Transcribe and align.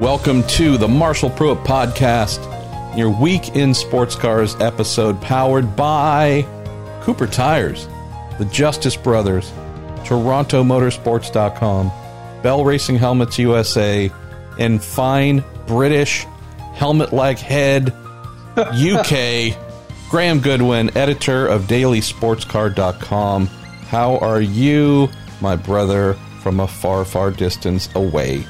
Welcome 0.00 0.42
to 0.48 0.76
the 0.76 0.88
Marshall 0.88 1.30
Pruett 1.30 1.64
Podcast, 1.64 2.96
your 2.96 3.10
week 3.10 3.50
in 3.50 3.72
sports 3.74 4.16
cars 4.16 4.56
episode 4.56 5.22
powered 5.22 5.76
by 5.76 6.44
Cooper 7.02 7.28
Tires, 7.28 7.86
the 8.38 8.44
Justice 8.46 8.96
Brothers, 8.96 9.52
TorontoMotorsports.com, 10.02 11.92
Bell 12.42 12.64
Racing 12.64 12.96
Helmets 12.96 13.38
USA, 13.38 14.10
and 14.58 14.82
fine 14.82 15.44
British 15.68 16.26
helmet 16.72 17.12
like 17.12 17.38
head 17.38 17.90
UK, 18.56 19.56
Graham 20.10 20.40
Goodwin, 20.40 20.96
editor 20.96 21.46
of 21.46 21.62
DailySportsCar.com. 21.68 23.46
How 23.46 24.18
are 24.18 24.40
you, 24.40 25.08
my 25.40 25.54
brother, 25.54 26.14
from 26.42 26.58
a 26.58 26.66
far, 26.66 27.04
far 27.04 27.30
distance 27.30 27.88
away? 27.94 28.44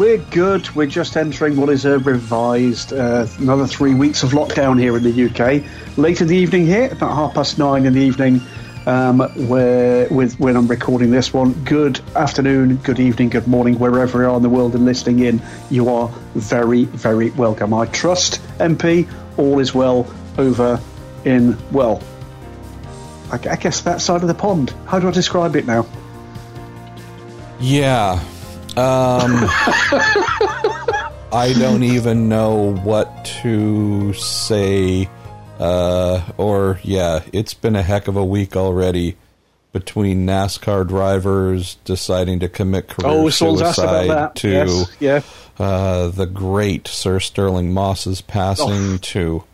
We're 0.00 0.16
good. 0.16 0.74
We're 0.74 0.86
just 0.86 1.14
entering 1.14 1.56
what 1.58 1.68
is 1.68 1.84
a 1.84 1.98
revised 1.98 2.94
uh, 2.94 3.26
another 3.36 3.66
three 3.66 3.92
weeks 3.92 4.22
of 4.22 4.30
lockdown 4.30 4.80
here 4.80 4.96
in 4.96 5.02
the 5.02 5.26
UK. 5.26 5.98
Late 5.98 6.22
in 6.22 6.26
the 6.26 6.38
evening 6.38 6.64
here, 6.64 6.90
about 6.90 7.14
half 7.14 7.34
past 7.34 7.58
nine 7.58 7.84
in 7.84 7.92
the 7.92 8.00
evening, 8.00 8.40
um, 8.86 9.18
where 9.46 10.08
with 10.08 10.40
when 10.40 10.56
I'm 10.56 10.68
recording 10.68 11.10
this 11.10 11.34
one. 11.34 11.52
Good 11.64 12.00
afternoon, 12.16 12.76
good 12.76 12.98
evening, 12.98 13.28
good 13.28 13.46
morning, 13.46 13.78
wherever 13.78 14.22
you 14.22 14.30
are 14.30 14.36
in 14.38 14.42
the 14.42 14.48
world 14.48 14.74
and 14.74 14.86
listening 14.86 15.18
in. 15.18 15.42
You 15.68 15.90
are 15.90 16.08
very, 16.34 16.84
very 16.86 17.28
welcome. 17.32 17.74
I 17.74 17.84
trust 17.84 18.40
MP. 18.56 19.06
All 19.36 19.58
is 19.58 19.74
well 19.74 20.10
over 20.38 20.80
in 21.26 21.58
well. 21.72 22.02
I, 23.30 23.34
I 23.50 23.56
guess 23.56 23.82
that 23.82 24.00
side 24.00 24.22
of 24.22 24.28
the 24.28 24.34
pond. 24.34 24.70
How 24.86 24.98
do 24.98 25.08
I 25.08 25.10
describe 25.10 25.56
it 25.56 25.66
now? 25.66 25.86
Yeah. 27.60 28.18
Um, 28.80 29.44
I 31.32 31.54
don't 31.58 31.82
even 31.82 32.28
know 32.28 32.74
what 32.76 33.24
to 33.42 34.12
say. 34.14 35.08
Uh, 35.58 36.22
or, 36.38 36.80
yeah, 36.82 37.22
it's 37.34 37.52
been 37.52 37.76
a 37.76 37.82
heck 37.82 38.08
of 38.08 38.16
a 38.16 38.24
week 38.24 38.56
already 38.56 39.16
between 39.72 40.26
NASCAR 40.26 40.88
drivers 40.88 41.74
deciding 41.84 42.40
to 42.40 42.48
commit 42.48 42.88
career 42.88 43.12
Oh, 43.12 43.28
someone's 43.28 43.60
asked 43.62 43.78
about 43.78 43.90
suicide 44.04 44.16
that. 44.16 44.34
to 44.36 44.48
Yes, 44.48 44.96
yeah. 44.98 45.20
uh, 45.64 46.08
the 46.08 46.26
great 46.26 46.88
Sir 46.88 47.20
Stirling 47.20 47.74
Moss's 47.74 48.22
passing 48.22 48.94
Oh. 48.94 48.98
to. 49.02 49.44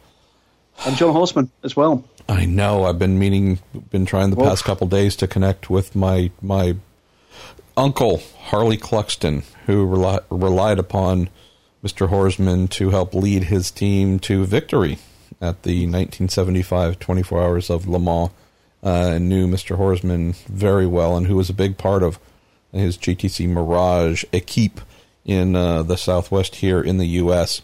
And 0.87 0.97
John 0.97 1.13
Horsman 1.15 1.51
as 1.65 1.75
well. 1.75 2.05
I 2.29 2.45
know. 2.47 2.85
I've 2.85 2.99
been 2.99 3.19
meaning, 3.19 3.59
been 3.91 4.07
trying 4.07 4.31
the 4.31 4.37
past 4.37 4.65
couple 4.65 4.87
days 4.87 5.17
to 5.17 5.27
connect 5.27 5.69
with 5.71 5.95
my 5.97 6.31
my 6.41 6.77
uncle 7.77 8.23
Harley 8.39 8.77
Cluxton, 8.79 9.45
who 9.67 9.87
reli- 9.87 10.25
relied 10.31 10.79
upon 10.79 11.29
Mr. 11.85 12.09
Horsman 12.09 12.69
to 12.71 12.91
help 12.91 13.15
lead 13.15 13.45
his 13.45 13.71
team 13.71 14.19
to 14.21 14.45
victory 14.45 14.99
at 15.41 15.63
the 15.63 15.83
1975 15.83 16.99
24 16.99 17.43
Hours 17.43 17.71
of 17.71 17.87
Le 17.87 17.99
Mans. 17.99 18.31
Uh, 18.85 19.15
and 19.15 19.29
knew 19.29 19.49
Mr. 19.49 19.77
Horsman 19.77 20.37
very 20.47 20.87
well, 20.87 21.17
and 21.17 21.27
who 21.27 21.35
was 21.35 21.51
a 21.51 21.55
big 21.55 21.77
part 21.77 22.05
of 22.05 22.21
his 22.73 22.97
GTC 22.97 23.49
Mirage 23.49 24.23
equipe 24.33 24.81
in 25.25 25.57
uh, 25.57 25.83
the 25.83 25.97
Southwest 25.97 26.57
here 26.57 26.81
in 26.81 26.99
the 26.99 27.07
U.S. 27.07 27.63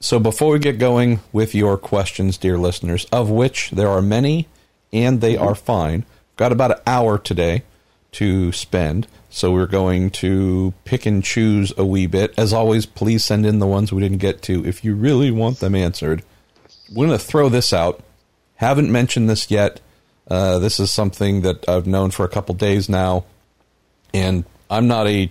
So 0.00 0.18
before 0.18 0.52
we 0.52 0.58
get 0.58 0.78
going 0.78 1.20
with 1.32 1.54
your 1.54 1.76
questions, 1.76 2.38
dear 2.38 2.58
listeners, 2.58 3.06
of 3.12 3.30
which 3.30 3.70
there 3.70 3.88
are 3.88 4.02
many 4.02 4.48
and 4.92 5.20
they 5.20 5.36
are 5.36 5.54
fine, 5.54 6.04
got 6.36 6.50
about 6.50 6.72
an 6.72 6.82
hour 6.86 7.18
today 7.18 7.62
to 8.12 8.52
spend. 8.52 9.06
So 9.30 9.52
we're 9.52 9.66
going 9.66 10.10
to 10.10 10.72
pick 10.84 11.06
and 11.06 11.22
choose 11.22 11.72
a 11.76 11.84
wee 11.84 12.06
bit. 12.06 12.32
As 12.38 12.52
always, 12.52 12.86
please 12.86 13.24
send 13.24 13.44
in 13.44 13.58
the 13.58 13.66
ones 13.66 13.92
we 13.92 14.00
didn't 14.00 14.18
get 14.18 14.42
to 14.42 14.64
if 14.64 14.84
you 14.84 14.94
really 14.94 15.30
want 15.30 15.60
them 15.60 15.74
answered. 15.74 16.22
We're 16.90 17.06
going 17.06 17.18
to 17.18 17.24
throw 17.24 17.48
this 17.48 17.72
out. 17.72 18.02
Haven't 18.56 18.90
mentioned 18.90 19.28
this 19.28 19.50
yet. 19.50 19.80
Uh, 20.26 20.58
this 20.58 20.80
is 20.80 20.92
something 20.92 21.42
that 21.42 21.68
I've 21.68 21.86
known 21.86 22.10
for 22.10 22.24
a 22.24 22.28
couple 22.28 22.54
days 22.54 22.88
now, 22.88 23.24
and 24.12 24.44
I'm 24.70 24.86
not 24.86 25.06
a 25.06 25.30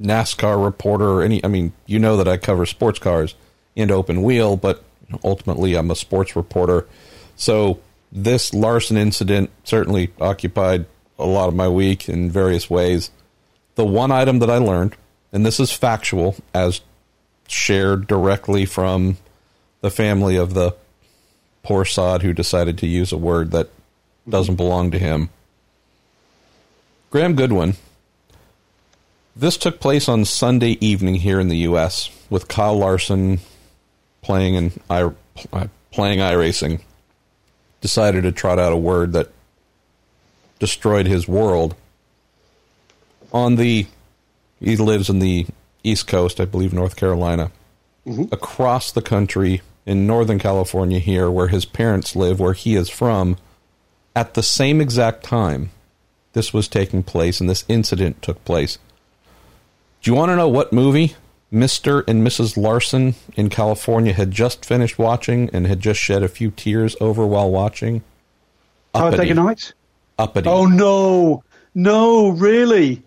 NASCAR 0.00 0.62
reporter 0.62 1.08
or 1.08 1.22
any. 1.22 1.44
I 1.44 1.48
mean, 1.48 1.72
you 1.86 1.98
know 1.98 2.16
that 2.16 2.28
I 2.28 2.36
cover 2.36 2.66
sports 2.66 2.98
cars 2.98 3.34
and 3.76 3.90
open 3.90 4.22
wheel, 4.22 4.56
but 4.56 4.84
ultimately 5.24 5.74
I'm 5.74 5.90
a 5.90 5.96
sports 5.96 6.36
reporter. 6.36 6.86
So 7.34 7.80
this 8.12 8.54
Larson 8.54 8.96
incident 8.96 9.50
certainly 9.64 10.12
occupied 10.20 10.86
a 11.18 11.26
lot 11.26 11.48
of 11.48 11.54
my 11.54 11.68
week 11.68 12.08
in 12.08 12.30
various 12.30 12.68
ways. 12.68 13.10
The 13.74 13.84
one 13.84 14.10
item 14.10 14.38
that 14.40 14.50
I 14.50 14.58
learned, 14.58 14.96
and 15.32 15.44
this 15.44 15.60
is 15.60 15.70
factual, 15.72 16.36
as 16.54 16.80
shared 17.48 18.06
directly 18.06 18.66
from 18.66 19.18
the 19.80 19.90
family 19.90 20.36
of 20.36 20.54
the 20.54 20.74
poor 21.62 21.84
sod 21.84 22.22
who 22.22 22.32
decided 22.32 22.78
to 22.78 22.86
use 22.86 23.12
a 23.12 23.16
word 23.16 23.50
that 23.50 23.70
doesn't 24.28 24.56
belong 24.56 24.90
to 24.90 24.98
him. 24.98 25.30
Graham 27.10 27.34
Goodwin. 27.34 27.74
This 29.34 29.56
took 29.56 29.80
place 29.80 30.08
on 30.08 30.24
Sunday 30.24 30.78
evening 30.80 31.16
here 31.16 31.38
in 31.38 31.48
the 31.48 31.58
U.S. 31.58 32.10
with 32.30 32.48
Kyle 32.48 32.76
Larson 32.76 33.40
playing 34.22 34.54
in 34.54 34.72
i 34.88 35.10
playing 35.92 36.18
iRacing. 36.18 36.80
Decided 37.80 38.22
to 38.22 38.32
trot 38.32 38.58
out 38.58 38.72
a 38.72 38.76
word 38.76 39.12
that 39.12 39.30
destroyed 40.58 41.06
his 41.06 41.28
world. 41.28 41.74
On 43.32 43.56
the, 43.56 43.86
he 44.60 44.76
lives 44.76 45.08
in 45.10 45.18
the 45.18 45.46
East 45.82 46.06
Coast, 46.06 46.40
I 46.40 46.44
believe, 46.44 46.72
North 46.72 46.96
Carolina. 46.96 47.50
Across 48.30 48.92
the 48.92 49.02
country 49.02 49.62
in 49.84 50.06
Northern 50.06 50.38
California, 50.38 50.98
here 50.98 51.30
where 51.30 51.48
his 51.48 51.64
parents 51.64 52.14
live, 52.16 52.40
where 52.40 52.52
he 52.52 52.76
is 52.76 52.88
from, 52.88 53.36
at 54.14 54.34
the 54.34 54.42
same 54.42 54.80
exact 54.80 55.24
time 55.24 55.70
this 56.32 56.52
was 56.52 56.68
taking 56.68 57.02
place 57.02 57.40
and 57.40 57.48
this 57.48 57.64
incident 57.66 58.20
took 58.22 58.44
place. 58.44 58.78
Do 60.02 60.10
you 60.10 60.14
want 60.14 60.30
to 60.30 60.36
know 60.36 60.48
what 60.48 60.72
movie 60.72 61.16
Mr. 61.52 62.04
and 62.06 62.26
Mrs. 62.26 62.56
Larson 62.56 63.14
in 63.36 63.48
California 63.48 64.12
had 64.12 64.30
just 64.30 64.64
finished 64.64 64.98
watching 64.98 65.48
and 65.52 65.66
had 65.66 65.80
just 65.80 65.98
shed 65.98 66.22
a 66.22 66.28
few 66.28 66.50
tears 66.50 66.94
over 67.00 67.26
while 67.26 67.50
watching? 67.50 68.02
Talladega 68.94 69.34
Nights? 69.34 69.72
Uppity. 70.18 70.48
Oh 70.48 70.66
no, 70.66 71.44
no, 71.74 72.28
really. 72.30 73.02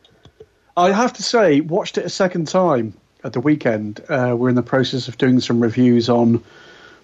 I 0.78 0.92
have 0.92 1.14
to 1.14 1.24
say, 1.24 1.62
watched 1.62 1.97
it 1.97 2.06
a 2.06 2.09
second 2.09 2.47
time 2.47 2.94
at 3.24 3.34
the 3.34 3.40
weekend. 3.40 4.02
Uh, 4.08 4.36
we're 4.38 4.50
in 4.50 4.56
the 4.56 4.64
process 4.64 5.08
of 5.08 5.18
doing 5.18 5.40
some 5.40 5.59
reviews 5.59 6.09
on 6.09 6.44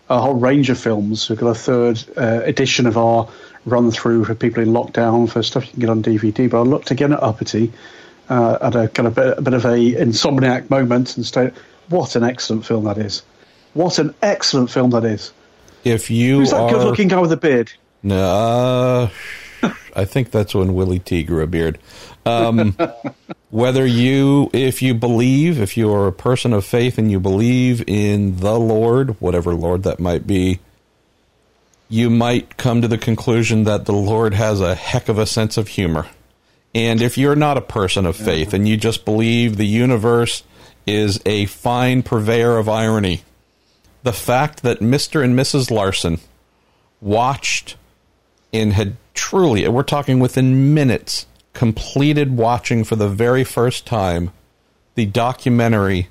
a 0.10 0.20
whole 0.20 0.36
range 0.36 0.70
of 0.70 0.80
films. 0.80 1.30
We've 1.30 1.40
got 1.40 1.50
a 1.50 1.56
third 1.56 2.04
uh, 2.16 2.42
edition 2.44 2.86
of 2.86 2.98
our 2.98 3.28
run 3.66 3.92
through 3.92 4.26
for 4.26 4.36
people 4.36 4.62
in 4.62 4.70
lockdown 4.70 5.30
for 5.30 5.42
stuff 5.42 5.66
you 5.66 5.72
can 5.72 5.80
get 5.80 5.90
on 5.90 6.04
DVD. 6.04 6.50
But 6.50 6.60
I 6.60 6.64
looked 6.64 6.92
again 6.92 7.12
at 7.12 7.22
Uppity 7.24 7.74
uh, 8.30 8.58
at 8.62 8.76
a 8.76 8.88
kind 8.88 9.08
of 9.08 9.16
bit, 9.16 9.38
a 9.38 9.42
bit 9.42 9.54
of 9.54 9.66
a 9.66 9.78
insomniac 9.78 10.70
moment 10.70 11.18
and 11.18 11.26
stayed. 11.26 11.54
What 11.90 12.16
an 12.16 12.24
excellent 12.24 12.66
film 12.66 12.86
that 12.86 12.98
is! 12.98 13.24
What 13.74 14.00
an 14.00 14.16
excellent 14.22 14.72
film 14.72 14.92
that 14.92 15.04
is. 15.04 15.32
If 15.84 16.10
you 16.10 16.40
Who's 16.40 16.52
that 16.52 16.62
are 16.62 16.70
good-looking 16.70 17.10
guy 17.10 17.20
with 17.20 17.30
the 17.30 17.38
beard? 17.38 17.72
No, 18.02 19.10
I 19.96 20.06
think 20.06 20.32
that's 20.32 20.54
when 20.54 20.74
Willy 20.76 21.00
T 21.00 21.24
grew 21.24 21.44
a 21.44 21.48
beard. 21.48 21.78
Um, 22.26 22.78
whether 23.50 23.86
you, 23.86 24.50
if 24.54 24.82
you 24.82 24.94
believe, 24.94 25.62
if 25.62 25.78
you 25.78 25.92
are 25.94 26.08
a 26.08 26.14
person 26.14 26.54
of 26.54 26.66
faith 26.66 26.98
and 26.98 27.12
you 27.12 27.20
believe 27.20 27.84
in 27.88 28.38
the 28.38 28.60
Lord, 28.60 29.20
whatever 29.22 29.54
Lord 29.54 29.84
that 29.84 30.00
might 30.00 30.28
be, 30.28 30.60
you 31.88 32.10
might 32.10 32.58
come 32.58 32.82
to 32.82 32.88
the 32.88 32.98
conclusion 32.98 33.64
that 33.66 33.86
the 33.86 33.94
Lord 33.94 34.34
has 34.34 34.60
a 34.60 34.76
heck 34.76 35.08
of 35.08 35.18
a 35.18 35.26
sense 35.26 35.58
of 35.58 35.68
humor. 35.68 36.08
And 36.74 37.02
if 37.02 37.18
you're 37.18 37.36
not 37.36 37.58
a 37.58 37.62
person 37.62 38.06
of 38.06 38.18
faith 38.18 38.54
and 38.54 38.68
you 38.68 38.76
just 38.76 39.06
believe 39.06 39.56
the 39.56 39.66
universe 39.66 40.44
is 40.86 41.22
a 41.26 41.46
fine 41.46 42.04
purveyor 42.04 42.58
of 42.58 42.68
irony, 42.68 43.24
the 44.04 44.12
fact 44.12 44.62
that 44.64 44.82
Mr. 44.82 45.24
and 45.24 45.38
Mrs. 45.38 45.72
Larson 45.72 46.20
watched 47.00 47.78
and 48.52 48.74
had 48.74 48.98
truly, 49.16 49.68
we're 49.68 49.84
talking 49.84 50.20
within 50.20 50.74
minutes, 50.74 51.26
completed 51.54 52.38
watching 52.38 52.84
for 52.84 52.96
the 52.96 53.10
very 53.10 53.44
first 53.44 53.88
time 53.88 54.32
the 54.94 55.06
documentary 55.06 56.10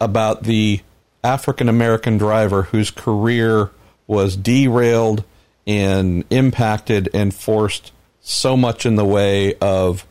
about 0.00 0.44
the 0.44 0.80
African 1.24 1.68
American 1.68 2.18
driver 2.18 2.62
whose 2.62 2.90
career 2.90 3.70
was 4.06 4.36
derailed 4.36 5.24
and 5.66 6.24
impacted 6.30 7.08
and 7.14 7.34
forced 7.34 7.92
so 8.20 8.56
much 8.56 8.84
in 8.84 8.96
the 8.96 9.04
way 9.04 9.54
of 9.54 10.06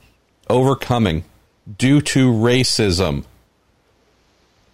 overcoming 0.49 1.23
due 1.77 2.01
to 2.01 2.31
racism. 2.31 3.23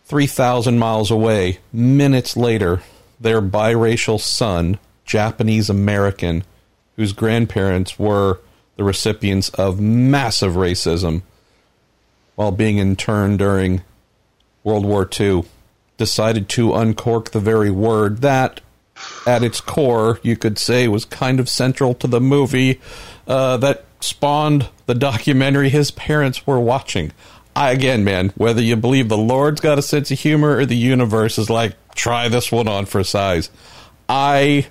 3,000 0.06 0.80
miles 0.80 1.12
away, 1.12 1.60
minutes 1.74 2.38
later, 2.38 2.82
their 3.20 3.42
biracial 3.42 4.20
son, 4.20 4.80
Japanese 5.06 5.70
American, 5.70 6.44
whose 6.98 7.14
grandparents 7.14 7.98
were 7.98 8.40
the 8.76 8.84
recipients 8.84 9.50
of 9.50 9.80
massive 9.80 10.54
racism 10.54 11.22
while 12.36 12.52
being 12.52 12.78
interned 12.78 13.40
during 13.40 13.82
World 14.64 14.86
War 14.86 15.10
II, 15.20 15.44
decided 15.98 16.50
to 16.50 16.76
uncork 16.76 17.32
the 17.32 17.40
very 17.40 17.72
word 17.72 18.18
that, 18.18 18.62
at 19.26 19.44
its 19.44 19.62
core, 19.62 20.20
you 20.22 20.36
could 20.36 20.60
say 20.60 20.88
was 20.88 21.06
kind 21.06 21.40
of 21.40 21.50
central 21.50 21.94
to 21.96 22.06
the 22.06 22.22
movie 22.22 22.80
uh, 23.28 23.58
that 23.58 23.86
spawned 24.00 24.70
the 24.86 24.94
documentary 24.94 25.70
his 25.70 25.90
parents 25.92 26.46
were 26.46 26.60
watching. 26.60 27.12
I, 27.56 27.72
again, 27.72 28.04
man, 28.04 28.30
whether 28.36 28.62
you 28.62 28.76
believe 28.76 29.10
the 29.10 29.18
Lord's 29.18 29.62
got 29.62 29.80
a 29.80 29.82
sense 29.82 30.12
of 30.12 30.20
humor 30.20 30.58
or 30.58 30.66
the 30.66 30.78
universe 30.78 31.40
is 31.40 31.50
like, 31.50 31.76
try 31.96 32.28
this 32.30 32.52
one 32.52 32.68
on 32.68 32.86
for 32.86 33.04
size. 33.04 33.50
I, 34.08 34.68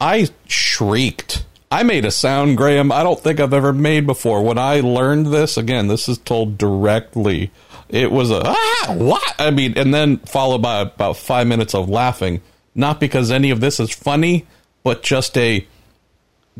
I 0.00 0.28
shrieked. 0.46 1.44
I 1.70 1.82
made 1.84 2.04
a 2.04 2.10
sound, 2.10 2.56
Graham, 2.56 2.90
I 2.90 3.02
don't 3.02 3.20
think 3.20 3.38
I've 3.38 3.54
ever 3.54 3.72
made 3.72 4.06
before. 4.06 4.42
When 4.42 4.58
I 4.58 4.80
learned 4.80 5.26
this, 5.26 5.56
again, 5.56 5.86
this 5.86 6.08
is 6.08 6.18
told 6.18 6.58
directly. 6.58 7.52
It 7.88 8.10
was 8.10 8.30
a, 8.30 8.42
ah, 8.44 8.94
what? 8.96 9.34
I 9.38 9.50
mean, 9.50 9.76
and 9.76 9.92
then 9.94 10.18
followed 10.18 10.62
by 10.62 10.80
about 10.80 11.16
five 11.16 11.46
minutes 11.46 11.74
of 11.74 11.88
laughing. 11.88 12.40
Not 12.74 12.98
because 12.98 13.30
any 13.30 13.50
of 13.50 13.60
this 13.60 13.78
is 13.78 13.92
funny, 13.92 14.46
but 14.82 15.02
just 15.02 15.36
a, 15.36 15.66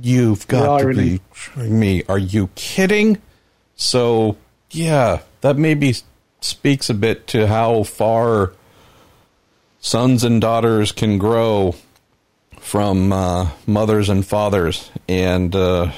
you've 0.01 0.47
got 0.47 0.79
to 0.79 0.95
be 0.95 1.21
me. 1.57 2.05
Are 2.09 2.19
you 2.19 2.51
kidding? 2.55 3.21
So, 3.75 4.37
yeah, 4.71 5.23
that 5.41 5.57
maybe 5.57 5.95
speaks 6.41 6.91
a 6.91 6.95
bit 6.95 7.27
to 7.29 7.47
how 7.47 7.83
far 7.83 8.53
sons 9.81 10.23
and 10.23 10.41
daughters 10.41 10.93
can 10.93 11.19
grow 11.19 11.75
from 12.71 13.13
uh, 13.13 13.51
mothers 13.67 14.09
and 14.09 14.25
fathers, 14.25 14.93
and 15.09 15.57
uh, 15.57 15.91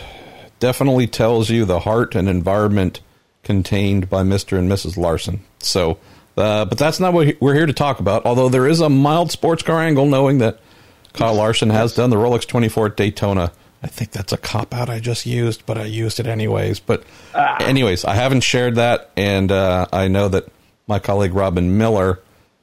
definitely 0.59 1.07
tells 1.07 1.51
you 1.51 1.67
the 1.67 1.81
heart 1.81 2.15
and 2.15 2.31
environment 2.31 3.01
contained 3.43 4.09
by 4.09 4.23
Mr. 4.23 4.59
and 4.59 4.73
Mrs. 4.73 4.97
Larson. 4.97 5.45
So, 5.59 5.99
uh, 6.35 6.65
but 6.65 6.79
that's 6.79 6.99
not 6.99 7.13
what 7.13 7.37
we're 7.43 7.53
here 7.53 7.67
to 7.67 7.75
talk 7.75 8.01
about. 8.01 8.25
Although 8.25 8.49
there 8.49 8.67
is 8.67 8.81
a 8.81 8.89
mild 8.89 9.31
sports 9.31 9.63
car 9.63 9.83
angle, 9.83 10.07
knowing 10.07 10.39
that 10.39 10.61
Kyle 11.13 11.35
Larson 11.35 11.69
has 11.69 11.95
done 11.95 12.09
the 12.09 12.17
Rolex 12.17 12.47
24 12.47 12.87
at 12.87 12.97
Daytona. 12.97 13.53
I 13.83 13.89
think 13.89 14.13
that's 14.13 14.33
a 14.33 14.39
cop 14.39 14.73
out 14.73 14.89
I 14.89 14.99
just 14.99 15.27
used, 15.27 15.67
but 15.67 15.77
I 15.77 15.85
used 15.85 16.21
it 16.21 16.27
anyways. 16.27 16.81
But, 16.81 17.05
ah. 17.35 17.59
anyways, 17.61 18.07
I 18.07 18.15
haven't 18.15 18.45
shared 18.45 18.77
that, 18.77 19.11
and 19.15 19.53
uh, 19.53 19.89
I 19.93 20.09
know 20.09 20.29
that 20.29 20.49
my 20.87 21.01
colleague 21.01 21.35
Robin 21.35 21.77
Miller, 21.77 22.21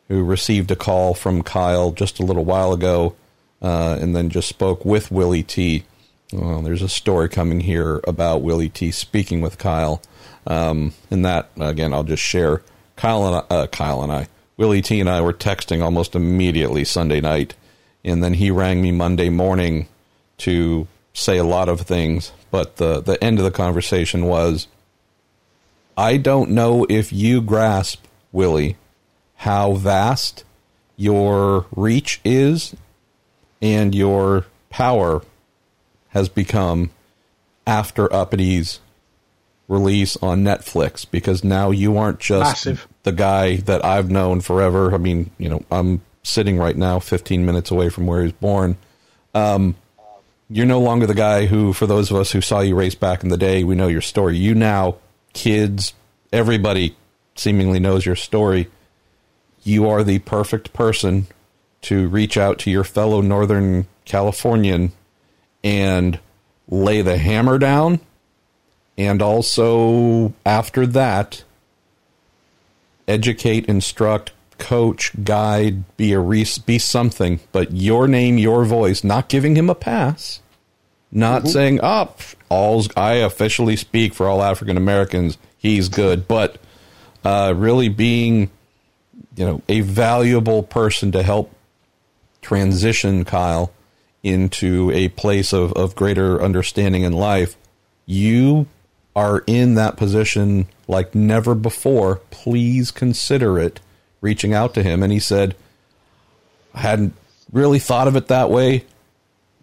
who 0.08 0.24
received 0.24 0.72
a 0.72 0.76
call 0.76 1.14
from 1.14 1.44
Kyle 1.44 1.92
just 1.92 2.20
a 2.20 2.24
little 2.24 2.46
while 2.46 2.74
ago, 2.74 3.16
uh, 3.62 3.98
and 4.00 4.16
then 4.16 4.30
just 4.30 4.48
spoke 4.48 4.86
with 4.86 5.12
Willy 5.12 5.44
T. 5.44 5.84
Well, 6.32 6.62
there's 6.62 6.82
a 6.82 6.90
story 6.90 7.28
coming 7.30 7.62
here 7.62 8.02
about 8.08 8.42
Willy 8.42 8.70
T. 8.70 8.92
speaking 8.92 9.42
with 9.42 9.58
Kyle, 9.58 10.02
um, 10.46 10.94
and 11.10 11.26
that 11.26 11.50
again 11.60 11.94
I'll 11.94 12.04
just 12.04 12.24
share. 12.24 12.62
Kyle 12.96 13.26
and 13.26 13.36
I, 13.36 13.56
uh, 13.56 13.68
Kyle 13.68 14.04
and 14.04 14.12
I, 14.12 14.28
Willy 14.58 14.82
T. 14.82 15.00
and 15.00 15.10
I 15.10 15.22
were 15.22 15.34
texting 15.34 15.82
almost 15.82 16.16
immediately 16.16 16.84
Sunday 16.84 17.22
night, 17.22 17.56
and 18.04 18.24
then 18.24 18.36
he 18.36 18.52
rang 18.52 18.82
me 18.82 18.92
Monday 18.92 19.30
morning 19.30 19.88
to 20.40 20.88
say 21.14 21.38
a 21.38 21.44
lot 21.44 21.70
of 21.70 21.82
things. 21.82 22.32
But 22.52 22.78
the 22.78 23.02
the 23.02 23.22
end 23.24 23.40
of 23.40 23.46
the 23.46 23.52
conversation 23.52 24.26
was, 24.26 24.68
I 25.98 26.18
don't 26.18 26.52
know 26.52 26.86
if 26.90 27.12
you 27.12 27.42
grasp 27.42 28.06
Willy 28.32 28.78
how 29.38 29.74
vast 29.74 30.44
your 30.98 31.66
reach 31.74 32.20
is 32.26 32.76
and 33.62 33.94
your 33.94 34.46
power 34.70 35.22
has 36.10 36.30
become 36.30 36.90
after 37.68 38.08
Uppity's 38.08 38.80
release 39.68 40.18
on 40.18 40.44
Netflix 40.44 41.06
because 41.10 41.44
now 41.44 41.72
you 41.72 41.98
aren't 41.98 42.20
just 42.20 42.66
Massive. 42.66 42.88
the 43.04 43.12
guy 43.12 43.58
that 43.58 43.86
I've 43.86 44.10
known 44.10 44.42
forever. 44.42 44.94
I 44.94 44.98
mean, 44.98 45.30
you 45.38 45.50
know, 45.50 45.64
I'm 45.72 46.02
sitting 46.24 46.58
right 46.58 46.76
now 46.76 47.00
15 47.00 47.46
minutes 47.46 47.72
away 47.72 47.90
from 47.90 48.08
where 48.08 48.20
he 48.20 48.26
was 48.26 48.34
born. 48.34 48.78
Um, 49.34 49.76
you're 50.50 50.66
no 50.66 50.82
longer 50.82 51.06
the 51.06 51.14
guy 51.14 51.46
who, 51.46 51.74
for 51.74 51.86
those 51.86 52.10
of 52.10 52.18
us 52.18 52.32
who 52.32 52.42
saw 52.42 52.62
you 52.62 52.76
race 52.76 52.96
back 52.96 53.24
in 53.24 53.30
the 53.30 53.38
day, 53.38 53.64
we 53.64 53.76
know 53.76 53.88
your 53.88 54.02
story. 54.02 54.36
You 54.38 54.56
now, 54.56 54.96
kids, 55.34 55.94
everybody 56.34 56.96
seemingly 57.36 57.80
knows 57.80 58.06
your 58.06 58.16
story. 58.16 58.68
You 59.64 59.88
are 59.88 60.04
the 60.04 60.20
perfect 60.20 60.74
person 60.74 61.28
to 61.82 62.08
reach 62.08 62.38
out 62.38 62.60
to 62.60 62.72
your 62.72 62.84
fellow 62.84 63.22
Northern 63.22 63.88
Californian 64.06 64.92
and 65.64 66.20
lay 66.68 67.02
the 67.02 67.18
hammer 67.18 67.58
down. 67.58 68.00
And 68.98 69.22
also, 69.22 70.34
after 70.46 70.86
that, 70.88 71.44
educate, 73.08 73.66
instruct, 73.68 74.34
coach, 74.58 75.12
guide, 75.24 75.98
be 75.98 76.12
a 76.14 76.20
re- 76.20 76.46
be 76.66 76.78
something, 76.78 77.40
but 77.52 77.72
your 77.72 78.08
name, 78.08 78.38
your 78.38 78.66
voice, 78.66 79.04
not 79.04 79.30
giving 79.30 79.56
him 79.56 79.70
a 79.70 79.76
pass, 79.76 80.42
not 81.12 81.44
mm-hmm. 81.44 81.52
saying, 81.52 81.80
"Oh, 81.82 82.14
all's 82.50 82.90
I 82.96 83.14
officially 83.14 83.76
speak 83.78 84.14
for 84.14 84.28
all 84.28 84.44
African 84.44 84.78
Americans. 84.78 85.38
He's 85.58 85.90
good," 85.90 86.28
but 86.28 86.58
uh, 87.24 87.54
really 87.56 87.90
being, 87.90 88.52
you 89.36 89.46
know, 89.46 89.62
a 89.68 89.82
valuable 89.82 90.62
person 90.62 91.12
to 91.14 91.24
help 91.24 91.52
transition 92.42 93.26
Kyle 93.26 93.72
into 94.24 94.92
a 94.92 95.10
place 95.10 95.54
of, 95.54 95.74
of 95.74 95.96
greater 95.96 96.42
understanding 96.42 97.04
in 97.04 97.14
life, 97.14 97.56
you 98.06 98.68
are 99.16 99.44
in 99.48 99.76
that 99.76 99.98
position 99.98 100.68
like 100.88 101.16
never 101.16 101.56
before. 101.56 102.18
Please 102.32 102.92
consider 102.92 103.60
it 103.60 103.80
reaching 104.22 104.54
out 104.54 104.74
to 104.74 104.84
him. 104.84 105.04
And 105.04 105.12
he 105.12 105.20
said, 105.20 105.56
I 106.74 106.80
hadn't 106.82 107.14
really 107.52 107.80
thought 107.80 108.08
of 108.08 108.16
it 108.16 108.28
that 108.28 108.50
way. 108.50 108.86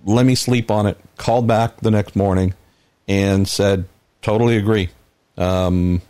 Let 0.05 0.27
me 0.27 0.35
sleep 0.35 0.71
on 0.71 0.87
it. 0.87 0.99
Called 1.17 1.47
back 1.47 1.81
the 1.81 1.91
next 1.91 2.17
morning 2.17 2.55
and 3.09 3.49
said, 3.49 3.87
totally 4.23 4.57
agree. 4.57 4.91
Um, 5.37 6.03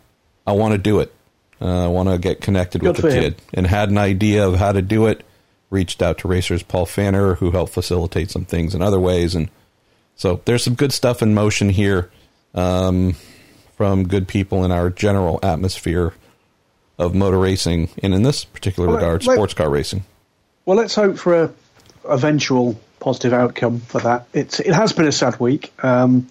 I 0.47 0.53
want 0.53 0.73
to 0.73 0.79
do 0.79 1.01
it. 1.01 1.13
Uh, 1.61 1.85
I 1.85 1.89
want 1.89 2.09
to 2.09 2.19
get 2.19 2.41
connected 2.41 2.81
Good 2.81 2.97
with 2.97 3.03
the 3.03 3.09
kid 3.11 3.33
him. 3.35 3.41
and 3.55 3.67
had 3.67 3.89
an 3.91 3.99
idea 3.99 4.47
of 4.47 4.57
how 4.57 4.73
to 4.73 4.83
do 4.83 5.07
it 5.07 5.25
reached 5.71 6.03
out 6.03 6.19
to 6.19 6.29
racers 6.29 6.63
Paul 6.63 6.87
Pfanner, 6.87 7.37
who 7.39 7.51
helped 7.51 7.73
facilitate 7.73 8.31
some 8.31 8.45
things 8.45 8.75
in 8.75 8.83
other 8.83 9.01
ways. 9.01 9.35
And 9.35 9.51
so 10.15 10.41
there's 10.45 10.63
some 10.63 10.75
good 10.75 10.93
stuff 10.93 11.23
in 11.23 11.35
motion 11.35 11.69
here 11.69 12.11
um, 12.55 13.17
from 13.77 14.09
good 14.09 14.29
people 14.29 14.65
in 14.65 14.73
our 14.73 14.91
general 14.91 15.39
atmosphere 15.43 16.15
of 16.99 17.15
motor 17.15 17.39
racing, 17.39 17.91
and 18.03 18.15
in 18.15 18.23
this 18.23 18.45
particular 18.45 18.89
well, 18.89 18.97
regard, 18.97 19.23
sports 19.23 19.53
car 19.53 19.69
racing. 19.69 20.03
Well, 20.65 20.79
let's 20.79 20.95
hope 20.95 21.19
for 21.19 21.43
a 21.45 21.53
eventual 22.09 22.81
positive 23.01 23.35
outcome 23.35 23.81
for 23.81 24.01
that. 24.01 24.27
It's 24.33 24.61
it 24.61 24.73
has 24.73 24.95
been 24.95 25.07
a 25.07 25.13
sad 25.13 25.39
week, 25.39 25.73
um, 25.85 26.27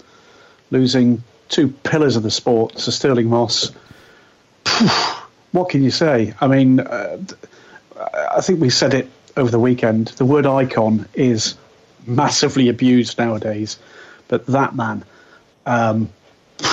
losing 0.71 1.23
two 1.49 1.69
pillars 1.69 2.15
of 2.15 2.23
the 2.23 2.31
sport, 2.31 2.79
Sir 2.79 2.91
Stirling 2.91 3.29
Moss. 3.29 3.71
what 5.51 5.69
can 5.69 5.83
you 5.83 5.91
say? 5.91 6.33
I 6.41 6.47
mean, 6.47 6.79
uh, 6.79 7.17
I 8.35 8.41
think 8.41 8.59
we 8.59 8.71
said 8.71 8.95
it 8.95 9.09
over 9.37 9.51
the 9.51 9.59
weekend. 9.59 10.07
The 10.09 10.25
word 10.25 10.45
icon 10.45 11.07
is 11.13 11.55
massively 12.05 12.69
abused 12.69 13.17
nowadays, 13.17 13.77
but 14.27 14.45
that 14.47 14.75
man, 14.75 15.03
um, 15.65 16.09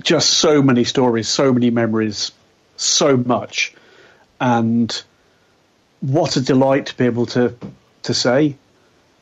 just 0.00 0.30
so 0.30 0.62
many 0.62 0.84
stories, 0.84 1.28
so 1.28 1.52
many 1.52 1.70
memories, 1.70 2.32
so 2.76 3.16
much, 3.16 3.74
and 4.40 5.02
what 6.00 6.36
a 6.36 6.40
delight 6.40 6.86
to 6.86 6.96
be 6.96 7.04
able 7.04 7.26
to 7.26 7.54
to 8.04 8.14
say, 8.14 8.56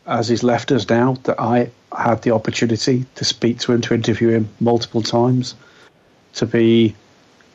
as 0.07 0.29
he's 0.29 0.43
left 0.43 0.71
us 0.71 0.89
now, 0.89 1.15
that 1.25 1.41
I 1.41 1.71
had 1.97 2.23
the 2.23 2.33
opportunity 2.33 3.07
to 3.15 3.25
speak 3.25 3.59
to 3.61 3.73
him, 3.73 3.81
to 3.83 3.95
interview 3.95 4.29
him 4.29 4.49
multiple 4.61 5.03
times, 5.03 5.55
to 6.35 6.47
be 6.47 6.95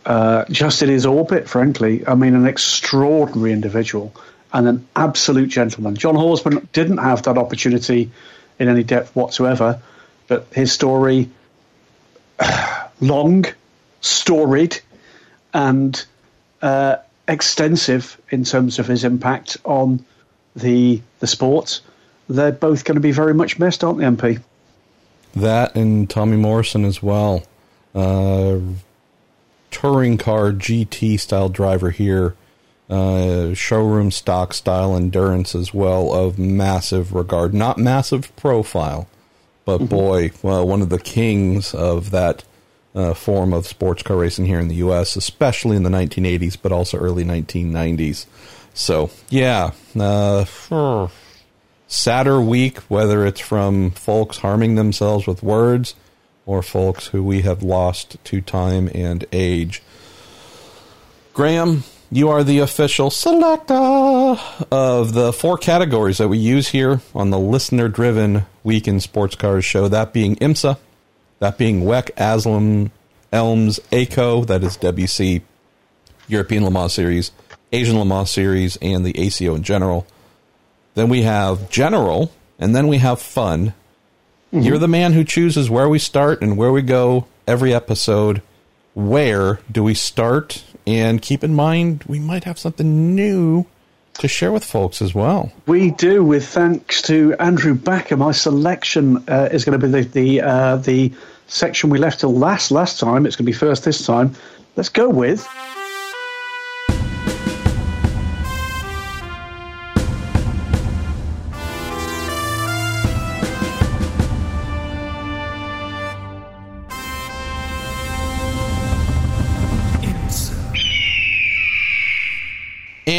uh, 0.06 0.46
just 0.50 0.82
in 0.82 0.90
his 0.90 1.06
orbit, 1.06 1.48
frankly. 1.48 2.06
I 2.08 2.16
mean, 2.16 2.36
an 2.36 2.48
extraordinary 2.48 3.54
individual 3.54 4.14
and 4.54 4.68
an 4.68 4.88
absolute 4.96 5.48
gentleman. 5.50 5.96
John 5.96 6.16
Horsman 6.16 6.68
didn't 6.74 6.98
have 6.98 7.24
that 7.24 7.38
opportunity 7.38 8.12
in 8.60 8.68
any 8.68 8.84
depth 8.84 9.16
whatsoever, 9.16 9.82
but 10.28 10.48
his 10.54 10.72
story, 10.72 11.30
long, 13.02 13.46
storied, 14.02 14.80
and 15.54 16.04
uh, 16.62 16.98
extensive 17.28 18.20
in 18.30 18.44
terms 18.44 18.80
of 18.80 18.88
his 18.88 19.04
impact 19.04 19.58
on 19.64 20.06
the 20.56 21.02
the 21.20 21.28
sport. 21.28 21.82
They're 22.28 22.52
both 22.52 22.86
going 22.86 22.96
to 22.96 23.02
be 23.02 23.12
very 23.12 23.34
much 23.34 23.60
missed, 23.60 23.84
aren't 23.84 24.00
they, 24.00 24.06
MP? 24.06 24.42
That 25.36 25.76
and 25.76 26.10
Tommy 26.10 26.38
Morrison 26.38 26.86
as 26.86 27.02
well. 27.02 27.44
Uh, 27.94 28.60
touring 29.72 30.18
car 30.18 30.52
GT 30.52 31.20
style 31.20 31.50
driver 31.50 31.90
here. 31.90 32.36
Uh, 32.90 33.54
showroom 33.54 34.12
stock 34.12 34.54
style 34.54 34.98
endurance 34.98 35.56
as 35.56 35.74
well 35.74 36.14
of 36.14 36.38
massive 36.38 37.14
regard. 37.14 37.54
Not 37.54 37.78
massive 37.78 38.36
profile, 38.36 39.08
but 39.64 39.78
mm-hmm. 39.78 39.86
boy, 39.86 40.32
well, 40.44 40.68
one 40.68 40.82
of 40.82 40.90
the 40.90 41.00
kings 41.00 41.74
of 41.74 42.12
that 42.12 42.44
uh, 42.94 43.14
form 43.14 43.54
of 43.54 43.66
sports 43.66 44.04
car 44.04 44.18
racing 44.18 44.46
here 44.46 44.60
in 44.60 44.68
the 44.68 44.76
U.S., 44.76 45.16
especially 45.16 45.78
in 45.78 45.84
the 45.84 45.90
1980s, 45.90 46.58
but 46.62 46.74
also 46.74 46.98
early 46.98 47.24
1990s. 47.24 48.26
So, 48.74 49.10
yeah, 49.30 49.72
uh, 49.98 50.44
sadder 51.88 52.42
week, 52.42 52.80
whether 52.90 53.26
it's 53.26 53.40
from 53.40 53.92
folks 53.92 54.40
harming 54.40 54.76
themselves 54.76 55.28
with 55.28 55.42
words 55.42 55.96
or 56.46 56.62
folks 56.62 57.08
who 57.08 57.24
we 57.24 57.42
have 57.42 57.64
lost 57.64 58.18
to 58.26 58.42
time 58.42 58.90
and 58.94 59.26
age. 59.32 59.82
Graham, 61.34 61.84
you 62.12 62.30
are 62.30 62.44
the 62.44 62.60
official 62.60 63.10
selector 63.10 64.38
of 64.70 65.14
the 65.14 65.32
four 65.32 65.58
categories 65.58 66.18
that 66.18 66.28
we 66.28 66.38
use 66.38 66.68
here 66.68 67.02
on 67.16 67.30
the 67.30 67.40
listener 67.40 67.88
driven 67.88 68.46
Week 68.64 68.88
in 68.88 69.00
Sports 69.00 69.36
Cars 69.36 69.64
show. 69.64 69.88
That 69.88 70.12
being 70.12 70.36
IMSA, 70.36 70.78
that 71.40 71.58
being 71.58 71.84
WEC, 71.84 72.12
AsLMS, 72.16 72.92
ELMS, 73.32 73.80
ACO, 73.94 74.44
that 74.44 74.62
is 74.62 74.78
WC, 74.78 75.42
European 76.28 76.66
Le 76.66 76.72
Mans 76.72 76.92
Series, 76.92 77.32
Asian 77.72 77.98
Le 77.98 78.06
Mans 78.06 78.30
Series, 78.30 78.78
and 78.82 79.06
the 79.06 79.18
ACO 79.18 79.56
in 79.56 79.64
general. 79.64 80.06
Then 80.96 81.08
we 81.08 81.22
have 81.22 81.70
general, 81.70 82.34
and 82.60 82.76
then 82.76 82.88
we 82.88 82.98
have 82.98 83.22
fun. 83.22 83.74
Mm-hmm. 84.52 84.66
You're 84.66 84.80
the 84.80 84.88
man 84.88 85.14
who 85.14 85.24
chooses 85.24 85.70
where 85.70 85.88
we 85.88 85.98
start 85.98 86.42
and 86.42 86.58
where 86.58 86.74
we 86.74 86.82
go 86.82 87.26
every 87.48 87.74
episode. 87.74 88.42
Where 88.94 89.62
do 89.72 89.82
we 89.82 89.94
start? 89.94 90.64
And 90.86 91.22
keep 91.22 91.42
in 91.44 91.54
mind, 91.54 92.04
we 92.06 92.20
might 92.20 92.44
have 92.44 92.60
something 92.60 93.16
new 93.16 93.66
to 94.16 94.28
share 94.28 94.52
with 94.52 94.66
folks 94.66 95.02
as 95.02 95.16
well. 95.16 95.54
We 95.68 95.92
do, 95.92 96.22
with 96.24 96.46
thanks 96.46 97.02
to 97.04 97.34
Andrew 97.40 97.76
Backer. 97.76 98.18
My 98.18 98.34
selection 98.34 99.24
uh, 99.30 99.48
is 99.54 99.64
going 99.64 99.80
to 99.80 99.88
be 99.88 99.92
the 99.92 100.02
the, 100.10 100.42
uh, 100.42 100.76
the 100.78 101.14
section 101.48 101.90
we 101.90 101.98
left 101.98 102.20
till 102.20 102.34
last 102.34 102.72
last 102.72 103.00
time. 103.00 103.26
It's 103.26 103.38
going 103.38 103.46
to 103.46 103.52
be 103.52 103.58
first 103.58 103.86
this 103.86 104.06
time. 104.06 104.36
Let's 104.76 104.90
go 104.90 105.10
with. 105.10 105.48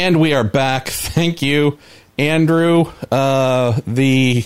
And 0.03 0.19
we 0.19 0.33
are 0.33 0.43
back. 0.43 0.87
Thank 0.89 1.41
you, 1.41 1.79
Andrew. 2.17 2.91
Uh, 3.09 3.79
the 3.87 4.43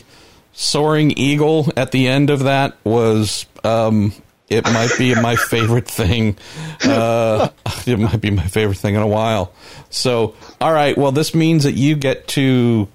soaring 0.54 1.10
eagle 1.18 1.74
at 1.76 1.92
the 1.92 2.08
end 2.08 2.30
of 2.30 2.44
that 2.44 2.78
was. 2.84 3.48
Um, 3.64 4.14
it 4.50 4.66
might 4.66 4.92
be 5.00 5.16
my 5.16 5.36
favorite 5.36 5.88
thing. 5.88 6.38
Uh, 6.84 7.50
it 7.88 7.98
might 7.98 8.22
be 8.22 8.30
my 8.30 8.46
favorite 8.46 8.78
thing 8.78 8.94
in 8.94 9.02
a 9.02 9.08
while. 9.08 9.52
So, 9.90 10.36
all 10.62 10.72
right. 10.72 10.96
Well, 10.96 11.12
this 11.12 11.34
means 11.34 11.64
that 11.64 11.74
you 11.74 11.96
get 11.96 12.28
to 12.30 12.88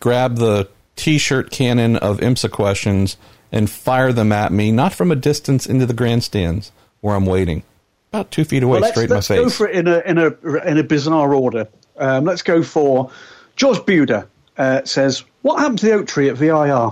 grab 0.00 0.36
the 0.36 0.68
T-shirt 0.96 1.50
cannon 1.50 1.96
of 1.96 2.18
IMSA 2.18 2.50
questions 2.50 3.16
and 3.50 3.70
fire 3.70 4.12
them 4.12 4.32
at 4.32 4.52
me, 4.52 4.70
not 4.70 4.92
from 4.92 5.10
a 5.10 5.16
distance 5.16 5.64
into 5.64 5.86
the 5.86 5.94
grandstands 5.94 6.72
where 7.00 7.16
I'm 7.16 7.24
waiting, 7.24 7.62
about 8.12 8.30
two 8.30 8.44
feet 8.44 8.62
away, 8.62 8.80
well, 8.80 8.90
straight 8.90 9.10
in 9.10 9.14
my 9.14 9.20
face. 9.20 9.30
Let's 9.30 9.42
go 9.42 9.50
for 9.50 9.68
it 9.68 9.76
in 9.76 9.88
a 9.88 9.98
in 10.00 10.18
a 10.18 10.28
in 10.68 10.78
a 10.78 10.82
bizarre 10.82 11.32
order. 11.34 11.68
Um, 11.96 12.24
let's 12.24 12.42
go 12.42 12.62
for 12.62 13.10
George 13.56 13.84
Buda. 13.86 14.26
Uh, 14.56 14.84
says, 14.84 15.24
"What 15.42 15.60
happened 15.60 15.78
to 15.80 15.86
the 15.86 15.92
oak 15.92 16.06
tree 16.06 16.28
at 16.28 16.36
VIR?" 16.36 16.90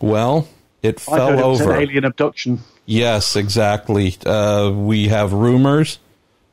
Well, 0.00 0.48
it 0.82 1.00
fell 1.00 1.32
it 1.32 1.42
over. 1.42 1.74
alien 1.74 2.04
abduction. 2.04 2.60
Yes, 2.86 3.36
exactly. 3.36 4.16
Uh, 4.24 4.72
we 4.74 5.08
have 5.08 5.32
rumors 5.32 5.98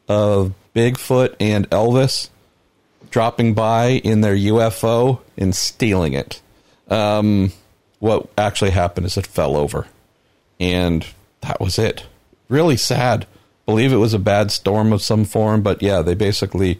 of 0.09 0.53
Bigfoot 0.75 1.35
and 1.39 1.69
Elvis 1.69 2.29
dropping 3.11 3.53
by 3.53 4.01
in 4.03 4.21
their 4.21 4.35
UFO 4.35 5.21
and 5.37 5.55
stealing 5.55 6.13
it. 6.13 6.41
Um, 6.89 7.53
what 7.99 8.27
actually 8.37 8.71
happened 8.71 9.05
is 9.05 9.17
it 9.17 9.27
fell 9.27 9.55
over, 9.55 9.87
and 10.59 11.05
that 11.41 11.61
was 11.61 11.79
it. 11.79 12.05
Really 12.49 12.77
sad 12.77 13.25
believe 13.65 13.91
it 13.91 13.97
was 13.97 14.13
a 14.13 14.19
bad 14.19 14.51
storm 14.51 14.93
of 14.93 15.01
some 15.01 15.25
form, 15.25 15.61
but 15.61 15.81
yeah, 15.81 16.01
they 16.01 16.15
basically 16.15 16.79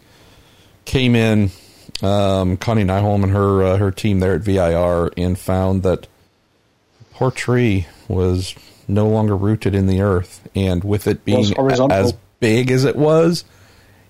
came 0.86 1.15
in. 1.15 1.51
Um, 2.04 2.58
Connie 2.58 2.84
Nyholm 2.84 3.24
and 3.24 3.32
her 3.32 3.63
uh, 3.63 3.77
her 3.77 3.92
team 3.92 4.20
there 4.20 4.34
at 4.36 4.42
VIR 4.42 5.12
and 5.18 5.38
found 5.39 5.84
that 5.84 6.08
poor 7.13 7.32
tree 7.32 7.88
was 8.08 8.54
no 8.88 9.08
longer 9.08 9.36
rooted 9.36 9.74
in 9.74 9.88
the 9.88 10.01
earth, 10.01 10.48
and 10.56 10.84
with 10.84 11.08
it 11.08 11.24
being 11.25 11.54
as 11.92 12.13
big 12.39 12.70
as 12.70 12.84
it 12.84 12.96
was, 12.96 13.46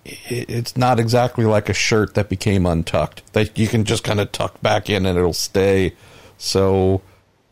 it's 0.04 0.76
not 0.76 1.00
exactly 1.00 1.46
like 1.46 1.70
a 1.70 1.74
shirt 1.74 2.14
that 2.16 2.30
became 2.30 2.66
untucked 2.66 3.22
that 3.34 3.58
you 3.58 3.68
can 3.68 3.84
just 3.84 4.04
kind 4.04 4.20
of 4.20 4.32
tuck 4.32 4.62
back 4.62 4.90
in 4.90 5.06
and 5.06 5.18
it'll 5.18 5.34
stay. 5.34 5.94
So, 6.38 7.02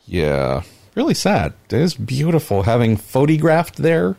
yeah, 0.05 0.63
really 0.95 1.13
sad. 1.13 1.53
It 1.65 1.73
is 1.73 1.93
beautiful 1.93 2.63
having 2.63 2.97
photographed 2.97 3.77
there 3.77 4.17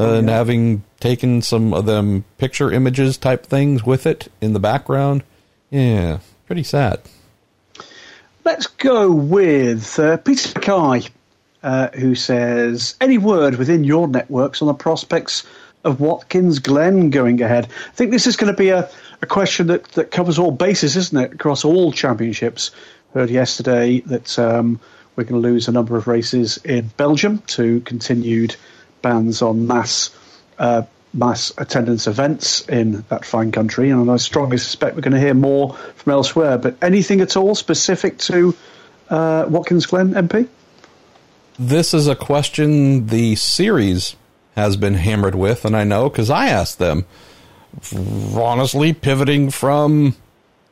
uh, 0.00 0.14
and 0.14 0.28
having 0.28 0.82
taken 0.98 1.42
some 1.42 1.74
of 1.74 1.86
them 1.86 2.24
picture 2.38 2.72
images 2.72 3.16
type 3.16 3.46
things 3.46 3.84
with 3.84 4.06
it 4.06 4.28
in 4.40 4.52
the 4.52 4.60
background. 4.60 5.22
Yeah, 5.70 6.18
pretty 6.46 6.62
sad. 6.62 7.00
Let's 8.44 8.66
go 8.66 9.12
with 9.12 9.98
uh, 9.98 10.16
Peter 10.18 10.58
Kai, 10.58 11.02
uh, 11.62 11.88
who 11.88 12.14
says, 12.14 12.94
Any 13.00 13.18
word 13.18 13.56
within 13.56 13.84
your 13.84 14.08
networks 14.08 14.62
on 14.62 14.68
the 14.68 14.74
prospects 14.74 15.46
of 15.84 16.00
Watkins 16.00 16.58
Glen 16.58 17.10
going 17.10 17.40
ahead? 17.42 17.66
I 17.66 17.90
think 17.92 18.10
this 18.10 18.26
is 18.26 18.36
going 18.36 18.52
to 18.52 18.56
be 18.56 18.70
a, 18.70 18.88
a 19.22 19.26
question 19.26 19.66
that, 19.68 19.84
that 19.92 20.10
covers 20.10 20.38
all 20.38 20.52
bases, 20.52 20.96
isn't 20.96 21.18
it, 21.18 21.34
across 21.34 21.64
all 21.64 21.92
championships. 21.92 22.70
Heard 23.12 23.30
yesterday 23.30 24.00
that 24.00 24.38
um, 24.38 24.80
we're 25.16 25.24
going 25.24 25.42
to 25.42 25.48
lose 25.48 25.68
a 25.68 25.72
number 25.72 25.96
of 25.96 26.06
races 26.06 26.58
in 26.64 26.90
Belgium 26.96 27.38
to 27.48 27.80
continued 27.82 28.56
bans 29.02 29.42
on 29.42 29.66
mass 29.66 30.10
uh, 30.58 30.82
mass 31.12 31.52
attendance 31.58 32.06
events 32.06 32.68
in 32.68 33.04
that 33.08 33.24
fine 33.24 33.52
country, 33.52 33.90
and 33.90 34.10
I 34.10 34.16
strongly 34.16 34.58
suspect 34.58 34.94
we're 34.94 35.02
going 35.02 35.14
to 35.14 35.20
hear 35.20 35.34
more 35.34 35.74
from 35.96 36.12
elsewhere. 36.12 36.58
But 36.58 36.76
anything 36.82 37.20
at 37.20 37.36
all 37.36 37.54
specific 37.54 38.18
to 38.18 38.54
uh, 39.08 39.46
Watkins 39.48 39.86
Glen 39.86 40.12
MP? 40.12 40.48
This 41.58 41.92
is 41.92 42.06
a 42.06 42.16
question 42.16 43.08
the 43.08 43.34
series 43.36 44.16
has 44.56 44.76
been 44.76 44.94
hammered 44.94 45.34
with, 45.34 45.64
and 45.64 45.76
I 45.76 45.84
know 45.84 46.08
because 46.08 46.30
I 46.30 46.46
asked 46.46 46.78
them. 46.78 47.04
Honestly, 48.34 48.92
pivoting 48.92 49.50
from 49.50 50.16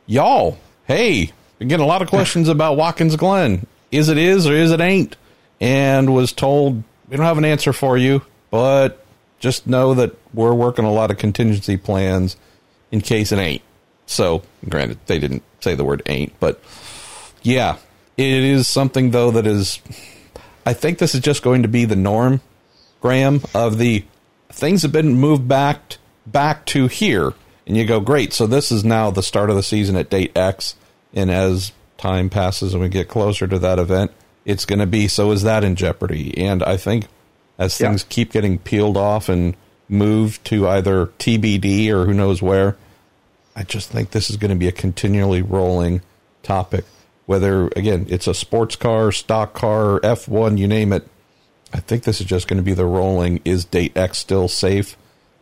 y'all, 0.07 0.59
hey, 0.87 1.31
getting 1.61 1.81
a 1.81 1.87
lot 1.87 2.03
of 2.03 2.09
questions 2.09 2.49
about 2.49 2.77
Watkins 2.77 3.17
Glen. 3.17 3.67
Is 3.91 4.09
it 4.09 4.19
is 4.19 4.47
or 4.47 4.55
is 4.55 4.71
it 4.71 4.81
ain't? 4.81 5.17
And 5.61 6.15
was 6.15 6.33
told 6.33 6.83
we 7.09 7.17
don't 7.17 7.27
have 7.27 7.39
an 7.39 7.45
answer 7.45 7.73
for 7.73 7.97
you, 7.97 8.23
but 8.51 9.05
just 9.39 9.67
know 9.67 9.95
that 9.95 10.17
we're 10.35 10.55
working 10.55 10.85
a 10.85 10.93
lot 10.93 11.11
of 11.11 11.19
contingency 11.19 11.77
plans 11.77 12.37
in 12.91 13.01
case 13.01 13.33
it 13.33 13.39
ain't. 13.39 13.63
So, 14.07 14.43
granted, 14.69 14.99
they 15.07 15.19
didn't 15.19 15.43
say 15.61 15.75
the 15.75 15.85
word 15.85 16.03
ain't, 16.07 16.39
but 16.41 16.61
yeah, 17.43 17.77
it 18.17 18.27
is 18.27 18.67
something 18.69 19.11
though 19.11 19.31
that 19.33 19.47
is. 19.47 19.81
I 20.67 20.73
think 20.75 20.99
this 20.99 21.15
is 21.15 21.21
just 21.21 21.43
going 21.43 21.63
to 21.63 21.69
be 21.69 21.85
the 21.85 21.97
norm, 21.97 22.41
Graham, 23.01 23.43
of 23.55 23.79
the 23.79 24.05
things 24.51 24.83
have 24.83 24.93
been 24.93 25.15
moved 25.15 25.49
back 25.49 25.97
back 26.27 26.67
to 26.67 26.89
here, 26.89 27.33
and 27.67 27.77
you 27.77 27.87
go 27.87 28.01
great. 28.01 28.33
So 28.33 28.47
this 28.47 28.71
is 28.71 28.85
now 28.85 29.11
the 29.11 29.23
start 29.23 29.51
of 29.51 29.57
the 29.57 29.63
season 29.63 29.97
at 29.97 30.11
date 30.11 30.37
X, 30.37 30.75
and 31.15 31.31
as 31.31 31.73
time 31.97 32.31
passes 32.31 32.75
and 32.75 32.83
we 32.83 32.89
get 32.89 33.09
closer 33.09 33.47
to 33.47 33.59
that 33.59 33.79
event, 33.79 34.13
it's 34.49 34.65
going 34.65 34.79
to 34.79 34.87
be 34.87 35.07
so 35.07 35.31
is 35.31 35.43
that 35.43 35.63
in 35.63 35.77
jeopardy. 35.77 36.37
And 36.39 36.63
I 36.63 36.79
think 36.79 37.07
as 37.59 37.77
things 37.77 38.03
yeah. 38.03 38.09
keep 38.09 38.33
getting 38.33 38.59
peeled 38.59 38.97
off 38.97 39.29
and 39.29 39.55
moved 39.91 40.43
to 40.47 40.67
either 40.67 41.09
TBD 41.19 41.91
or 41.91 42.07
who 42.07 42.15
knows 42.15 42.41
where, 42.41 42.79
I 43.55 43.63
just 43.63 43.91
think 43.91 44.11
this 44.11 44.31
is 44.31 44.39
going 44.39 44.51
to 44.51 44.57
be 44.57 44.67
a 44.67 44.73
continually 44.73 45.43
rolling 45.43 46.01
topic. 46.43 46.87
Whether 47.27 47.67
again 47.69 48.07
it's 48.09 48.27
a 48.27 48.33
sports 48.33 48.75
car, 48.75 49.13
stock 49.13 49.53
car, 49.53 50.01
F1, 50.01 50.57
you 50.57 50.67
name 50.67 50.95
it. 50.95 51.07
I 51.75 51.81
think 51.81 52.05
this 52.05 52.19
is 52.19 52.27
just 52.27 52.49
going 52.49 52.57
to 52.57 52.63
be 52.63 52.73
the 52.73 52.87
rolling 52.87 53.43
is 53.45 53.67
date 53.67 53.95
X 53.95 54.17
still 54.17 54.49
safe 54.49 54.97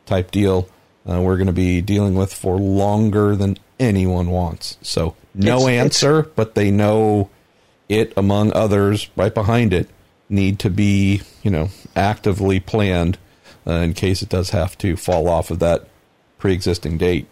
type 0.04 0.32
deal. 0.32 0.68
Uh, 1.08 1.20
we're 1.20 1.36
going 1.36 1.46
to 1.46 1.52
be 1.52 1.80
dealing 1.80 2.16
with 2.16 2.34
for 2.34 2.58
longer 2.58 3.36
than 3.36 3.56
anyone 3.78 4.30
wants. 4.30 4.78
So 4.82 5.14
no 5.32 5.58
it's, 5.58 5.68
answer, 5.68 6.20
it's, 6.20 6.30
but 6.34 6.56
they 6.56 6.72
know 6.72 7.30
it, 7.88 8.12
among 8.16 8.52
others, 8.52 9.08
right 9.16 9.34
behind 9.34 9.72
it, 9.72 9.88
need 10.28 10.58
to 10.60 10.70
be, 10.70 11.22
you 11.42 11.50
know, 11.50 11.68
actively 11.94 12.60
planned 12.60 13.18
uh, 13.66 13.72
in 13.72 13.94
case 13.94 14.22
it 14.22 14.28
does 14.28 14.50
have 14.50 14.76
to 14.78 14.96
fall 14.96 15.28
off 15.28 15.50
of 15.50 15.58
that 15.60 15.88
pre-existing 16.38 16.98
date. 16.98 17.26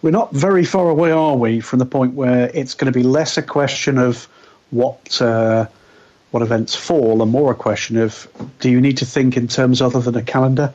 We're 0.00 0.10
not 0.10 0.32
very 0.32 0.64
far 0.64 0.88
away, 0.88 1.10
are 1.10 1.36
we, 1.36 1.60
from 1.60 1.78
the 1.78 1.86
point 1.86 2.14
where 2.14 2.50
it's 2.54 2.74
going 2.74 2.92
to 2.92 2.96
be 2.96 3.02
less 3.02 3.36
a 3.36 3.42
question 3.42 3.98
of 3.98 4.28
what 4.70 5.20
uh, 5.20 5.66
what 6.30 6.42
events 6.42 6.74
fall, 6.74 7.22
and 7.22 7.30
more 7.30 7.52
a 7.52 7.54
question 7.54 7.96
of 7.96 8.28
do 8.60 8.70
you 8.70 8.80
need 8.80 8.98
to 8.98 9.06
think 9.06 9.36
in 9.36 9.48
terms 9.48 9.80
other 9.80 10.00
than 10.00 10.14
a 10.14 10.22
calendar 10.22 10.74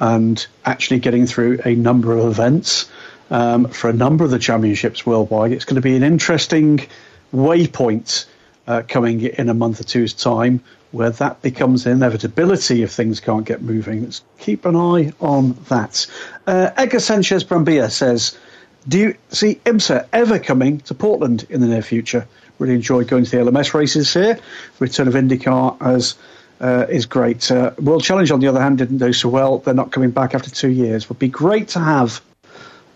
and 0.00 0.46
actually 0.64 0.98
getting 0.98 1.26
through 1.26 1.60
a 1.64 1.74
number 1.74 2.16
of 2.16 2.26
events 2.26 2.90
um, 3.30 3.68
for 3.68 3.90
a 3.90 3.92
number 3.92 4.24
of 4.24 4.30
the 4.30 4.38
championships 4.38 5.04
worldwide. 5.04 5.52
It's 5.52 5.64
going 5.64 5.76
to 5.76 5.82
be 5.82 5.96
an 5.96 6.02
interesting 6.02 6.86
waypoint 7.32 8.26
uh, 8.66 8.82
coming 8.86 9.22
in 9.22 9.48
a 9.48 9.54
month 9.54 9.80
or 9.80 9.84
two's 9.84 10.12
time 10.12 10.62
where 10.90 11.10
that 11.10 11.42
becomes 11.42 11.86
an 11.86 11.92
inevitability 11.92 12.82
if 12.82 12.92
things 12.92 13.20
can't 13.20 13.44
get 13.44 13.62
moving. 13.62 14.04
Let's 14.04 14.22
keep 14.38 14.64
an 14.64 14.76
eye 14.76 15.12
on 15.20 15.52
that. 15.68 16.06
Uh, 16.46 16.70
Edgar 16.76 17.00
Sanchez 17.00 17.44
Brambilla 17.44 17.90
says, 17.90 18.38
Do 18.86 18.98
you 18.98 19.14
see 19.28 19.60
IMSA 19.66 20.06
ever 20.12 20.38
coming 20.38 20.80
to 20.80 20.94
Portland 20.94 21.46
in 21.50 21.60
the 21.60 21.66
near 21.66 21.82
future? 21.82 22.26
Really 22.58 22.74
enjoyed 22.74 23.08
going 23.08 23.24
to 23.24 23.30
the 23.30 23.36
LMS 23.36 23.74
races 23.74 24.12
here. 24.12 24.38
Return 24.78 25.08
of 25.08 25.14
IndyCar 25.14 25.76
as 25.80 26.14
uh, 26.60 26.86
is 26.88 27.06
great. 27.06 27.50
Uh, 27.50 27.72
World 27.78 28.02
Challenge, 28.02 28.30
on 28.30 28.40
the 28.40 28.48
other 28.48 28.60
hand, 28.60 28.78
didn't 28.78 28.98
do 28.98 29.12
so 29.12 29.28
well. 29.28 29.58
They're 29.58 29.74
not 29.74 29.92
coming 29.92 30.10
back 30.10 30.34
after 30.34 30.50
two 30.50 30.70
years. 30.70 31.08
Would 31.08 31.18
be 31.18 31.28
great 31.28 31.68
to 31.68 31.78
have 31.80 32.20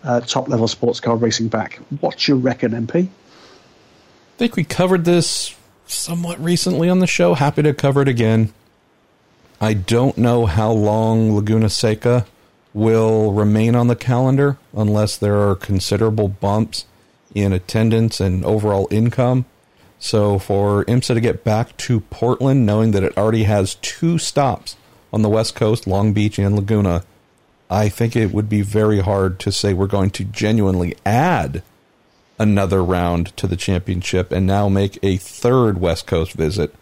uh, 0.03 0.19
top 0.21 0.49
level 0.49 0.67
sports 0.67 0.99
car 0.99 1.15
racing 1.15 1.47
back. 1.47 1.75
What 2.01 2.27
you 2.27 2.35
reckon, 2.35 2.71
MP? 2.71 3.07
I 4.43 4.45
think 4.45 4.57
we 4.57 4.65
covered 4.65 5.05
this 5.05 5.55
somewhat 5.87 6.37
recently 6.37 6.89
on 6.89 6.99
the 6.99 7.07
show. 7.07 7.33
Happy 7.33 7.63
to 7.63 7.73
cover 7.73 8.01
it 8.01 8.09
again. 8.09 8.53
I 9.61 9.73
don't 9.73 10.17
know 10.17 10.47
how 10.47 10.69
long 10.69 11.33
Laguna 11.33 11.69
Seca 11.69 12.25
will 12.73 13.31
remain 13.31 13.73
on 13.73 13.87
the 13.87 13.95
calendar 13.95 14.57
unless 14.75 15.15
there 15.15 15.37
are 15.37 15.55
considerable 15.55 16.27
bumps 16.27 16.83
in 17.33 17.53
attendance 17.53 18.19
and 18.19 18.43
overall 18.43 18.89
income. 18.91 19.45
So 19.97 20.39
for 20.39 20.83
IMSA 20.83 21.13
to 21.13 21.21
get 21.21 21.45
back 21.45 21.77
to 21.77 22.01
Portland, 22.01 22.65
knowing 22.65 22.91
that 22.91 23.03
it 23.05 23.17
already 23.17 23.43
has 23.43 23.75
two 23.75 24.17
stops 24.17 24.75
on 25.13 25.21
the 25.21 25.29
West 25.29 25.55
Coast, 25.55 25.87
Long 25.87 26.11
Beach 26.11 26.37
and 26.37 26.53
Laguna, 26.53 27.05
I 27.69 27.87
think 27.87 28.17
it 28.17 28.33
would 28.33 28.49
be 28.49 28.61
very 28.61 28.99
hard 28.99 29.39
to 29.39 29.53
say 29.53 29.73
we're 29.73 29.87
going 29.87 30.09
to 30.09 30.25
genuinely 30.25 30.97
add 31.05 31.63
another 32.43 32.83
round 32.83 33.35
to 33.37 33.47
the 33.47 33.55
championship 33.55 34.31
and 34.31 34.45
now 34.45 34.69
make 34.69 34.99
a 35.01 35.17
third 35.17 35.79
West 35.79 36.05
Coast 36.05 36.33
visit. 36.33 36.75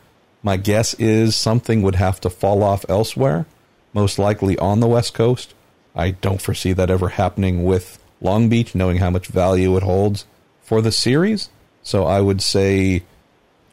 My 0.44 0.58
guess 0.58 0.94
is 0.96 1.36
something 1.36 1.82
would 1.82 1.96
have 1.96 2.20
to 2.22 2.30
fall 2.30 2.64
off 2.64 2.84
elsewhere, 2.90 3.46
most 3.94 4.20
likely 4.20 4.58
on 4.58 4.80
the 4.80 4.88
West 4.88 5.14
Coast. 5.14 5.54
I 5.96 6.12
don't 6.12 6.42
foresee 6.42 6.74
that 6.74 6.90
ever 6.90 7.10
happening 7.10 7.64
with 7.64 8.04
Long 8.20 8.50
Beach, 8.50 8.76
knowing 8.76 8.98
how 8.98 9.10
much 9.10 9.28
value 9.28 9.78
it 9.78 9.84
holds 9.84 10.26
for 10.64 10.82
the 10.82 10.92
series. 10.92 11.50
So 11.84 12.06
I 12.06 12.22
would 12.22 12.42
say 12.42 13.04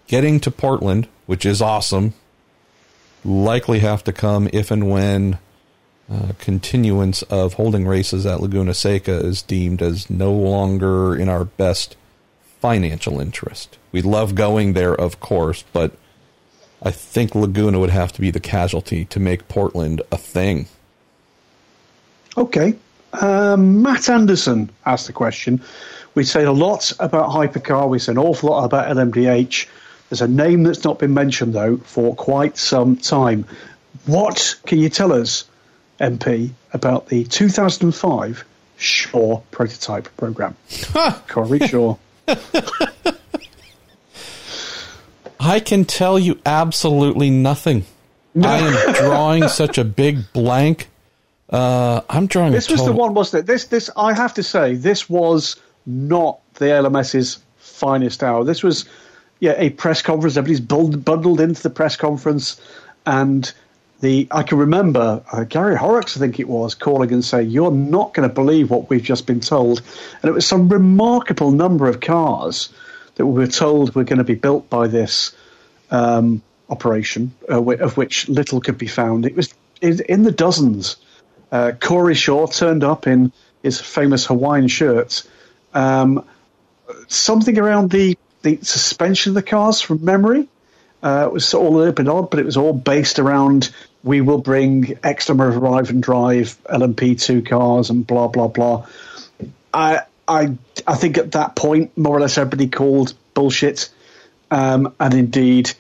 getting 0.07 0.41
to 0.41 0.51
Portland, 0.51 1.09
which 1.27 1.47
is 1.47 1.63
awesome, 1.63 2.15
likely 3.25 3.81
have 3.81 4.05
to 4.05 4.13
come 4.13 4.49
if 4.53 4.71
and 4.71 4.91
when 4.91 5.39
uh, 6.11 6.33
continuance 6.39 7.23
of 7.23 7.55
holding 7.55 7.87
races 7.87 8.25
at 8.25 8.41
Laguna 8.41 8.75
Seca 8.75 9.13
is 9.13 9.43
deemed 9.43 9.83
as 9.83 10.09
no 10.09 10.33
longer 10.33 11.15
in 11.15 11.29
our 11.29 11.45
best 11.45 11.97
financial 12.61 13.21
interest. 13.21 13.79
We 13.93 14.03
love 14.03 14.35
going 14.35 14.73
there, 14.73 14.95
of 14.95 15.21
course, 15.21 15.65
but 15.73 15.93
I 16.83 16.91
think 16.91 17.35
Laguna 17.35 17.79
would 17.79 17.91
have 17.91 18.13
to 18.13 18.21
be 18.21 18.31
the 18.31 18.41
casualty 18.41 19.05
to 19.07 19.21
make 19.21 19.49
Portland 19.49 20.03
a 20.11 20.17
thing. 20.17 20.67
Okay. 22.37 22.75
Um, 23.13 23.83
Matt 23.83 24.09
Anderson 24.09 24.71
asked 24.87 25.07
the 25.07 25.13
question. 25.13 25.63
We 26.15 26.25
say 26.25 26.45
a 26.45 26.53
lot 26.53 26.93
about 27.01 27.31
Hypercar. 27.31 27.89
We 27.89 27.99
say 27.99 28.13
an 28.13 28.19
awful 28.19 28.51
lot 28.51 28.65
about 28.65 28.89
LMDH. 28.97 29.67
There's 30.09 30.23
a 30.23 30.29
name 30.29 30.63
that's 30.63 30.85
not 30.85 30.99
been 30.99 31.15
mentioned, 31.15 31.53
though, 31.53 31.79
for 31.79 32.15
quite 32.15 32.57
some 32.57 32.97
time. 32.97 33.45
What 34.07 34.57
can 34.67 34.79
you 34.79 34.89
tell 34.89 35.13
us, 35.13 35.45
MP, 36.01 36.51
about 36.73 37.09
the 37.09 37.25
2005 37.25 38.45
Shaw 38.77 39.41
prototype 39.51 40.09
program? 40.17 40.57
Corey 41.29 41.59
Shaw. 41.61 41.97
I 45.41 45.61
can 45.61 45.85
tell 45.85 46.19
you 46.19 46.39
absolutely 46.45 47.31
nothing. 47.31 47.85
I 48.41 48.59
am 48.59 48.93
drawing 48.95 49.49
such 49.49 49.79
a 49.79 49.85
big 49.85 50.33
blank. 50.33 50.89
Uh, 51.51 52.03
I'm 52.09 52.27
drawing. 52.27 52.53
This 52.53 52.71
was 52.71 52.81
total- 52.81 52.95
the 52.95 53.01
one, 53.01 53.15
wasn't 53.15 53.45
it? 53.45 53.47
This, 53.47 53.65
this, 53.67 53.91
I 53.97 54.13
have 54.13 54.35
to 54.35 54.43
say, 54.43 54.75
this 54.75 55.09
was 55.09 55.57
not 55.87 56.41
the 56.55 56.67
LMS's 56.67 57.39
finest 57.57 58.23
hour. 58.23 58.45
This 58.45 58.63
was, 58.63 58.85
yeah, 59.41 59.55
a 59.57 59.71
press 59.71 60.03
conference. 60.03 60.37
Everybody's 60.37 60.61
bundled, 60.61 61.05
bundled 61.05 61.41
into 61.41 61.63
the 61.63 61.71
press 61.71 61.97
conference, 61.97 62.61
and 63.07 63.51
the 64.01 64.29
I 64.31 64.43
can 64.43 64.59
remember 64.59 65.23
uh, 65.33 65.45
Gary 65.45 65.77
Horrocks, 65.77 66.17
I 66.17 66.21
think 66.21 66.39
it 66.39 66.49
was, 66.49 66.75
calling 66.75 67.13
and 67.13 67.25
saying, 67.25 67.51
"You're 67.51 67.71
not 67.71 68.15
going 68.15 68.29
to 68.29 68.35
believe 68.35 68.71
what 68.71 68.91
we've 68.91 69.03
just 69.03 69.27
been 69.27 69.41
told," 69.41 69.83
and 70.23 70.29
it 70.29 70.33
was 70.33 70.47
some 70.47 70.69
remarkable 70.69 71.51
number 71.51 71.89
of 71.89 72.01
cars 72.01 72.69
that 73.17 73.27
we 73.27 73.33
were 73.33 73.49
told 73.49 73.95
were 73.95 74.05
going 74.05 74.19
to 74.19 74.25
be 74.25 74.37
built 74.37 74.71
by 74.71 74.87
this 74.87 75.33
um, 75.91 76.43
operation, 76.69 77.33
uh, 77.51 77.61
of 77.61 77.97
which 77.97 78.29
little 78.29 78.61
could 78.61 78.79
be 78.79 78.87
found. 78.87 79.27
It 79.27 79.35
was 79.35 79.53
in, 79.81 80.01
in 80.09 80.23
the 80.23 80.33
dozens. 80.33 80.97
Uh, 81.51 81.73
Corey 81.81 82.15
Shaw 82.15 82.47
turned 82.47 82.85
up 82.85 83.07
in 83.07 83.33
his 83.63 83.81
famous 83.81 84.27
Hawaiian 84.27 84.69
shirt. 84.69 85.27
Um, 85.75 86.25
something 87.09 87.59
around 87.59 87.91
the, 87.91 88.17
the 88.43 88.59
suspension 88.63 89.31
of 89.31 89.35
the 89.35 89.43
cars 89.43 89.81
from 89.81 90.05
memory. 90.05 90.49
Uh, 91.03 91.25
it 91.27 91.33
was 91.33 91.55
all 91.55 91.77
a 91.77 91.79
little 91.79 91.93
bit 91.93 92.09
odd, 92.09 92.31
but 92.31 92.41
it 92.41 92.47
was 92.47 92.57
all 92.57 92.73
based 92.73 93.19
around 93.19 93.71
we 94.03 94.21
will 94.21 94.39
bring 94.39 94.99
of 95.41 95.57
arrive 95.57 95.91
and 95.91 96.03
drive 96.03 96.57
LMP2 96.65 97.49
cars 97.49 97.91
and 97.91 98.07
blah, 98.07 98.29
blah, 98.29 98.49
blah. 98.49 98.87
I, 99.75 100.03
I, 100.27 100.57
I 100.87 100.95
think 100.97 101.19
at 101.19 101.33
that 101.33 101.57
point, 101.57 101.97
more 101.97 102.17
or 102.17 102.21
less 102.21 102.39
everybody 102.39 102.69
called 102.69 103.15
bullshit. 103.35 103.91
Um, 104.51 104.95
and 105.01 105.15
indeed, 105.15 105.73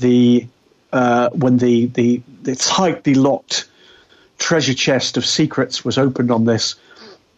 the 0.00 0.46
uh, 0.92 1.30
when 1.30 1.58
the, 1.58 1.86
the, 1.86 2.22
the 2.42 2.54
tightly 2.54 3.14
locked 3.14 3.68
treasure 4.38 4.74
chest 4.74 5.16
of 5.16 5.26
secrets 5.26 5.84
was 5.84 5.98
opened 5.98 6.30
on 6.30 6.44
this, 6.44 6.76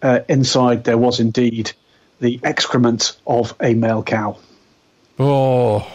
uh, 0.02 0.20
inside 0.28 0.84
there 0.84 0.98
was 0.98 1.20
indeed 1.20 1.72
the 2.20 2.40
excrement 2.42 3.16
of 3.26 3.54
a 3.60 3.74
male 3.74 4.02
cow. 4.02 4.36
Oh, 5.18 5.90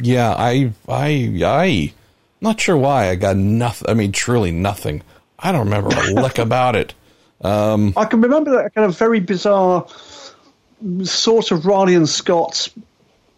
yeah. 0.00 0.30
I, 0.30 0.72
I, 0.88 1.42
I. 1.44 1.92
Not 2.40 2.60
sure 2.60 2.76
why 2.76 3.08
I 3.08 3.16
got 3.16 3.36
nothing. 3.36 3.90
I 3.90 3.94
mean, 3.94 4.12
truly 4.12 4.52
nothing. 4.52 5.02
I 5.38 5.52
don't 5.52 5.64
remember 5.64 5.90
a 5.90 6.12
lick 6.12 6.38
about 6.38 6.76
it. 6.76 6.94
Um, 7.40 7.92
I 7.96 8.04
can 8.04 8.20
remember 8.20 8.62
that 8.62 8.74
kind 8.74 8.86
of 8.86 8.98
very 8.98 9.20
bizarre 9.20 9.86
sort 11.04 11.50
of 11.50 11.66
Riley 11.66 11.94
and 11.94 12.08
Scott 12.08 12.68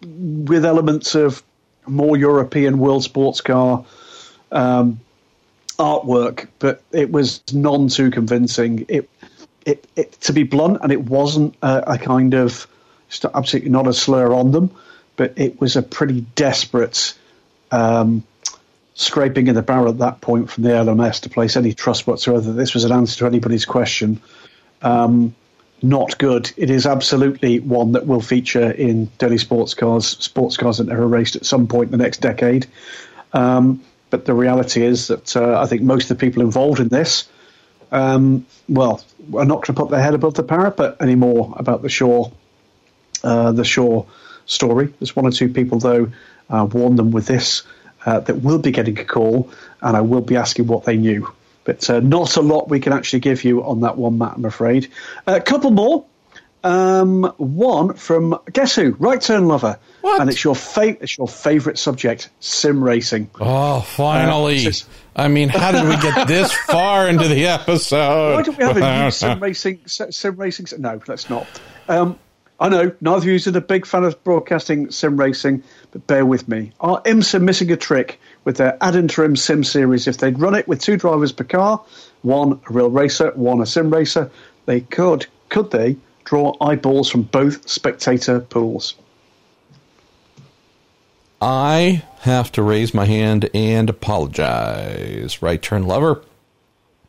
with 0.02 0.64
elements 0.64 1.14
of 1.14 1.42
more 1.86 2.16
European 2.16 2.78
world 2.78 3.02
sports 3.02 3.40
car 3.40 3.84
um, 4.52 5.00
artwork, 5.78 6.48
but 6.58 6.82
it 6.92 7.10
was 7.10 7.42
none 7.52 7.88
too 7.88 8.10
convincing. 8.10 8.86
It, 8.88 9.08
it, 9.66 9.86
it 9.96 10.12
to 10.22 10.32
be 10.32 10.42
blunt, 10.42 10.78
and 10.82 10.92
it 10.92 11.02
wasn't 11.02 11.54
a, 11.62 11.94
a 11.94 11.98
kind 11.98 12.34
of 12.34 12.66
absolutely 13.34 13.70
not 13.70 13.86
a 13.86 13.92
slur 13.92 14.32
on 14.32 14.52
them, 14.52 14.70
but 15.16 15.34
it 15.36 15.60
was 15.60 15.76
a 15.76 15.82
pretty 15.82 16.22
desperate 16.34 17.14
um, 17.70 18.24
scraping 18.94 19.46
in 19.46 19.54
the 19.54 19.62
barrel 19.62 19.88
at 19.88 19.98
that 19.98 20.20
point 20.20 20.50
from 20.50 20.64
the 20.64 20.70
LMS 20.70 21.20
to 21.20 21.30
place 21.30 21.56
any 21.56 21.72
trust 21.72 22.06
whatsoever. 22.06 22.52
This 22.52 22.74
was 22.74 22.84
an 22.84 22.92
answer 22.92 23.20
to 23.20 23.26
anybody's 23.26 23.64
question. 23.64 24.20
Um, 24.82 25.34
not 25.82 26.18
good. 26.18 26.50
It 26.56 26.70
is 26.70 26.86
absolutely 26.86 27.60
one 27.60 27.92
that 27.92 28.06
will 28.06 28.20
feature 28.20 28.70
in 28.70 29.06
daily 29.18 29.38
sports 29.38 29.74
cars, 29.74 30.06
sports 30.06 30.56
cars 30.56 30.78
that 30.78 30.90
are 30.90 31.06
raced 31.06 31.36
at 31.36 31.46
some 31.46 31.66
point 31.66 31.86
in 31.86 31.92
the 31.92 32.04
next 32.04 32.20
decade. 32.20 32.66
Um, 33.32 33.82
but 34.10 34.24
the 34.24 34.34
reality 34.34 34.82
is 34.84 35.06
that 35.08 35.36
uh, 35.36 35.58
I 35.60 35.66
think 35.66 35.82
most 35.82 36.10
of 36.10 36.18
the 36.18 36.26
people 36.26 36.42
involved 36.42 36.80
in 36.80 36.88
this, 36.88 37.28
um, 37.92 38.44
well, 38.68 39.02
are 39.34 39.44
not 39.44 39.66
going 39.66 39.66
to 39.66 39.72
put 39.72 39.90
their 39.90 40.02
head 40.02 40.14
above 40.14 40.34
the 40.34 40.42
parapet 40.42 40.96
anymore 41.00 41.54
about 41.56 41.82
the 41.82 41.88
Shaw, 41.88 42.30
uh, 43.24 43.52
the 43.52 43.64
Shaw 43.64 44.04
story. 44.46 44.92
There's 44.98 45.14
one 45.16 45.26
or 45.26 45.30
two 45.30 45.48
people 45.48 45.78
though 45.78 46.10
uh, 46.50 46.66
warned 46.70 46.98
them 46.98 47.12
with 47.12 47.26
this 47.26 47.62
uh, 48.06 48.20
that 48.20 48.36
will 48.42 48.58
be 48.58 48.70
getting 48.70 48.98
a 48.98 49.04
call, 49.04 49.50
and 49.82 49.96
I 49.96 50.00
will 50.00 50.20
be 50.22 50.36
asking 50.36 50.66
what 50.66 50.84
they 50.84 50.96
knew. 50.96 51.30
But 51.64 51.88
uh, 51.90 52.00
not 52.00 52.36
a 52.36 52.40
lot 52.40 52.68
we 52.68 52.80
can 52.80 52.92
actually 52.92 53.20
give 53.20 53.44
you 53.44 53.62
on 53.64 53.80
that 53.82 53.96
one, 53.96 54.18
Matt. 54.18 54.36
I'm 54.36 54.44
afraid. 54.44 54.90
a 55.26 55.40
couple 55.40 55.70
more. 55.70 56.04
Um, 56.62 57.22
one 57.38 57.94
from 57.94 58.38
guess 58.52 58.74
who? 58.74 58.90
Right 58.98 59.20
turn 59.20 59.48
lover. 59.48 59.78
What? 60.02 60.20
And 60.20 60.28
it's 60.28 60.44
your 60.44 60.54
fa- 60.54 60.96
it's 61.02 61.16
your 61.16 61.26
favourite 61.28 61.78
subject, 61.78 62.28
sim 62.40 62.82
racing. 62.84 63.30
oh, 63.40 63.80
finally. 63.80 64.66
Uh, 64.66 64.72
I 65.16 65.28
mean, 65.28 65.48
how 65.48 65.72
did 65.72 65.84
we 65.84 65.96
get 66.02 66.28
this 66.28 66.52
far 66.66 67.08
into 67.08 67.28
the 67.28 67.46
episode? 67.46 68.34
Why 68.34 68.42
don't 68.42 68.58
we 68.58 68.64
have 68.64 68.76
a 68.76 69.04
new 69.04 69.10
sim 69.10 69.40
racing 69.40 69.80
sim 69.86 70.36
racing? 70.36 70.66
No, 70.78 71.00
let's 71.06 71.30
not. 71.30 71.46
Um, 71.88 72.18
I 72.60 72.68
know 72.68 72.92
neither 73.00 73.16
of 73.16 73.24
you 73.24 73.34
is 73.34 73.46
a 73.46 73.60
big 73.60 73.86
fan 73.86 74.04
of 74.04 74.22
broadcasting 74.22 74.90
sim 74.90 75.16
racing, 75.16 75.62
but 75.92 76.06
bear 76.06 76.26
with 76.26 76.46
me. 76.46 76.72
Are 76.80 77.00
IMSA 77.02 77.40
missing 77.40 77.72
a 77.72 77.76
trick 77.76 78.20
with 78.44 78.58
their 78.58 78.76
ad 78.82 78.96
interim 78.96 79.34
sim 79.34 79.64
series? 79.64 80.06
If 80.06 80.18
they'd 80.18 80.38
run 80.38 80.54
it 80.54 80.68
with 80.68 80.82
two 80.82 80.98
drivers 80.98 81.32
per 81.32 81.44
car, 81.44 81.82
one 82.20 82.60
a 82.68 82.72
real 82.72 82.90
racer, 82.90 83.32
one 83.34 83.62
a 83.62 83.66
sim 83.66 83.90
racer, 83.90 84.30
they 84.66 84.82
could, 84.82 85.26
could 85.48 85.70
they, 85.70 85.96
draw 86.24 86.54
eyeballs 86.60 87.10
from 87.10 87.22
both 87.22 87.66
spectator 87.66 88.40
pools? 88.40 88.94
I 91.40 92.02
have 92.20 92.52
to 92.52 92.62
raise 92.62 92.92
my 92.92 93.06
hand 93.06 93.48
and 93.54 93.88
apologize, 93.88 95.40
right 95.40 95.62
turn 95.62 95.86
lover, 95.86 96.22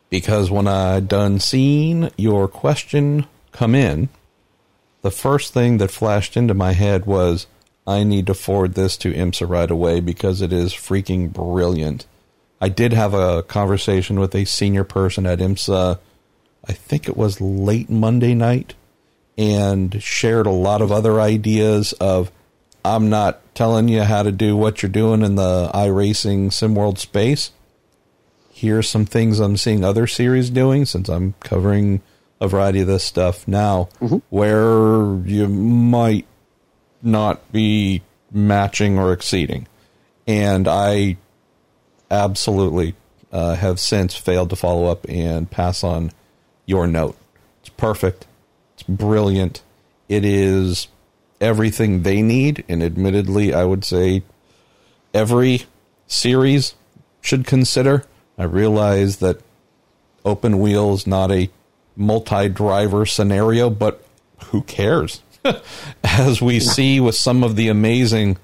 because 0.08 0.50
when 0.50 0.66
I 0.66 1.00
done 1.00 1.38
seen 1.40 2.10
your 2.16 2.48
question 2.48 3.26
come 3.52 3.74
in, 3.74 4.08
the 5.02 5.10
first 5.10 5.52
thing 5.52 5.78
that 5.78 5.90
flashed 5.90 6.36
into 6.36 6.54
my 6.54 6.72
head 6.72 7.04
was 7.06 7.46
I 7.86 8.04
need 8.04 8.26
to 8.28 8.34
forward 8.34 8.74
this 8.74 8.96
to 8.98 9.12
IMSA 9.12 9.48
right 9.48 9.70
away 9.70 10.00
because 10.00 10.40
it 10.40 10.52
is 10.52 10.72
freaking 10.72 11.32
brilliant. 11.32 12.06
I 12.60 12.68
did 12.68 12.92
have 12.92 13.12
a 13.12 13.42
conversation 13.42 14.20
with 14.20 14.34
a 14.34 14.44
senior 14.44 14.84
person 14.84 15.26
at 15.26 15.40
IMSA, 15.40 15.98
I 16.64 16.72
think 16.72 17.08
it 17.08 17.16
was 17.16 17.40
late 17.40 17.90
Monday 17.90 18.34
night, 18.34 18.74
and 19.36 20.00
shared 20.00 20.46
a 20.46 20.50
lot 20.50 20.80
of 20.80 20.92
other 20.92 21.20
ideas 21.20 21.92
of 21.94 22.30
I'm 22.84 23.10
not 23.10 23.40
telling 23.54 23.88
you 23.88 24.02
how 24.02 24.22
to 24.22 24.32
do 24.32 24.56
what 24.56 24.82
you're 24.82 24.90
doing 24.90 25.22
in 25.22 25.34
the 25.34 25.70
iRacing 25.74 26.48
SimWorld 26.48 26.98
space. 26.98 27.50
Here's 28.52 28.88
some 28.88 29.06
things 29.06 29.40
I'm 29.40 29.56
seeing 29.56 29.82
other 29.82 30.06
series 30.06 30.50
doing 30.50 30.84
since 30.84 31.08
I'm 31.08 31.34
covering 31.40 32.00
a 32.42 32.48
variety 32.48 32.80
of 32.80 32.88
this 32.88 33.04
stuff 33.04 33.46
now 33.46 33.88
mm-hmm. 34.00 34.16
where 34.28 35.16
you 35.24 35.46
might 35.48 36.26
not 37.00 37.52
be 37.52 38.02
matching 38.32 38.98
or 38.98 39.12
exceeding. 39.12 39.68
And 40.26 40.66
I 40.66 41.18
absolutely 42.10 42.96
uh, 43.30 43.54
have 43.54 43.78
since 43.78 44.16
failed 44.16 44.50
to 44.50 44.56
follow 44.56 44.86
up 44.86 45.06
and 45.08 45.48
pass 45.48 45.84
on 45.84 46.10
your 46.66 46.88
note. 46.88 47.16
It's 47.60 47.68
perfect. 47.68 48.26
It's 48.74 48.82
brilliant. 48.82 49.62
It 50.08 50.24
is 50.24 50.88
everything 51.40 52.02
they 52.02 52.22
need. 52.22 52.64
And 52.68 52.82
admittedly, 52.82 53.54
I 53.54 53.64
would 53.64 53.84
say 53.84 54.24
every 55.14 55.62
series 56.08 56.74
should 57.20 57.46
consider. 57.46 58.04
I 58.36 58.44
realize 58.44 59.18
that 59.18 59.40
open 60.24 60.58
wheel 60.58 60.92
is 60.94 61.06
not 61.06 61.30
a 61.30 61.48
multi 61.96 62.48
driver 62.48 63.06
scenario, 63.06 63.70
but 63.70 64.04
who 64.46 64.62
cares? 64.62 65.22
As 66.04 66.40
we 66.40 66.60
see 66.60 67.00
with 67.00 67.14
some 67.14 67.42
of 67.42 67.56
the 67.56 67.68
amazing 67.68 68.38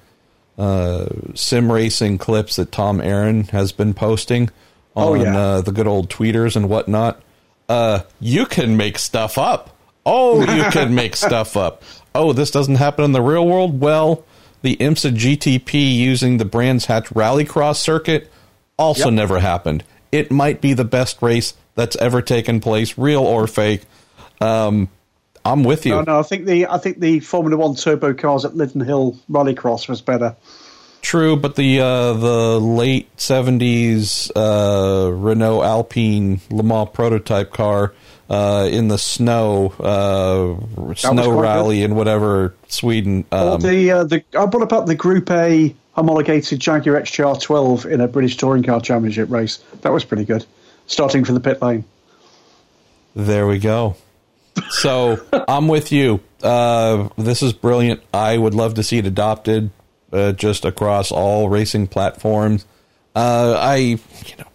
uh, 0.57 1.07
sim 1.35 1.71
racing 1.71 2.17
clips 2.17 2.57
that 2.57 2.71
Tom 2.71 2.99
Aaron 2.99 3.45
has 3.45 3.71
been 3.71 3.93
posting 3.93 4.49
oh, 4.95 5.13
on 5.13 5.19
oh, 5.19 5.23
yeah. 5.23 5.37
uh, 5.37 5.61
the 5.61 5.71
good 5.71 5.87
old 5.87 6.09
tweeters 6.09 6.55
and 6.55 6.69
whatnot, 6.69 7.21
uh, 7.69 8.01
you 8.19 8.45
can 8.45 8.75
make 8.75 8.99
stuff 8.99 9.37
up. 9.37 9.75
Oh, 10.05 10.41
you 10.41 10.63
can 10.71 10.95
make 10.95 11.15
stuff 11.15 11.55
up 11.55 11.83
oh, 12.15 12.33
this 12.33 12.51
doesn't 12.51 12.75
happen 12.75 13.05
in 13.05 13.11
the 13.11 13.21
real 13.21 13.47
world. 13.47 13.79
Well, 13.79 14.25
the 14.61 14.75
IMSA 14.77 15.15
GTP 15.15 15.95
using 15.95 16.37
the 16.37 16.45
Brands 16.45 16.85
Hatch 16.85 17.09
Rallycross 17.09 17.77
circuit 17.77 18.29
also 18.77 19.05
yep. 19.05 19.13
never 19.13 19.39
happened. 19.39 19.83
It 20.11 20.31
might 20.31 20.61
be 20.61 20.73
the 20.73 20.85
best 20.85 21.21
race 21.21 21.53
that's 21.79 21.95
ever 21.95 22.21
taken 22.21 22.59
place, 22.59 22.97
real 22.97 23.23
or 23.23 23.47
fake. 23.47 23.83
Um, 24.41 24.89
I'm 25.45 25.63
with 25.63 25.85
you. 25.85 25.93
No, 25.93 26.01
no, 26.01 26.19
I 26.19 26.23
think 26.23 26.45
the 26.45 26.67
I 26.67 26.77
think 26.77 26.99
the 26.99 27.21
Formula 27.21 27.55
One 27.57 27.75
turbo 27.75 28.13
cars 28.13 28.43
at 28.43 28.55
Lydden 28.55 28.81
Hill 28.81 29.17
Rallycross 29.31 29.87
was 29.87 30.01
better. 30.01 30.35
True, 31.01 31.37
but 31.37 31.55
the 31.55 31.79
uh, 31.79 32.13
the 32.13 32.59
late 32.59 33.15
'70s 33.15 34.29
uh, 34.35 35.09
Renault 35.11 35.63
Alpine 35.63 36.41
Le 36.49 36.63
Mans 36.63 36.89
prototype 36.91 37.53
car 37.53 37.93
uh, 38.29 38.67
in 38.69 38.89
the 38.89 38.97
snow 38.97 39.69
uh, 39.79 40.93
snow 40.95 41.39
rally 41.39 41.83
in 41.83 41.95
whatever 41.95 42.53
Sweden. 42.67 43.23
Um, 43.31 43.61
the 43.61 43.91
uh, 43.91 44.03
the 44.03 44.23
I 44.37 44.45
brought 44.47 44.73
up 44.73 44.85
the 44.85 44.95
Group 44.95 45.31
A 45.31 45.73
homologated 45.93 46.59
Jaguar 46.59 47.01
XJR12 47.01 47.85
in 47.85 48.01
a 48.01 48.07
British 48.09 48.35
Touring 48.35 48.63
Car 48.63 48.81
Championship 48.81 49.29
race. 49.29 49.57
That 49.81 49.93
was 49.93 50.03
pretty 50.03 50.25
good. 50.25 50.45
Starting 50.89 51.23
from 51.23 51.35
the 51.35 51.41
pit 51.41 51.61
lane. 51.61 51.85
There 53.15 53.45
we 53.45 53.59
go. 53.59 53.95
So 54.71 55.23
I'm 55.47 55.67
with 55.67 55.91
you. 55.91 56.19
Uh, 56.41 57.09
this 57.15 57.43
is 57.43 57.53
brilliant. 57.53 58.01
I 58.11 58.37
would 58.37 58.55
love 58.55 58.73
to 58.73 58.83
see 58.83 58.97
it 58.97 59.05
adopted 59.05 59.69
uh, 60.11 60.31
just 60.31 60.65
across 60.65 61.11
all 61.11 61.47
racing 61.47 61.87
platforms. 61.87 62.65
Uh, 63.15 63.55
I, 63.59 63.75
you 63.75 64.37
know, 64.39 64.47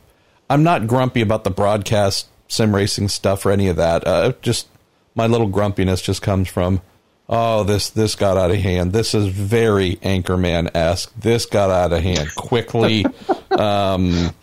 I'm 0.51 0.64
not 0.64 0.88
grumpy 0.88 1.20
about 1.20 1.44
the 1.44 1.51
broadcast 1.51 2.27
sim 2.49 2.75
racing 2.75 3.09
stuff 3.09 3.47
or 3.47 3.53
any 3.53 3.68
of 3.68 3.77
that. 3.77 4.05
Uh, 4.05 4.33
just 4.42 4.66
my 5.14 5.29
little 5.29 5.49
grumpiness 5.49 6.03
just 6.03 6.20
comes 6.20 6.49
from, 6.49 6.83
oh, 7.29 7.62
this 7.62 7.90
this 7.90 8.16
got 8.16 8.37
out 8.37 8.51
of 8.51 8.57
hand. 8.57 8.92
This 8.92 9.14
is 9.14 9.29
very 9.29 9.97
Anchorman 9.97 10.75
esque. 10.75 11.12
This 11.16 11.47
got 11.47 11.70
out 11.70 11.92
of 11.92 12.03
hand 12.03 12.35
quickly. 12.35 13.07
um, 13.53 14.35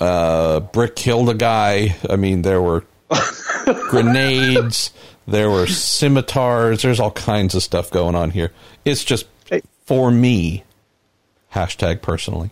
uh, 0.00 0.60
Brick 0.60 0.96
killed 0.96 1.28
a 1.28 1.34
guy. 1.34 1.96
I 2.08 2.16
mean, 2.16 2.42
there 2.42 2.62
were 2.62 2.84
grenades. 3.88 4.92
There 5.26 5.50
were 5.50 5.66
scimitars. 5.66 6.82
There's 6.82 7.00
all 7.00 7.10
kinds 7.10 7.54
of 7.54 7.62
stuff 7.62 7.90
going 7.90 8.14
on 8.14 8.30
here. 8.30 8.52
It's 8.84 9.04
just 9.04 9.26
for 9.86 10.10
me. 10.10 10.64
Hashtag 11.52 12.02
personally 12.02 12.50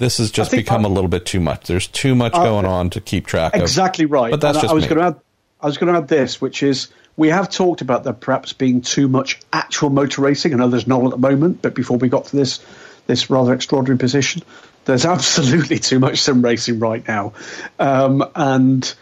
this 0.00 0.16
has 0.16 0.30
just 0.30 0.50
become 0.50 0.84
a 0.84 0.88
little 0.88 1.08
bit 1.08 1.26
too 1.26 1.40
much. 1.40 1.66
There's 1.66 1.86
too 1.86 2.14
much 2.14 2.34
uh, 2.34 2.42
going 2.42 2.64
on 2.64 2.90
to 2.90 3.00
keep 3.00 3.26
track 3.26 3.52
exactly 3.52 3.60
of. 3.60 3.68
Exactly 3.68 4.06
right. 4.06 4.30
But 4.30 4.40
that's 4.40 4.56
and 4.56 4.62
just 4.62 4.72
I 4.72 4.74
was 4.74 4.86
going 4.86 4.98
to 4.98 5.04
add. 5.04 5.20
I 5.60 5.66
was 5.66 5.76
going 5.76 5.92
to 5.92 5.98
add 5.98 6.08
this, 6.08 6.40
which 6.40 6.62
is 6.62 6.88
we 7.16 7.28
have 7.28 7.50
talked 7.50 7.82
about 7.82 8.02
there 8.02 8.14
perhaps 8.14 8.54
being 8.54 8.80
too 8.80 9.08
much 9.08 9.40
actual 9.52 9.90
motor 9.90 10.22
racing. 10.22 10.54
I 10.54 10.56
know 10.56 10.68
there's 10.68 10.86
not 10.86 11.04
at 11.04 11.10
the 11.10 11.18
moment, 11.18 11.60
but 11.60 11.74
before 11.74 11.98
we 11.98 12.08
got 12.08 12.24
to 12.26 12.36
this 12.36 12.64
this 13.06 13.28
rather 13.28 13.52
extraordinary 13.52 13.98
position, 13.98 14.42
there's 14.90 15.06
absolutely 15.16 15.78
too 15.78 15.98
much 15.98 16.18
sim 16.18 16.42
racing 16.42 16.78
right 16.78 17.06
now, 17.06 17.32
um, 17.78 18.24
and 18.34 18.94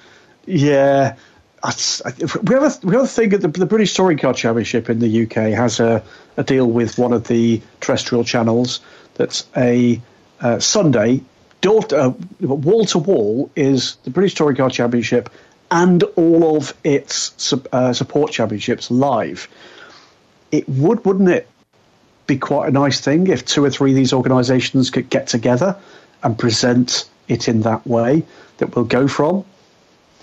yeah. 0.47 1.17
we 1.65 2.55
have 2.55 2.63
a 2.63 2.87
we 2.87 2.95
have 2.95 3.05
a 3.05 3.07
thing 3.09 3.33
at 3.33 3.41
the, 3.41 3.49
the 3.49 3.67
British 3.67 3.95
Touring 3.95 4.19
Car 4.19 4.33
Championship 4.33 4.89
in 4.89 5.01
the 5.01 5.23
UK 5.25 5.55
has 5.55 5.81
a, 5.81 6.05
a 6.37 6.45
deal 6.45 6.71
with 6.71 6.99
one 6.99 7.13
of 7.13 7.27
the 7.27 7.61
terrestrial 7.81 8.23
channels 8.23 8.81
that's 9.15 9.45
a 9.57 10.01
uh, 10.41 10.61
Sunday, 10.61 11.23
uh, 11.67 12.13
wall 12.41 12.85
to 12.85 12.99
wall 12.99 13.51
is 13.57 13.97
the 14.05 14.11
British 14.11 14.35
Touring 14.35 14.57
Car 14.57 14.71
Championship 14.71 15.31
and 15.71 16.03
all 16.17 16.57
of 16.57 16.75
its 16.85 17.53
uh, 17.73 17.93
support 17.93 18.33
championships 18.33 18.91
live. 18.91 19.49
It 20.51 20.69
would, 20.69 21.05
wouldn't 21.05 21.29
it, 21.29 21.49
be 22.29 22.39
quite 22.39 22.69
a 22.69 22.71
nice 22.71 23.01
thing 23.01 23.27
if 23.27 23.45
two 23.45 23.65
or 23.65 23.71
three 23.71 23.91
of 23.91 23.97
these 23.97 24.13
organisations 24.13 24.91
could 24.91 25.11
get 25.11 25.27
together 25.27 25.77
and 26.23 26.39
present 26.39 27.09
it 27.27 27.49
in 27.49 27.63
that 27.63 27.85
way 27.87 28.23
that 28.59 28.77
we'll 28.77 28.85
go 28.85 29.09
from 29.09 29.45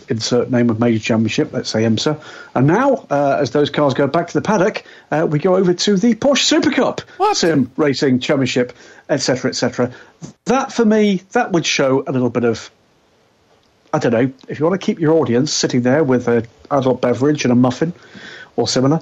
insert 0.10 0.52
name 0.52 0.70
of 0.70 0.80
major 0.80 1.00
championship, 1.00 1.52
let's 1.52 1.70
say 1.70 1.82
IMSA. 1.84 2.22
And 2.54 2.68
now, 2.68 3.08
uh, 3.10 3.38
as 3.40 3.52
those 3.52 3.72
cars 3.72 3.96
go 3.96 4.06
back 4.08 4.28
to 4.28 4.34
the 4.34 4.42
paddock, 4.42 4.84
uh, 5.12 5.28
we 5.30 5.40
go 5.40 5.56
over 5.56 5.74
to 5.74 5.98
the 5.98 6.16
Porsche 6.16 6.44
Super 6.44 6.72
Cup 6.72 7.02
what? 7.18 7.38
Sim 7.38 7.72
Racing 7.76 8.20
Championship, 8.20 8.74
etc., 9.10 9.50
etc. 9.50 9.92
That, 10.46 10.72
for 10.72 10.86
me, 10.86 11.24
that 11.32 11.52
would 11.52 11.66
show 11.66 12.04
a 12.06 12.12
little 12.12 12.30
bit 12.30 12.44
of, 12.44 12.70
I 13.94 14.00
don't 14.00 14.12
know, 14.12 14.32
if 14.48 14.60
you 14.60 14.66
want 14.66 14.80
to 14.80 14.86
keep 14.86 15.00
your 15.00 15.14
audience 15.14 15.52
sitting 15.52 15.82
there 15.82 16.04
with 16.04 16.28
an 16.28 16.46
adult 16.72 17.02
beverage 17.02 17.46
and 17.46 17.52
a 17.52 17.56
muffin 17.56 17.94
or 18.56 18.68
similar, 18.68 19.02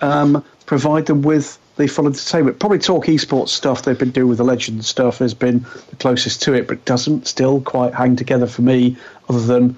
um, 0.00 0.44
provide 0.66 1.06
them 1.06 1.22
with 1.22 1.58
the 1.76 1.86
full 1.86 2.06
entertainment. 2.06 2.58
Probably 2.58 2.78
talk 2.78 3.06
esports 3.06 3.48
stuff 3.48 3.82
they've 3.82 3.98
been 3.98 4.10
doing 4.10 4.28
with 4.28 4.38
the 4.38 4.44
legend 4.44 4.84
stuff 4.84 5.18
has 5.18 5.34
been 5.34 5.64
the 5.90 5.96
closest 5.96 6.42
to 6.42 6.54
it, 6.54 6.68
but 6.68 6.84
doesn't 6.84 7.26
still 7.26 7.60
quite 7.60 7.94
hang 7.94 8.16
together 8.16 8.46
for 8.46 8.62
me, 8.62 8.96
other 9.28 9.40
than 9.40 9.76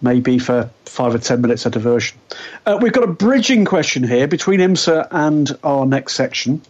maybe 0.00 0.38
for 0.38 0.70
five 0.84 1.14
or 1.14 1.18
ten 1.18 1.40
minutes 1.40 1.66
a 1.66 1.70
diversion. 1.70 2.18
Uh, 2.66 2.78
we've 2.80 2.92
got 2.92 3.04
a 3.04 3.12
bridging 3.12 3.64
question 3.64 4.02
here 4.02 4.28
between 4.28 4.60
IMSA 4.60 5.08
and 5.10 5.58
our 5.64 5.86
next 5.86 6.14
section, 6.14 6.62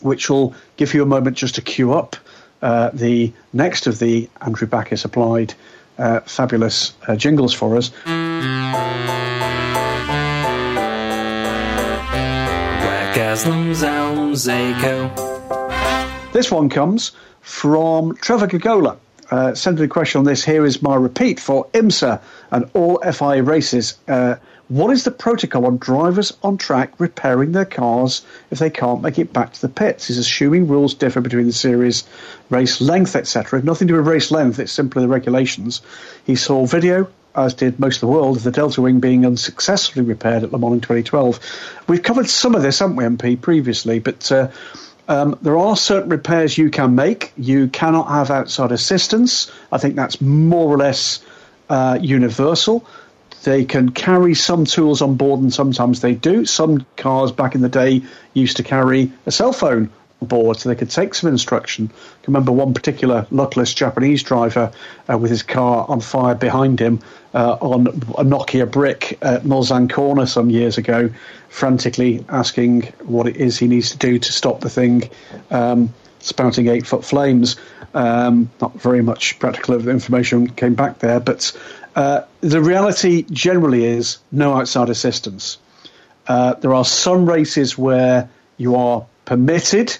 which 0.00 0.28
will 0.28 0.54
give 0.76 0.92
you 0.92 1.02
a 1.02 1.06
moment 1.06 1.36
just 1.36 1.54
to 1.54 1.62
queue 1.62 1.92
up 1.92 2.16
uh, 2.62 2.90
the 2.92 3.32
next 3.52 3.86
of 3.86 3.98
the 3.98 4.28
Andrew 4.40 4.68
Backus 4.68 5.04
applied 5.04 5.54
uh, 5.98 6.20
fabulous 6.20 6.92
uh, 7.06 7.16
jingles 7.16 7.54
for 7.54 7.76
us. 7.76 7.90
This 16.32 16.50
one 16.50 16.68
comes 16.68 17.12
from 17.42 18.16
Trevor 18.16 18.48
Gagola 18.48 18.96
Uh, 19.30 19.54
sending 19.54 19.84
a 19.84 19.88
question 19.88 20.18
on 20.18 20.24
this. 20.24 20.44
Here 20.44 20.66
is 20.66 20.82
my 20.82 20.96
repeat 20.96 21.38
for 21.38 21.66
IMSA 21.72 22.20
and 22.50 22.68
all 22.74 22.98
FIA 22.98 23.44
races. 23.44 23.94
Uh, 24.08 24.34
what 24.66 24.90
is 24.90 25.04
the 25.04 25.12
protocol 25.12 25.66
on 25.66 25.76
drivers 25.78 26.32
on 26.42 26.56
track 26.56 26.92
repairing 26.98 27.52
their 27.52 27.64
cars 27.64 28.22
if 28.50 28.58
they 28.58 28.70
can't 28.70 29.02
make 29.02 29.20
it 29.20 29.32
back 29.32 29.52
to 29.52 29.60
the 29.60 29.68
pits? 29.68 30.08
He's 30.08 30.18
assuming 30.18 30.66
rules 30.66 30.94
differ 30.94 31.20
between 31.20 31.46
the 31.46 31.52
series, 31.52 32.02
race 32.50 32.80
length, 32.80 33.14
etc. 33.14 33.62
Nothing 33.62 33.86
to 33.86 33.94
do 33.94 33.98
with 33.98 34.08
race 34.08 34.32
length, 34.32 34.58
it's 34.58 34.72
simply 34.72 35.02
the 35.02 35.08
regulations. 35.08 35.80
He 36.24 36.34
saw 36.34 36.66
video, 36.66 37.08
as 37.34 37.54
did 37.54 37.78
most 37.78 37.96
of 37.96 38.00
the 38.00 38.06
world, 38.08 38.36
of 38.36 38.42
the 38.42 38.50
Delta 38.50 38.80
Wing 38.80 39.00
being 39.00 39.24
unsuccessfully 39.24 40.04
repaired 40.04 40.42
at 40.42 40.52
Le 40.52 40.58
Mans 40.58 40.74
in 40.74 40.80
2012. 40.80 41.82
We've 41.86 42.02
covered 42.02 42.28
some 42.28 42.54
of 42.54 42.62
this, 42.62 42.78
haven't 42.78 42.96
we, 42.96 43.04
MP, 43.04 43.40
previously, 43.40 43.98
but. 43.98 44.30
Uh, 44.30 44.48
um, 45.08 45.36
there 45.42 45.58
are 45.58 45.76
certain 45.76 46.08
repairs 46.08 46.56
you 46.56 46.70
can 46.70 46.94
make. 46.94 47.32
You 47.36 47.66
cannot 47.66 48.08
have 48.10 48.30
outside 48.30 48.70
assistance. 48.70 49.50
I 49.72 49.78
think 49.78 49.96
that's 49.96 50.20
more 50.20 50.72
or 50.72 50.76
less 50.76 51.18
uh, 51.68 51.98
universal. 52.00 52.86
They 53.42 53.64
can 53.64 53.90
carry 53.90 54.34
some 54.34 54.66
tools 54.66 55.02
on 55.02 55.16
board, 55.16 55.40
and 55.40 55.52
sometimes 55.52 56.00
they 56.00 56.14
do. 56.14 56.44
Some 56.44 56.86
cars 56.96 57.32
back 57.32 57.56
in 57.56 57.60
the 57.60 57.68
day 57.68 58.02
used 58.34 58.58
to 58.58 58.62
carry 58.62 59.10
a 59.26 59.32
cell 59.32 59.52
phone 59.52 59.90
on 60.20 60.28
board 60.28 60.58
so 60.58 60.68
they 60.68 60.76
could 60.76 60.90
take 60.90 61.14
some 61.14 61.28
instruction. 61.28 61.90
I 61.92 62.24
can 62.24 62.34
remember 62.34 62.52
one 62.52 62.74
particular 62.74 63.26
luckless 63.30 63.74
Japanese 63.74 64.22
driver 64.22 64.70
uh, 65.10 65.18
with 65.18 65.30
his 65.30 65.42
car 65.42 65.86
on 65.88 66.00
fire 66.00 66.34
behind 66.34 66.78
him 66.78 67.00
uh, 67.34 67.56
on 67.60 67.86
a 67.86 68.24
Nokia 68.24 68.70
brick 68.70 69.18
at 69.22 69.42
Mulsanne 69.42 69.90
Corner 69.90 70.26
some 70.26 70.50
years 70.50 70.78
ago, 70.78 71.10
frantically 71.48 72.24
asking 72.28 72.82
what 73.04 73.26
it 73.26 73.36
is 73.36 73.58
he 73.58 73.68
needs 73.68 73.90
to 73.90 73.98
do 73.98 74.18
to 74.18 74.32
stop 74.32 74.60
the 74.60 74.70
thing 74.70 75.10
um, 75.50 75.92
spouting 76.18 76.68
eight 76.68 76.86
foot 76.86 77.04
flames. 77.04 77.56
Um, 77.94 78.50
not 78.60 78.74
very 78.74 79.02
much 79.02 79.38
practical 79.38 79.88
information 79.88 80.48
came 80.48 80.74
back 80.74 81.00
there, 81.00 81.18
but 81.18 81.52
uh, 81.96 82.22
the 82.40 82.60
reality 82.60 83.24
generally 83.30 83.84
is 83.84 84.18
no 84.30 84.54
outside 84.54 84.90
assistance. 84.90 85.58
Uh, 86.28 86.54
there 86.54 86.72
are 86.72 86.84
some 86.84 87.28
races 87.28 87.76
where 87.76 88.28
you 88.58 88.76
are 88.76 89.04
permitted 89.24 89.96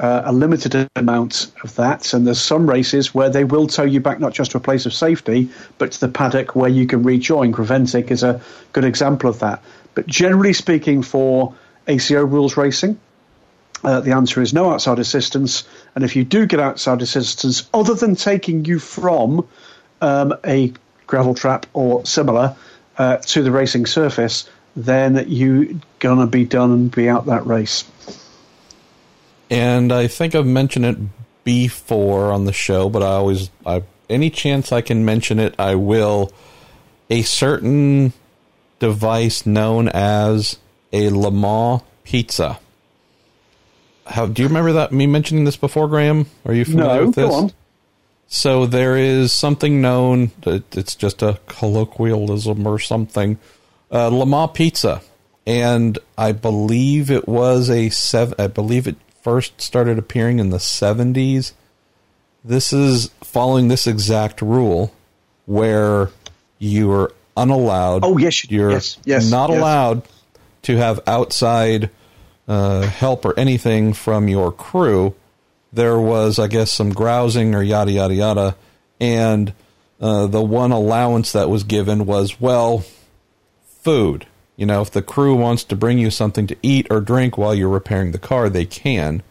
uh, 0.00 0.22
a 0.24 0.32
limited 0.32 0.88
amount 0.96 1.52
of 1.62 1.76
that, 1.76 2.14
and 2.14 2.26
there's 2.26 2.40
some 2.40 2.68
races 2.68 3.14
where 3.14 3.28
they 3.28 3.44
will 3.44 3.66
tow 3.66 3.82
you 3.82 4.00
back 4.00 4.18
not 4.18 4.32
just 4.32 4.52
to 4.52 4.56
a 4.56 4.60
place 4.60 4.86
of 4.86 4.94
safety, 4.94 5.48
but 5.76 5.92
to 5.92 6.00
the 6.00 6.08
paddock 6.08 6.56
where 6.56 6.70
you 6.70 6.86
can 6.86 7.02
rejoin. 7.02 7.52
Creventic 7.52 8.10
is 8.10 8.22
a 8.22 8.40
good 8.72 8.84
example 8.84 9.28
of 9.28 9.38
that. 9.40 9.62
But 9.94 10.06
generally 10.06 10.54
speaking, 10.54 11.02
for 11.02 11.54
ACO 11.86 12.24
rules 12.24 12.56
racing, 12.56 12.98
uh, 13.84 14.00
the 14.00 14.12
answer 14.12 14.40
is 14.40 14.54
no 14.54 14.70
outside 14.70 14.98
assistance. 14.98 15.64
And 15.94 16.02
if 16.02 16.16
you 16.16 16.24
do 16.24 16.46
get 16.46 16.60
outside 16.60 17.02
assistance, 17.02 17.68
other 17.74 17.94
than 17.94 18.16
taking 18.16 18.64
you 18.64 18.78
from 18.78 19.46
um, 20.00 20.34
a 20.46 20.72
gravel 21.06 21.34
trap 21.34 21.66
or 21.74 22.06
similar 22.06 22.56
uh, 22.96 23.18
to 23.18 23.42
the 23.42 23.50
racing 23.50 23.84
surface, 23.84 24.48
then 24.76 25.26
you're 25.28 25.66
to 26.00 26.26
be 26.26 26.46
done 26.46 26.70
and 26.70 26.90
be 26.90 27.06
out 27.08 27.26
that 27.26 27.46
race. 27.46 27.84
And 29.50 29.92
I 29.92 30.06
think 30.06 30.34
I've 30.34 30.46
mentioned 30.46 30.86
it 30.86 30.96
before 31.44 32.32
on 32.32 32.44
the 32.44 32.52
show, 32.52 32.88
but 32.88 33.02
I 33.02 33.14
always, 33.14 33.50
I, 33.66 33.82
any 34.08 34.30
chance 34.30 34.70
I 34.70 34.80
can 34.80 35.04
mention 35.04 35.38
it, 35.40 35.54
I 35.58 35.74
will. 35.74 36.32
A 37.10 37.22
certain 37.22 38.12
device 38.78 39.44
known 39.44 39.88
as 39.88 40.58
a 40.92 41.10
Le 41.10 41.32
Mans 41.32 41.82
pizza. 42.04 42.60
How 44.06 44.26
do 44.26 44.42
you 44.42 44.48
remember 44.48 44.72
that 44.74 44.92
me 44.92 45.06
mentioning 45.06 45.44
this 45.44 45.56
before, 45.56 45.88
Graham? 45.88 46.26
Are 46.44 46.54
you 46.54 46.64
familiar 46.64 47.00
no, 47.00 47.06
with 47.06 47.14
this? 47.16 47.52
So 48.28 48.66
there 48.66 48.96
is 48.96 49.32
something 49.32 49.80
known. 49.80 50.30
It's 50.46 50.94
just 50.94 51.22
a 51.22 51.40
colloquialism 51.46 52.66
or 52.66 52.78
something. 52.78 53.38
Uh, 53.92 54.08
Le 54.08 54.26
Mans 54.26 54.50
pizza, 54.54 55.02
and 55.46 55.98
I 56.16 56.30
believe 56.30 57.10
it 57.10 57.26
was 57.26 57.68
a 57.70 57.90
seven. 57.90 58.34
I 58.38 58.46
believe 58.46 58.86
it 58.86 58.96
first 59.22 59.60
started 59.60 59.98
appearing 59.98 60.38
in 60.38 60.50
the 60.50 60.60
seventies. 60.60 61.52
This 62.44 62.72
is 62.72 63.10
following 63.22 63.68
this 63.68 63.86
exact 63.86 64.40
rule, 64.40 64.94
where 65.46 66.10
you 66.58 66.90
are 66.90 67.12
unallowed. 67.36 68.04
Oh 68.04 68.18
yes, 68.18 68.50
you're 68.50 68.70
yes, 68.70 68.98
yes, 69.04 69.30
not 69.30 69.50
yes. 69.50 69.58
allowed 69.58 70.02
to 70.62 70.76
have 70.76 71.00
outside 71.06 71.90
uh, 72.48 72.82
help 72.82 73.24
or 73.24 73.38
anything 73.38 73.92
from 73.92 74.28
your 74.28 74.52
crew. 74.52 75.14
There 75.72 76.00
was, 76.00 76.38
I 76.38 76.48
guess, 76.48 76.72
some 76.72 76.90
grousing 76.90 77.54
or 77.54 77.62
yada 77.62 77.92
yada 77.92 78.14
yada, 78.14 78.56
and 78.98 79.52
uh, 80.00 80.26
the 80.26 80.42
one 80.42 80.72
allowance 80.72 81.32
that 81.32 81.48
was 81.48 81.62
given 81.62 82.06
was 82.06 82.40
well, 82.40 82.84
food. 83.82 84.26
You 84.60 84.66
know, 84.66 84.82
if 84.82 84.90
the 84.90 85.00
crew 85.00 85.34
wants 85.36 85.64
to 85.64 85.74
bring 85.74 85.98
you 85.98 86.10
something 86.10 86.46
to 86.48 86.56
eat 86.62 86.86
or 86.90 87.00
drink 87.00 87.38
while 87.38 87.54
you're 87.54 87.70
repairing 87.70 88.12
the 88.12 88.18
car, 88.18 88.50
they 88.50 88.66
can. 88.66 89.22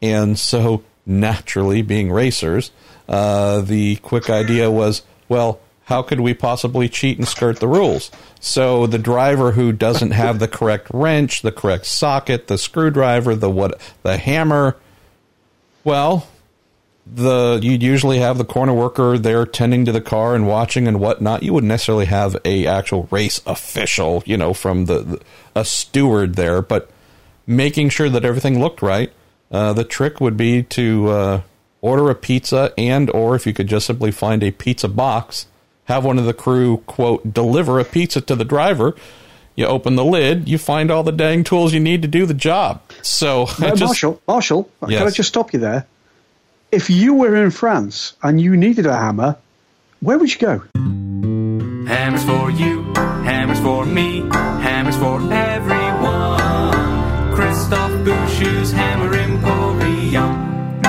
And 0.00 0.38
so, 0.38 0.84
naturally, 1.04 1.82
being 1.82 2.12
racers, 2.12 2.70
uh, 3.08 3.62
the 3.62 3.96
quick 3.96 4.30
idea 4.30 4.70
was, 4.70 5.02
well, 5.28 5.58
how 5.86 6.02
could 6.02 6.20
we 6.20 6.34
possibly 6.34 6.88
cheat 6.88 7.18
and 7.18 7.26
skirt 7.26 7.58
the 7.58 7.66
rules? 7.66 8.12
So 8.38 8.86
the 8.86 8.98
driver 8.98 9.50
who 9.50 9.72
doesn't 9.72 10.12
have 10.12 10.38
the 10.38 10.46
correct 10.46 10.86
wrench, 10.94 11.42
the 11.42 11.50
correct 11.50 11.86
socket, 11.86 12.46
the 12.46 12.56
screwdriver, 12.56 13.34
the 13.34 13.50
what, 13.50 13.80
the 14.04 14.16
hammer, 14.16 14.76
well, 15.82 16.28
the 17.06 17.60
you'd 17.62 17.82
usually 17.82 18.18
have 18.18 18.36
the 18.36 18.44
corner 18.44 18.74
worker 18.74 19.16
there 19.16 19.46
tending 19.46 19.84
to 19.84 19.92
the 19.92 20.00
car 20.00 20.34
and 20.34 20.46
watching 20.46 20.88
and 20.88 20.98
whatnot. 20.98 21.42
You 21.42 21.52
wouldn't 21.52 21.68
necessarily 21.68 22.06
have 22.06 22.36
a 22.44 22.66
actual 22.66 23.06
race 23.10 23.40
official, 23.46 24.22
you 24.26 24.36
know, 24.36 24.52
from 24.52 24.86
the, 24.86 24.98
the 25.00 25.20
a 25.54 25.64
steward 25.64 26.34
there, 26.34 26.60
but 26.62 26.90
making 27.46 27.90
sure 27.90 28.08
that 28.08 28.24
everything 28.24 28.58
looked 28.58 28.82
right. 28.82 29.12
Uh, 29.52 29.72
the 29.72 29.84
trick 29.84 30.20
would 30.20 30.36
be 30.36 30.64
to 30.64 31.08
uh, 31.08 31.40
order 31.80 32.10
a 32.10 32.14
pizza 32.16 32.72
and 32.76 33.08
or 33.10 33.36
if 33.36 33.46
you 33.46 33.52
could 33.52 33.68
just 33.68 33.86
simply 33.86 34.10
find 34.10 34.42
a 34.42 34.50
pizza 34.50 34.88
box, 34.88 35.46
have 35.84 36.04
one 36.04 36.18
of 36.18 36.24
the 36.24 36.34
crew 36.34 36.78
quote 36.86 37.32
deliver 37.32 37.78
a 37.78 37.84
pizza 37.84 38.20
to 38.20 38.34
the 38.34 38.44
driver. 38.44 38.96
You 39.54 39.66
open 39.66 39.94
the 39.94 40.04
lid, 40.04 40.48
you 40.48 40.58
find 40.58 40.90
all 40.90 41.02
the 41.04 41.12
dang 41.12 41.44
tools 41.44 41.72
you 41.72 41.80
need 41.80 42.02
to 42.02 42.08
do 42.08 42.26
the 42.26 42.34
job. 42.34 42.82
So, 43.02 43.46
no, 43.60 43.70
just, 43.70 43.80
Marshall, 43.84 44.20
Marshall, 44.26 44.70
Yes. 44.88 44.98
can 44.98 45.06
I 45.06 45.10
just 45.10 45.28
stop 45.28 45.52
you 45.52 45.60
there? 45.60 45.86
If 46.72 46.90
you 46.90 47.14
were 47.14 47.36
in 47.36 47.52
France 47.52 48.14
and 48.24 48.40
you 48.40 48.56
needed 48.56 48.86
a 48.86 48.96
hammer, 48.96 49.36
where 50.00 50.18
would 50.18 50.34
you 50.34 50.40
go? 50.40 50.62
Hammers 51.86 52.24
for 52.24 52.50
you, 52.50 52.82
hammers 52.96 53.60
for 53.60 53.86
me, 53.86 54.22
hammers 54.32 54.96
for 54.96 55.20
everyone. 55.32 57.36
Christoph 57.36 57.92
Bouchou's 58.04 58.72
Hammer 58.72 59.14
Emporium. 59.14 60.82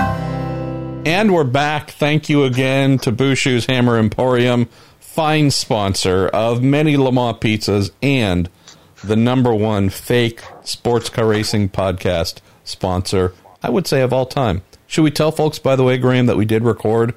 And 1.05 1.31
we're 1.31 1.43
back. 1.43 1.91
Thank 1.91 2.27
you 2.27 2.43
again 2.43 2.97
to 2.99 3.11
Bushu's 3.11 3.67
Hammer 3.67 3.99
Emporium, 3.99 4.67
fine 4.99 5.51
sponsor 5.51 6.27
of 6.29 6.63
many 6.63 6.97
Le 6.97 7.11
Mans 7.11 7.37
pizzas 7.37 7.91
and 8.01 8.49
the 9.03 9.15
number 9.15 9.53
one 9.53 9.89
fake 9.89 10.41
sports 10.63 11.09
car 11.09 11.27
racing 11.27 11.69
podcast 11.69 12.39
sponsor, 12.63 13.35
I 13.61 13.69
would 13.69 13.85
say, 13.85 14.01
of 14.01 14.11
all 14.11 14.25
time. 14.25 14.63
Should 14.87 15.03
we 15.03 15.11
tell 15.11 15.31
folks, 15.31 15.59
by 15.59 15.75
the 15.75 15.83
way, 15.83 15.97
Graham, 15.97 16.25
that 16.27 16.37
we 16.37 16.45
did 16.45 16.63
record 16.63 17.13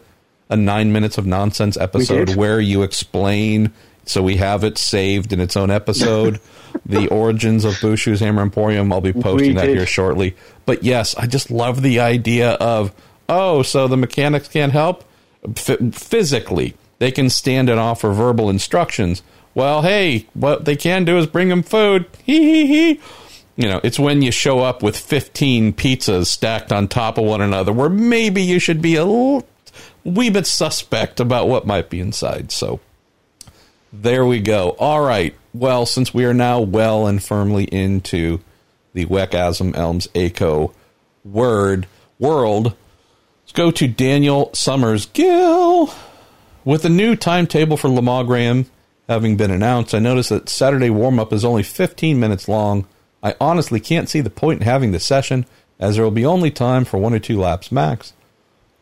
a 0.49 0.57
nine 0.57 0.93
minutes 0.93 1.17
of 1.17 1.27
nonsense 1.27 1.77
episode 1.77 2.35
where 2.35 2.61
you 2.61 2.83
explain, 2.83 3.73
so 4.05 4.23
we 4.23 4.37
have 4.39 4.65
it 4.65 4.77
saved 4.77 5.33
in 5.33 5.41
its 5.41 5.57
own 5.57 5.71
episode, 5.71 6.41
the 6.87 7.07
origins 7.09 7.65
of 7.65 7.75
Bushu's 7.81 8.19
Hammer 8.21 8.43
Emporium. 8.43 8.93
I'll 8.93 9.01
be 9.01 9.13
posting 9.13 9.55
that 9.55 9.67
did. 9.67 9.77
here 9.77 9.87
shortly. 9.87 10.37
But 10.67 10.83
yes, 10.83 11.15
I 11.15 11.27
just 11.27 11.51
love 11.51 11.83
the 11.83 12.01
idea 12.01 12.53
of, 12.55 12.93
oh, 13.29 13.63
so 13.63 13.87
the 13.87 13.97
mechanics 13.97 14.49
can't 14.49 14.73
help 14.73 15.05
F- 15.45 15.95
physically. 15.95 16.75
They 16.99 17.13
can 17.13 17.31
stand 17.31 17.71
and 17.71 17.79
offer 17.81 18.11
verbal 18.13 18.51
instructions. 18.51 19.23
Well, 19.55 19.83
hey, 19.83 20.27
what 20.35 20.65
they 20.65 20.77
can 20.77 21.05
do 21.05 21.17
is 21.17 21.27
bring 21.27 21.49
them 21.49 21.63
food. 21.63 22.07
Hee 22.25 22.41
hee 22.41 22.67
hee. 22.67 23.01
You 23.57 23.69
know, 23.69 23.81
it's 23.83 23.99
when 23.99 24.23
you 24.23 24.31
show 24.31 24.61
up 24.61 24.83
with 24.83 24.97
15 24.97 25.75
pizzas 25.75 26.27
stacked 26.27 26.73
on 26.73 26.89
top 26.89 27.19
of 27.19 27.25
one 27.25 27.41
another 27.41 27.73
where 27.73 27.91
maybe 27.91 28.43
you 28.43 28.59
should 28.59 28.81
be 28.81 28.95
a 28.97 29.05
little, 29.05 29.47
wee 30.05 30.31
bit 30.31 30.47
suspect 30.47 31.21
about 31.21 31.49
what 31.49 31.67
might 31.67 31.91
be 31.91 32.01
inside. 32.01 32.53
So 32.53 32.81
there 33.93 34.25
we 34.25 34.41
go. 34.41 34.71
All 34.79 35.01
right. 35.01 35.35
Well, 35.53 35.85
since 35.85 36.15
we 36.15 36.25
are 36.25 36.35
now 36.35 36.61
well 36.61 37.07
and 37.07 37.23
firmly 37.23 37.65
into 37.65 38.41
the 38.93 39.07
Wekasm 39.07 39.77
ELMS 39.77 40.09
ACO 40.15 40.73
word 41.25 41.87
world, 42.19 42.77
let's 43.43 43.53
go 43.53 43.71
to 43.73 43.89
Daniel 43.89 44.51
Summers 44.55 45.07
Gill. 45.07 45.93
With 46.65 46.83
the 46.83 46.89
new 46.89 47.17
timetable 47.17 47.77
for 47.77 47.89
Le 47.89 48.03
Mans 48.03 48.27
Graham 48.27 48.67
having 49.09 49.37
been 49.37 49.51
announced, 49.51 49.95
I 49.95 49.99
noticed 49.99 50.29
that 50.29 50.49
Saturday 50.49 50.91
warm 50.91 51.19
up 51.19 51.33
is 51.33 51.45
only 51.45 51.63
15 51.63 52.21
minutes 52.21 52.49
long. 52.49 52.87
I 53.23 53.35
honestly 53.41 53.81
can't 53.81 54.09
see 54.09 54.21
the 54.21 54.31
point 54.31 54.61
in 54.61 54.67
having 54.67 54.93
the 54.93 55.01
session, 55.01 55.47
as 55.79 55.95
there 55.95 56.05
will 56.05 56.11
be 56.11 56.27
only 56.27 56.51
time 56.51 56.85
for 56.85 56.99
one 56.99 57.15
or 57.15 57.19
two 57.19 57.39
laps 57.39 57.71
max. 57.71 58.13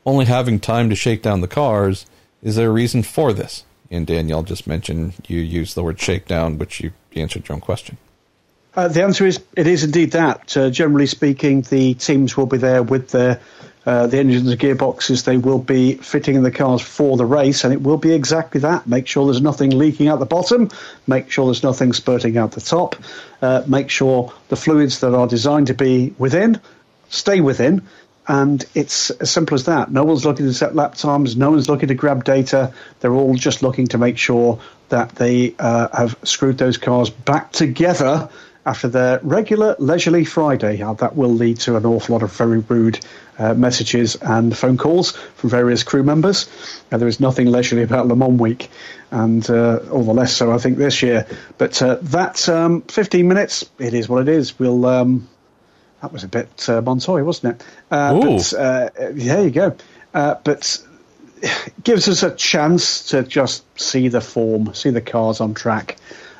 only 0.06 0.24
having 0.24 0.58
time 0.58 0.88
to 0.88 0.96
shake 0.96 1.22
down 1.22 1.40
the 1.42 1.48
cars. 1.48 2.06
Is 2.42 2.56
there 2.56 2.68
a 2.68 2.72
reason 2.72 3.02
for 3.02 3.32
this? 3.32 3.64
And 3.90 4.06
Danielle 4.06 4.42
just 4.42 4.66
mentioned 4.66 5.14
you 5.28 5.40
used 5.40 5.74
the 5.74 5.82
word 5.82 6.00
shakedown, 6.00 6.58
which 6.58 6.80
you 6.80 6.92
answered 7.14 7.48
your 7.48 7.56
own 7.56 7.60
question. 7.60 7.98
Uh, 8.74 8.88
the 8.88 9.02
answer 9.02 9.26
is 9.26 9.40
it 9.56 9.66
is 9.66 9.82
indeed 9.82 10.12
that. 10.12 10.56
Uh, 10.56 10.70
generally 10.70 11.06
speaking, 11.06 11.62
the 11.62 11.94
teams 11.94 12.36
will 12.36 12.46
be 12.46 12.58
there 12.58 12.82
with 12.82 13.10
their 13.10 13.40
uh, 13.88 14.06
the 14.06 14.18
engines 14.18 14.46
and 14.46 14.60
gearboxes. 14.60 15.24
They 15.24 15.38
will 15.38 15.60
be 15.60 15.94
fitting 15.94 16.34
in 16.34 16.42
the 16.42 16.50
cars 16.50 16.82
for 16.82 17.16
the 17.16 17.24
race, 17.24 17.64
and 17.64 17.72
it 17.72 17.80
will 17.80 17.96
be 17.96 18.12
exactly 18.12 18.60
that. 18.60 18.86
Make 18.86 19.06
sure 19.06 19.24
there's 19.24 19.40
nothing 19.40 19.70
leaking 19.70 20.08
out 20.08 20.18
the 20.18 20.26
bottom. 20.26 20.68
Make 21.06 21.30
sure 21.30 21.46
there's 21.46 21.62
nothing 21.62 21.94
spurting 21.94 22.36
out 22.36 22.52
the 22.52 22.60
top. 22.60 22.96
Uh, 23.40 23.62
make 23.66 23.88
sure 23.88 24.30
the 24.48 24.56
fluids 24.56 25.00
that 25.00 25.14
are 25.14 25.26
designed 25.26 25.68
to 25.68 25.74
be 25.74 26.14
within 26.18 26.60
stay 27.08 27.40
within. 27.40 27.80
And 28.26 28.62
it's 28.74 29.08
as 29.08 29.30
simple 29.30 29.54
as 29.54 29.64
that. 29.64 29.90
No 29.90 30.04
one's 30.04 30.26
looking 30.26 30.44
to 30.44 30.52
set 30.52 30.76
lap 30.76 30.94
times. 30.94 31.34
No 31.34 31.52
one's 31.52 31.70
looking 31.70 31.88
to 31.88 31.94
grab 31.94 32.24
data. 32.24 32.74
They're 33.00 33.14
all 33.14 33.36
just 33.36 33.62
looking 33.62 33.86
to 33.86 33.96
make 33.96 34.18
sure 34.18 34.60
that 34.90 35.14
they 35.14 35.54
uh, 35.58 35.88
have 35.96 36.14
screwed 36.24 36.58
those 36.58 36.76
cars 36.76 37.08
back 37.08 37.52
together 37.52 38.28
after 38.68 38.86
their 38.86 39.18
regular 39.22 39.74
leisurely 39.78 40.26
Friday. 40.26 40.82
Uh, 40.82 40.92
that 40.92 41.16
will 41.16 41.32
lead 41.32 41.58
to 41.58 41.76
an 41.76 41.86
awful 41.86 42.14
lot 42.14 42.22
of 42.22 42.30
very 42.32 42.58
rude 42.58 43.00
uh, 43.38 43.54
messages 43.54 44.14
and 44.16 44.54
phone 44.54 44.76
calls 44.76 45.12
from 45.12 45.48
various 45.48 45.82
crew 45.82 46.02
members. 46.02 46.48
Uh, 46.92 46.98
there 46.98 47.08
is 47.08 47.18
nothing 47.18 47.46
leisurely 47.46 47.82
about 47.82 48.06
Le 48.06 48.14
Mans 48.14 48.38
week, 48.38 48.70
and 49.10 49.48
uh, 49.48 49.78
all 49.90 50.04
the 50.04 50.12
less 50.12 50.36
so, 50.36 50.52
I 50.52 50.58
think, 50.58 50.76
this 50.76 51.02
year. 51.02 51.26
But 51.56 51.80
uh, 51.80 51.96
that 52.02 52.46
um, 52.48 52.82
15 52.82 53.26
minutes, 53.26 53.64
it 53.78 53.94
is 53.94 54.08
what 54.08 54.22
it 54.22 54.28
is. 54.28 54.58
We'll. 54.58 54.84
Um, 54.84 55.28
that 56.02 56.12
was 56.12 56.22
a 56.22 56.28
bit 56.28 56.68
uh, 56.68 56.80
Montoya, 56.80 57.24
wasn't 57.24 57.56
it? 57.56 57.66
Uh, 57.90 58.20
but, 58.20 58.54
uh, 58.54 58.90
there 59.10 59.42
you 59.42 59.50
go. 59.50 59.76
Uh, 60.14 60.36
but 60.44 60.78
gives 61.82 62.08
us 62.08 62.22
a 62.22 62.34
chance 62.34 63.08
to 63.08 63.22
just 63.22 63.64
see 63.80 64.08
the 64.08 64.20
form, 64.20 64.74
see 64.74 64.90
the 64.90 65.00
cars 65.00 65.40
on 65.40 65.54
track 65.54 65.96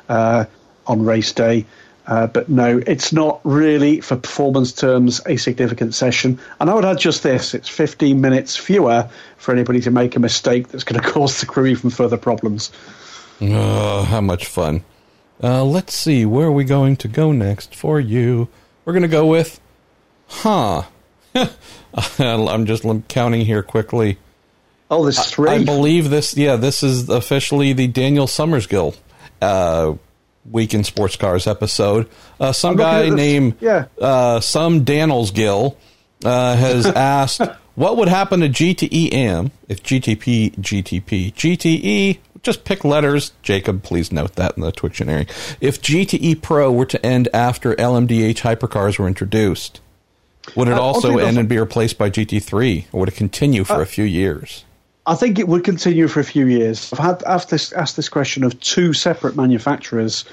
uh, 0.07 0.45
on 0.87 1.03
race 1.03 1.33
day. 1.33 1.65
Uh, 2.09 2.25
but 2.25 2.49
no, 2.49 2.81
it's 2.87 3.13
not 3.13 3.39
really, 3.43 4.01
for 4.01 4.15
performance 4.15 4.73
terms, 4.73 5.21
a 5.27 5.37
significant 5.37 5.93
session. 5.93 6.39
And 6.59 6.67
I 6.67 6.73
would 6.73 6.83
add 6.83 6.97
just 6.97 7.21
this 7.21 7.53
it's 7.53 7.69
15 7.69 8.19
minutes 8.19 8.57
fewer 8.57 9.07
for 9.37 9.53
anybody 9.53 9.79
to 9.81 9.91
make 9.91 10.15
a 10.15 10.19
mistake 10.19 10.69
that's 10.69 10.83
going 10.83 10.99
to 11.03 11.07
cause 11.07 11.39
the 11.39 11.45
crew 11.45 11.67
even 11.67 11.91
further 11.91 12.17
problems. 12.17 12.71
Oh, 13.41 14.03
how 14.05 14.21
much 14.21 14.47
fun. 14.47 14.83
Uh, 15.41 15.63
let's 15.63 15.93
see, 15.93 16.25
where 16.25 16.47
are 16.47 16.51
we 16.51 16.63
going 16.63 16.95
to 16.97 17.07
go 17.07 17.31
next 17.31 17.75
for 17.75 17.99
you? 17.99 18.47
We're 18.85 18.93
going 18.93 19.03
to 19.03 19.07
go 19.07 19.27
with, 19.27 19.61
huh. 20.27 20.81
I'm 22.17 22.65
just 22.65 22.83
counting 23.07 23.41
here 23.41 23.61
quickly. 23.61 24.17
Oh, 24.89 25.03
there's 25.03 25.23
three. 25.25 25.51
I, 25.51 25.55
I 25.55 25.63
believe 25.63 26.09
this, 26.09 26.35
yeah, 26.35 26.55
this 26.55 26.81
is 26.81 27.07
officially 27.07 27.71
the 27.73 27.87
Daniel 27.87 28.25
Summers 28.25 28.65
Gill 28.65 28.95
uh, 29.43 29.93
Week 30.49 30.73
in 30.73 30.83
Sports 30.83 31.15
Cars 31.15 31.47
episode. 31.47 32.09
Uh, 32.39 32.51
some 32.51 32.75
guy 32.75 33.09
named 33.09 33.55
yeah. 33.59 33.85
uh, 33.99 34.39
some 34.39 34.83
Daniels 34.83 35.31
Gill 35.31 35.77
uh, 36.23 36.55
has 36.55 36.85
asked, 36.87 37.41
"What 37.75 37.97
would 37.97 38.07
happen 38.07 38.39
to 38.41 38.49
GTE 38.49 39.13
AM 39.13 39.51
if 39.67 39.83
GTP 39.83 40.55
GTP 40.57 41.33
GTE 41.33 42.17
just 42.41 42.63
pick 42.63 42.83
letters?" 42.83 43.33
Jacob, 43.43 43.83
please 43.83 44.11
note 44.11 44.35
that 44.35 44.55
in 44.57 44.63
the 44.63 44.71
Twitctionary. 44.71 45.27
If 45.61 45.81
GTE 45.81 46.41
Pro 46.41 46.71
were 46.71 46.85
to 46.85 47.05
end 47.05 47.27
after 47.33 47.75
LMDH 47.75 48.41
hypercars 48.41 48.97
were 48.97 49.07
introduced, 49.07 49.81
would 50.55 50.67
it 50.67 50.73
Uh, 50.73 50.81
also 50.81 51.17
end 51.17 51.37
and 51.37 51.47
be 51.49 51.59
replaced 51.59 51.97
by 51.97 52.09
GT3, 52.09 52.85
or 52.91 53.01
would 53.01 53.09
it 53.09 53.15
continue 53.15 53.63
for 53.63 53.81
a 53.81 53.85
few 53.85 54.05
years? 54.05 54.63
I 55.05 55.15
think 55.15 55.39
it 55.39 55.47
would 55.47 55.63
continue 55.63 56.07
for 56.07 56.19
a 56.19 56.23
few 56.23 56.45
years. 56.45 56.91
I've 56.93 56.99
had 56.99 57.23
asked 57.23 57.49
this, 57.49 57.71
asked 57.73 57.95
this 57.95 58.09
question 58.09 58.43
of 58.43 58.59
two 58.59 58.93
separate 58.93 59.35
manufacturers, 59.35 60.25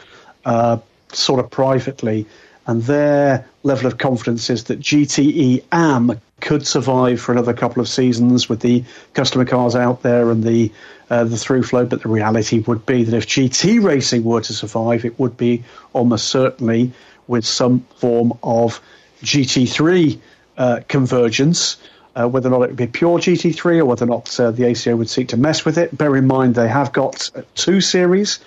uh, 0.44 0.78
sort 1.12 1.40
of 1.40 1.50
privately, 1.50 2.26
and 2.66 2.82
their 2.82 3.46
level 3.62 3.86
of 3.86 3.98
confidence 3.98 4.50
is 4.50 4.64
that 4.64 4.80
GTE 4.80 5.64
AM 5.72 6.20
could 6.40 6.66
survive 6.66 7.20
for 7.20 7.32
another 7.32 7.54
couple 7.54 7.80
of 7.80 7.88
seasons 7.88 8.48
with 8.48 8.60
the 8.60 8.84
customer 9.14 9.44
cars 9.44 9.76
out 9.76 10.02
there 10.02 10.30
and 10.30 10.42
the 10.42 10.72
uh, 11.08 11.24
the 11.24 11.36
through 11.36 11.62
flow. 11.62 11.86
But 11.86 12.02
the 12.02 12.08
reality 12.08 12.58
would 12.60 12.84
be 12.84 13.04
that 13.04 13.16
if 13.16 13.26
GT 13.26 13.82
racing 13.82 14.24
were 14.24 14.40
to 14.40 14.52
survive, 14.52 15.04
it 15.04 15.18
would 15.18 15.36
be 15.36 15.62
almost 15.92 16.28
certainly 16.28 16.92
with 17.28 17.46
some 17.46 17.80
form 17.96 18.32
of 18.42 18.80
GT3 19.22 20.18
uh, 20.58 20.80
convergence. 20.88 21.76
Uh, 22.18 22.26
whether 22.26 22.48
or 22.48 22.52
not 22.52 22.62
it 22.62 22.68
would 22.68 22.76
be 22.76 22.86
pure 22.86 23.18
GT3 23.18 23.80
or 23.80 23.84
whether 23.84 24.04
or 24.04 24.08
not 24.08 24.40
uh, 24.40 24.50
the 24.50 24.64
ACO 24.64 24.96
would 24.96 25.10
seek 25.10 25.28
to 25.28 25.36
mess 25.36 25.66
with 25.66 25.76
it. 25.76 25.96
Bear 25.96 26.16
in 26.16 26.26
mind 26.26 26.54
they 26.54 26.68
have 26.68 26.92
got 26.92 27.30
uh, 27.34 27.42
two 27.54 27.82
series, 27.82 28.38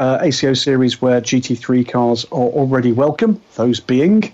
uh, 0.00 0.18
ACO 0.20 0.54
series 0.54 1.00
where 1.00 1.20
GT3 1.20 1.88
cars 1.88 2.24
are 2.24 2.32
already 2.32 2.90
welcome, 2.90 3.40
those 3.54 3.78
being 3.78 4.32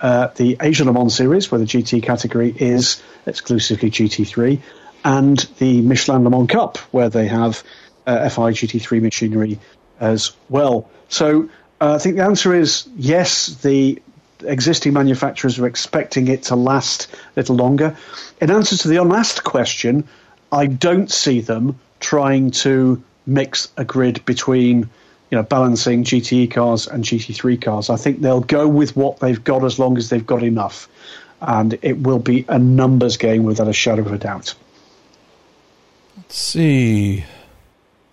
uh, 0.00 0.28
the 0.36 0.58
Asia 0.60 0.84
Le 0.84 0.92
Mans 0.92 1.14
series 1.14 1.50
where 1.50 1.58
the 1.58 1.64
GT 1.64 2.02
category 2.02 2.54
is 2.54 3.02
exclusively 3.24 3.90
GT3 3.90 4.60
and 5.04 5.38
the 5.58 5.80
Michelin 5.80 6.24
Le 6.24 6.30
Mans 6.30 6.50
Cup 6.50 6.76
where 6.92 7.08
they 7.08 7.28
have 7.28 7.64
uh, 8.06 8.28
FI 8.28 8.52
GT3 8.52 9.00
machinery 9.00 9.58
as 10.00 10.32
well. 10.50 10.90
So 11.08 11.48
I 11.80 11.98
think 11.98 12.16
the 12.16 12.24
answer 12.24 12.54
is 12.54 12.88
yes, 12.96 13.46
the 13.62 14.02
existing 14.44 14.92
manufacturers 14.92 15.58
are 15.58 15.66
expecting 15.66 16.28
it 16.28 16.44
to 16.44 16.56
last 16.56 17.08
a 17.12 17.40
little 17.40 17.56
longer. 17.56 17.96
In 18.40 18.50
answer 18.50 18.76
to 18.76 18.88
the 18.88 18.96
unasked 18.96 19.44
question, 19.44 20.06
I 20.52 20.66
don't 20.66 21.10
see 21.10 21.40
them 21.40 21.78
trying 22.00 22.50
to 22.50 23.02
mix 23.26 23.68
a 23.76 23.84
grid 23.84 24.24
between 24.24 24.88
you 25.30 25.36
know 25.36 25.42
balancing 25.42 26.04
GTE 26.04 26.50
cars 26.50 26.86
and 26.86 27.04
GT3 27.04 27.60
cars. 27.60 27.90
I 27.90 27.96
think 27.96 28.20
they'll 28.20 28.40
go 28.40 28.66
with 28.66 28.96
what 28.96 29.20
they've 29.20 29.42
got 29.42 29.64
as 29.64 29.78
long 29.78 29.98
as 29.98 30.08
they've 30.08 30.26
got 30.26 30.42
enough, 30.42 30.88
and 31.40 31.78
it 31.82 31.98
will 31.98 32.18
be 32.18 32.44
a 32.48 32.58
numbers 32.58 33.16
game 33.16 33.44
without 33.44 33.68
a 33.68 33.72
shadow 33.72 34.02
of 34.02 34.12
a 34.12 34.18
doubt. 34.18 34.54
Let's 36.16 36.36
see. 36.36 37.24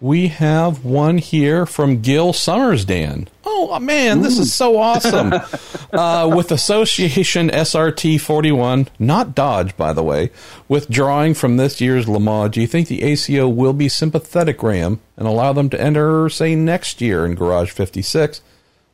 We 0.06 0.28
have 0.28 0.86
one 0.86 1.18
here 1.18 1.66
from 1.66 2.02
Gil 2.02 2.32
Summersdan. 2.32 3.28
Oh 3.44 3.80
man, 3.80 4.22
this 4.22 4.38
is 4.38 4.54
so 4.54 4.78
awesome! 4.78 5.34
uh, 5.94 6.32
with 6.32 6.52
Association 6.52 7.50
SRT 7.50 8.22
41, 8.22 8.90
not 9.00 9.34
Dodge, 9.34 9.76
by 9.76 9.94
the 9.94 10.04
way, 10.04 10.30
withdrawing 10.68 11.34
from 11.34 11.58
this 11.58 11.82
year's 11.82 12.08
Le 12.08 12.20
Mans, 12.20 12.52
do 12.52 12.62
you 12.62 12.68
think 12.68 12.88
the 12.88 13.02
ACO 13.02 13.50
will 13.50 13.74
be 13.74 13.90
sympathetic, 13.90 14.62
Ram, 14.62 15.00
and 15.18 15.28
allow 15.28 15.54
them 15.54 15.72
to 15.72 15.82
enter, 15.82 16.30
say, 16.30 16.54
next 16.54 17.02
year 17.02 17.26
in 17.26 17.34
Garage 17.34 17.72
56? 17.72 18.42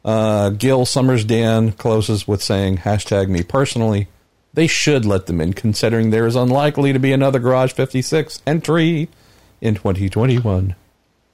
Uh, 0.06 0.52
Gil 0.52 0.86
Summersdan 0.86 1.78
closes 1.78 2.26
with 2.26 2.42
saying, 2.42 2.78
hashtag 2.78 3.28
me 3.28 3.44
personally, 3.44 4.08
they 4.54 4.66
should 4.66 5.04
let 5.04 5.26
them 5.26 5.42
in, 5.42 5.52
considering 5.52 6.12
there 6.12 6.26
is 6.26 6.38
unlikely 6.38 6.94
to 6.94 7.00
be 7.00 7.12
another 7.12 7.40
Garage 7.40 7.74
56 7.74 8.42
entry 8.48 9.10
in 9.60 9.76
2021. 9.76 10.74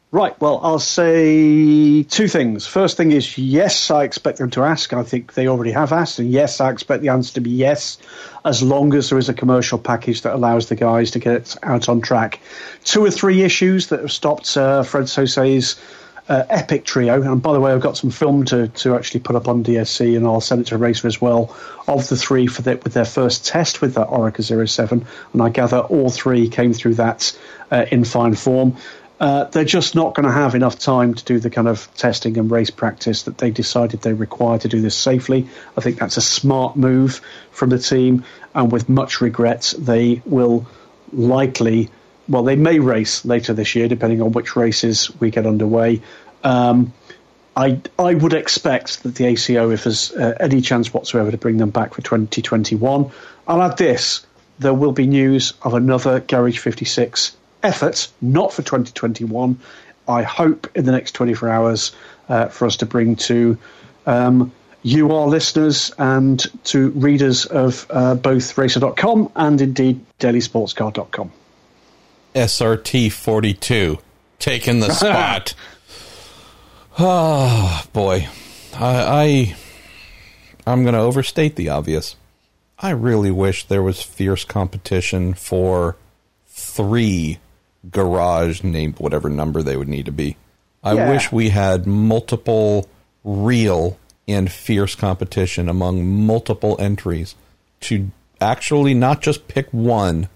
Right. 0.10 0.40
Well, 0.40 0.62
I'll 0.64 0.80
say 0.80 2.04
two 2.04 2.30
things. 2.30 2.66
First 2.66 2.96
thing 2.96 3.12
is 3.12 3.38
yes, 3.38 3.92
I 3.92 4.06
expect 4.06 4.38
them 4.38 4.50
to 4.52 4.64
ask. 4.64 4.94
I 4.94 5.04
think 5.04 5.34
they 5.34 5.50
already 5.50 5.72
have 5.72 5.92
asked, 5.92 6.20
and 6.20 6.32
yes, 6.32 6.62
I 6.62 6.72
expect 6.72 7.02
the 7.02 7.10
answer 7.10 7.34
to 7.34 7.42
be 7.42 7.50
yes, 7.50 7.98
as 8.46 8.64
long 8.64 8.94
as 8.94 9.10
there 9.10 9.20
is 9.20 9.28
a 9.28 9.34
commercial 9.34 9.78
package 9.78 10.22
that 10.22 10.34
allows 10.34 10.70
the 10.70 10.76
guys 10.76 11.12
to 11.12 11.20
get 11.20 11.58
out 11.62 11.90
on 11.90 12.00
track. 12.00 12.40
Two 12.86 13.04
or 13.04 13.12
three 13.12 13.44
issues 13.44 13.88
that 13.88 14.00
have 14.00 14.12
stopped 14.14 14.56
uh, 14.56 14.84
Fred 14.84 15.10
Sausset's 15.10 15.76
uh, 16.30 16.46
epic 16.50 16.86
trio. 16.86 17.22
And 17.22 17.42
by 17.42 17.52
the 17.52 17.60
way, 17.60 17.74
I've 17.74 17.82
got 17.82 17.98
some 17.98 18.10
film 18.10 18.46
to, 18.46 18.70
to 18.70 18.96
actually 18.96 19.22
put 19.22 19.36
up 19.36 19.50
on 19.50 19.64
DSC, 19.64 20.16
and 20.16 20.26
I'll 20.26 20.40
send 20.40 20.62
it 20.62 20.68
to 20.68 20.78
Racer 20.78 21.08
as 21.08 21.20
well. 21.20 21.56
Of 21.86 22.08
the 22.08 22.16
three 22.16 22.48
for 22.48 22.62
the, 22.62 22.78
with 22.78 22.94
their 22.94 23.06
first 23.06 23.46
test 23.46 23.82
with 23.82 23.96
that 23.96 24.08
Oreca 24.08 24.68
07, 24.68 25.06
and 25.34 25.42
I 25.42 25.50
gather 25.50 25.80
all 25.80 26.10
three 26.10 26.48
came 26.48 26.74
through 26.74 26.96
that 26.96 27.38
uh, 27.72 27.86
in 27.92 28.06
fine 28.06 28.36
form. 28.36 28.78
Uh, 29.20 29.46
they're 29.46 29.66
just 29.66 29.96
not 29.96 30.14
going 30.14 30.26
to 30.26 30.32
have 30.32 30.54
enough 30.54 30.78
time 30.78 31.14
to 31.16 31.24
do 31.24 31.40
the 31.40 31.50
kind 31.50 31.68
of 31.68 31.92
testing 31.96 32.38
and 32.38 32.52
race 32.52 32.70
practice 32.70 33.24
that 33.24 33.38
they 33.40 33.50
decided 33.50 34.02
they 34.02 34.14
require 34.14 34.60
to 34.60 34.68
do 34.68 34.80
this 34.80 34.96
safely. 34.96 35.48
I 35.76 35.82
think 35.82 35.98
that's 35.98 36.18
a 36.18 36.22
smart 36.22 36.76
move 36.76 37.22
from 37.52 37.70
the 37.70 37.80
team, 37.80 38.26
and 38.54 38.72
with 38.72 38.90
much 38.90 39.22
regret, 39.22 39.74
they 39.78 40.22
will 40.26 40.68
likely, 41.12 41.90
well, 42.30 42.44
they 42.44 42.56
may 42.56 42.78
race 42.78 43.26
later 43.26 43.54
this 43.54 43.74
year, 43.76 43.88
depending 43.88 44.22
on 44.22 44.34
which 44.34 44.56
races 44.56 45.10
we 45.20 45.32
get 45.32 45.48
underway. 45.48 46.02
Um, 46.44 46.94
I, 47.56 47.82
I 47.98 48.14
would 48.14 48.34
expect 48.34 49.02
that 49.02 49.16
the 49.16 49.26
ACO, 49.26 49.72
if 49.72 49.86
there's 49.86 50.12
uh, 50.12 50.36
any 50.40 50.62
chance 50.62 50.94
whatsoever 50.94 51.32
to 51.32 51.38
bring 51.38 51.58
them 51.58 51.72
back 51.72 51.96
for 51.96 52.04
2021, 52.04 53.12
I'll 53.48 53.62
add 53.64 53.78
this 53.78 54.28
there 54.60 54.74
will 54.74 54.92
be 54.92 55.06
news 55.08 55.54
of 55.62 55.74
another 55.74 56.20
Garage 56.20 56.58
56 56.58 57.37
effort, 57.64 58.08
not 58.22 58.54
for 58.54 58.62
2021. 58.62 59.60
I 60.08 60.24
hope 60.24 60.70
in 60.76 60.86
the 60.86 60.92
next 60.92 61.12
24 61.14 61.50
hours 61.50 61.92
uh, 62.30 62.48
for 62.48 62.66
us 62.66 62.78
to 62.78 62.86
bring 62.86 63.16
to 63.18 63.58
um, 64.06 64.52
you, 64.84 65.12
our 65.12 65.28
listeners, 65.28 65.92
and 65.98 66.46
to 66.66 66.92
readers 66.92 67.46
of 67.46 67.86
uh, 67.90 68.16
both 68.16 68.58
Racer.com 68.58 69.32
and 69.36 69.60
indeed 69.60 70.06
DailySportsCar.com. 70.20 71.32
SRT 72.36 73.12
42 73.12 73.98
taking 74.40 74.80
the 74.80 74.90
spot. 74.94 75.54
oh, 77.00 77.84
boy. 77.92 78.28
I, 78.76 79.56
I 79.56 79.56
I'm 80.68 80.84
going 80.84 80.94
to 80.94 81.00
overstate 81.00 81.56
the 81.56 81.70
obvious. 81.70 82.16
I 82.80 82.92
really 82.92 83.32
wish 83.32 83.64
there 83.66 83.82
was 83.82 84.04
fierce 84.04 84.46
competition 84.46 85.34
for 85.34 85.96
three 86.46 87.40
garage 87.92 88.64
named 88.64 89.00
whatever 89.00 89.30
number 89.30 89.62
they 89.62 89.78
would 89.78 89.88
need 89.88 90.06
to 90.06 90.12
be. 90.12 90.38
I 90.84 90.94
yeah. 90.94 91.10
wish 91.10 91.32
we 91.32 91.50
had 91.50 91.86
multiple 91.86 92.88
real 93.24 93.98
and 94.28 94.52
fierce 94.52 94.96
competition 94.96 95.70
among 95.70 96.06
multiple 96.06 96.76
entries 96.80 97.36
to 97.82 98.12
actually 98.42 98.94
not 98.94 99.22
just 99.22 99.48
pick 99.48 99.68
one, 99.72 100.30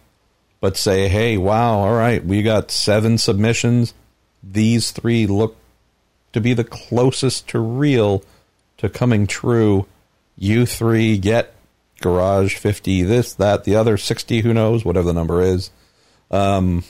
but 0.60 0.78
say, 0.78 1.08
hey, 1.08 1.38
wow, 1.38 1.80
all 1.80 1.94
right, 1.94 2.24
we 2.24 2.44
got 2.44 2.72
seven 2.72 3.18
submissions. 3.18 3.94
These 4.44 4.92
three 4.92 5.28
look 5.28 5.56
to 6.34 6.42
be 6.42 6.54
the 6.54 6.64
closest 6.64 7.48
to 7.50 7.60
real 7.60 8.24
to 8.78 8.90
coming 8.90 9.28
true. 9.28 9.86
You 10.38 10.66
three 10.66 11.18
get 11.18 11.54
garage 12.02 12.56
50, 12.58 13.04
this, 13.04 13.34
that, 13.36 13.64
the 13.64 13.76
other 13.76 13.98
60, 13.98 14.42
who 14.42 14.54
knows, 14.54 14.84
whatever 14.84 15.08
the 15.08 15.14
number 15.14 15.42
is. 15.42 15.70
Um, 16.30 16.84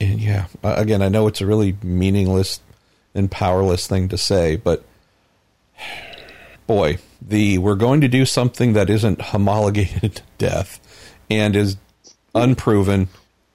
and 0.00 0.20
yeah, 0.20 0.46
again, 0.62 1.02
I 1.02 1.08
know 1.08 1.26
it's 1.26 1.40
a 1.40 1.46
really 1.46 1.76
meaningless 1.82 2.60
and 3.14 3.30
powerless 3.30 3.86
thing 3.86 4.08
to 4.08 4.18
say, 4.18 4.56
but 4.56 4.84
boy, 6.66 6.98
the 7.20 7.58
we're 7.58 7.74
going 7.74 8.00
to 8.02 8.08
do 8.08 8.26
something 8.26 8.74
that 8.74 8.90
isn't 8.90 9.20
homologated 9.20 10.16
to 10.16 10.22
death 10.38 10.80
and 11.30 11.56
is 11.56 11.76
unproven 12.34 13.08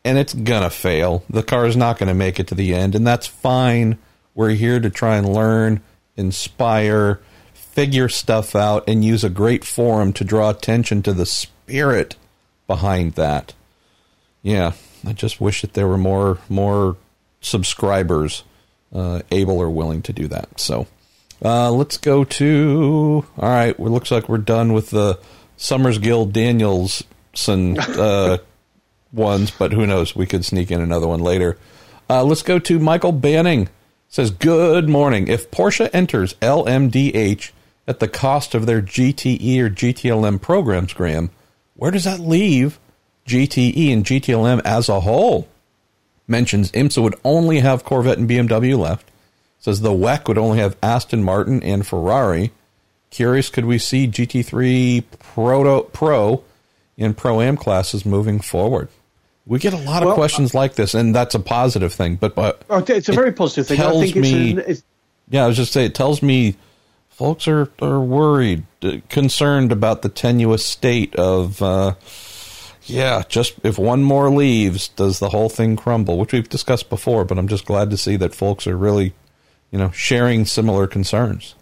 and 0.04 0.18
it's 0.18 0.34
gonna 0.34 0.70
fail. 0.70 1.24
The 1.30 1.44
car 1.44 1.66
is 1.68 1.78
not 1.78 1.98
gonna 1.98 2.14
make 2.14 2.40
it 2.40 2.48
to 2.48 2.56
the 2.56 2.74
end, 2.74 2.96
and 2.96 3.06
that's 3.06 3.28
fine. 3.28 3.98
We're 4.34 4.52
here 4.52 4.80
to 4.80 4.90
try 4.90 5.18
and 5.18 5.32
learn, 5.32 5.82
inspire, 6.16 7.20
figure 7.54 8.10
stuff 8.10 8.56
out, 8.56 8.84
and 8.88 9.06
use 9.06 9.24
a 9.24 9.30
great 9.30 9.64
forum 9.64 10.14
to 10.14 10.24
draw 10.24 10.50
attention 10.50 11.04
to 11.04 11.14
the 11.14 11.26
spirit 11.26 12.16
behind 12.68 13.14
that. 13.14 13.54
Yeah, 14.42 14.74
I 15.06 15.14
just 15.14 15.42
wish 15.42 15.62
that 15.62 15.74
there 15.74 15.88
were 15.88 15.98
more 15.98 16.40
more 16.50 16.98
subscribers 17.42 18.44
uh, 18.94 19.22
able 19.32 19.60
or 19.60 19.70
willing 19.70 20.02
to 20.04 20.14
do 20.14 20.28
that. 20.28 20.60
So 20.60 20.88
uh, 21.44 21.72
let's 21.72 21.98
go 21.98 22.24
to. 22.24 23.26
All 23.38 23.50
right, 23.50 23.78
it 23.78 23.80
looks 23.80 24.12
like 24.12 24.30
we're 24.30 24.38
done 24.38 24.74
with 24.74 24.92
the 24.92 25.20
Summers 25.58 25.98
Guild 25.98 26.34
Danielson 26.34 27.80
uh, 27.80 28.38
ones, 29.14 29.52
but 29.52 29.74
who 29.74 29.86
knows? 29.86 30.16
We 30.16 30.26
could 30.26 30.46
sneak 30.46 30.72
in 30.72 30.82
another 30.82 31.08
one 31.08 31.22
later. 31.22 31.58
Uh, 32.10 32.24
let's 32.24 32.44
go 32.44 32.60
to 32.60 32.80
Michael 32.80 33.12
Banning. 33.12 33.70
Says, 34.10 34.32
Good 34.32 34.90
morning. 34.90 35.30
If 35.30 35.50
Porsche 35.52 35.90
enters 35.94 36.34
LMDH 36.36 37.52
at 37.88 38.00
the 38.00 38.08
cost 38.08 38.54
of 38.54 38.66
their 38.66 38.82
GTE 38.82 39.60
or 39.60 39.70
GTLM 39.70 40.42
programs, 40.42 40.94
Graham, 40.94 41.30
where 41.76 41.92
does 41.92 42.04
that 42.04 42.20
leave 42.20 42.78
GTE 43.32 43.94
and 43.94 44.06
GTLM 44.06 44.62
as 44.66 44.90
a 44.90 45.00
whole? 45.00 45.48
Mentions 46.28 46.72
IMSA 46.72 47.02
would 47.02 47.16
only 47.24 47.60
have 47.60 47.84
Corvette 47.84 48.18
and 48.18 48.30
BMW 48.30 48.78
left 48.78 49.12
says 49.62 49.82
the 49.82 49.92
WEC 49.92 50.28
would 50.28 50.38
only 50.38 50.58
have 50.58 50.76
Aston 50.84 51.24
Martin 51.24 51.64
and 51.64 51.86
Ferrari. 51.86 52.52
Curious, 53.12 53.50
could 53.50 53.66
we 53.66 53.78
see 53.78 54.08
GT3 54.08 55.04
Pro, 55.20 55.84
Pro 55.84 56.44
in 56.98 57.14
Pro 57.14 57.42
Am 57.42 57.56
classes 57.56 58.06
moving 58.06 58.42
forward? 58.42 58.90
We 59.46 59.60
get 59.60 59.74
a 59.74 59.78
lot 59.78 60.02
of 60.02 60.08
well, 60.08 60.16
questions 60.16 60.54
like 60.54 60.76
this, 60.76 60.94
and 60.94 61.16
that's 61.16 61.36
a 61.36 61.40
positive 61.40 61.94
thing. 61.94 62.16
But, 62.16 62.36
but 62.36 62.64
oh, 62.70 62.84
it's 62.88 63.10
a 63.10 63.14
very 63.14 63.32
positive 63.32 63.68
thing. 63.68 63.78
Tells 63.78 64.02
I 64.02 64.06
think 64.06 64.16
me, 64.16 64.52
it's, 64.58 64.70
it's, 64.70 64.84
yeah, 65.30 65.44
I 65.44 65.48
was 65.48 65.58
just 65.58 65.74
saying, 65.74 65.88
it 65.88 65.96
tells 65.96 66.22
me 66.22 66.56
folks 67.10 67.48
are, 67.48 67.70
are 67.82 68.00
worried, 68.00 68.64
uh, 68.82 68.98
concerned 69.10 69.72
about 69.72 70.02
the 70.02 70.10
tenuous 70.10 70.66
state 70.66 71.16
of, 71.16 71.62
uh, 71.62 71.94
yeah, 72.92 73.24
just 73.28 73.54
if 73.64 73.78
one 73.78 74.04
more 74.04 74.30
leaves, 74.30 74.90
does 74.90 75.20
the 75.20 75.30
whole 75.30 75.50
thing 75.50 75.76
crumble? 75.76 76.18
Which 76.18 76.34
we've 76.34 76.50
discussed 76.50 76.90
before, 76.90 77.26
but 77.26 77.38
I'm 77.38 77.48
just 77.48 77.66
glad 77.66 77.90
to 77.92 77.98
see 77.98 78.16
that 78.18 78.36
folks 78.36 78.68
are 78.68 78.78
really 78.78 79.14
you 79.72 79.80
know, 79.80 79.90
sharing 79.92 80.46
similar 80.46 80.86
concerns. 80.86 81.56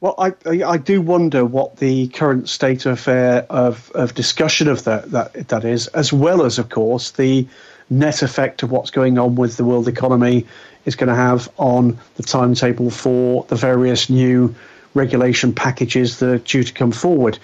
Well, 0.00 0.14
I, 0.16 0.32
I 0.46 0.76
do 0.76 1.02
wonder 1.02 1.44
what 1.44 1.76
the 1.78 2.06
current 2.08 2.48
state 2.48 2.86
of 2.86 2.92
affair 2.92 3.44
of, 3.50 3.90
of 3.96 4.14
discussion 4.14 4.68
of 4.68 4.84
that, 4.84 5.10
that 5.10 5.48
that 5.48 5.64
is, 5.64 5.88
as 5.88 6.12
well 6.12 6.44
as, 6.44 6.58
of 6.58 6.68
course, 6.68 7.10
the 7.10 7.48
net 7.90 8.22
effect 8.22 8.62
of 8.62 8.70
what's 8.70 8.92
going 8.92 9.18
on 9.18 9.34
with 9.34 9.56
the 9.56 9.64
world 9.64 9.88
economy 9.88 10.46
is 10.84 10.94
going 10.94 11.08
to 11.08 11.16
have 11.16 11.50
on 11.58 11.98
the 12.14 12.22
timetable 12.22 12.90
for 12.90 13.44
the 13.48 13.56
various 13.56 14.08
new 14.08 14.54
regulation 14.94 15.52
packages 15.52 16.20
that 16.20 16.28
are 16.28 16.38
due 16.38 16.62
to 16.62 16.72
come 16.72 16.92
forward. 16.92 17.38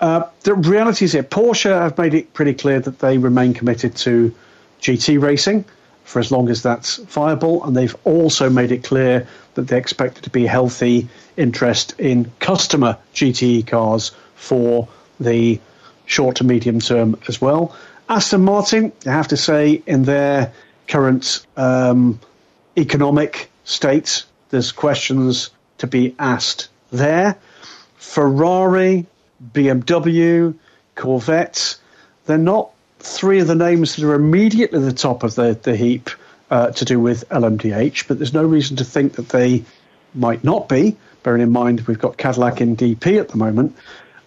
Uh, 0.00 0.26
the 0.42 0.54
reality 0.54 1.04
is 1.04 1.12
that 1.12 1.30
Porsche 1.30 1.70
have 1.70 1.98
made 1.98 2.14
it 2.14 2.32
pretty 2.32 2.54
clear 2.54 2.80
that 2.80 2.98
they 3.00 3.18
remain 3.18 3.52
committed 3.52 3.94
to 3.96 4.34
GT 4.80 5.20
racing 5.20 5.64
for 6.04 6.18
as 6.18 6.32
long 6.32 6.48
as 6.48 6.62
that's 6.62 6.96
viable, 6.96 7.62
and 7.64 7.76
they've 7.76 7.94
also 8.04 8.48
made 8.50 8.72
it 8.72 8.82
clear 8.82 9.28
that 9.54 9.68
they 9.68 9.76
expect 9.76 10.18
it 10.18 10.24
to 10.24 10.30
be 10.30 10.46
healthy 10.46 11.06
interest 11.36 11.94
in 11.98 12.32
customer 12.40 12.96
GTE 13.14 13.66
cars 13.66 14.10
for 14.34 14.88
the 15.20 15.60
short 16.06 16.36
to 16.36 16.44
medium 16.44 16.80
term 16.80 17.16
as 17.28 17.40
well. 17.40 17.76
Aston 18.08 18.40
Martin, 18.40 18.92
I 19.06 19.10
have 19.10 19.28
to 19.28 19.36
say, 19.36 19.82
in 19.86 20.02
their 20.04 20.52
current 20.88 21.46
um, 21.56 22.18
economic 22.76 23.50
state, 23.64 24.24
there's 24.48 24.72
questions 24.72 25.50
to 25.78 25.86
be 25.86 26.16
asked 26.18 26.68
there. 26.90 27.36
Ferrari, 27.96 29.06
BMW, 29.52 30.54
Corvette, 30.94 31.76
they're 32.26 32.38
not 32.38 32.70
three 32.98 33.40
of 33.40 33.46
the 33.46 33.54
names 33.54 33.96
that 33.96 34.04
are 34.04 34.14
immediately 34.14 34.78
at 34.78 34.84
the 34.84 34.92
top 34.92 35.22
of 35.22 35.34
the, 35.34 35.58
the 35.62 35.76
heap 35.76 36.10
uh, 36.50 36.70
to 36.72 36.84
do 36.84 37.00
with 37.00 37.28
LMDH, 37.30 38.06
but 38.08 38.18
there's 38.18 38.34
no 38.34 38.44
reason 38.44 38.76
to 38.76 38.84
think 38.84 39.14
that 39.14 39.30
they 39.30 39.64
might 40.14 40.44
not 40.44 40.68
be, 40.68 40.96
bearing 41.22 41.42
in 41.42 41.50
mind 41.50 41.80
we've 41.82 41.98
got 41.98 42.16
Cadillac 42.16 42.60
in 42.60 42.76
DP 42.76 43.20
at 43.20 43.28
the 43.28 43.36
moment. 43.36 43.76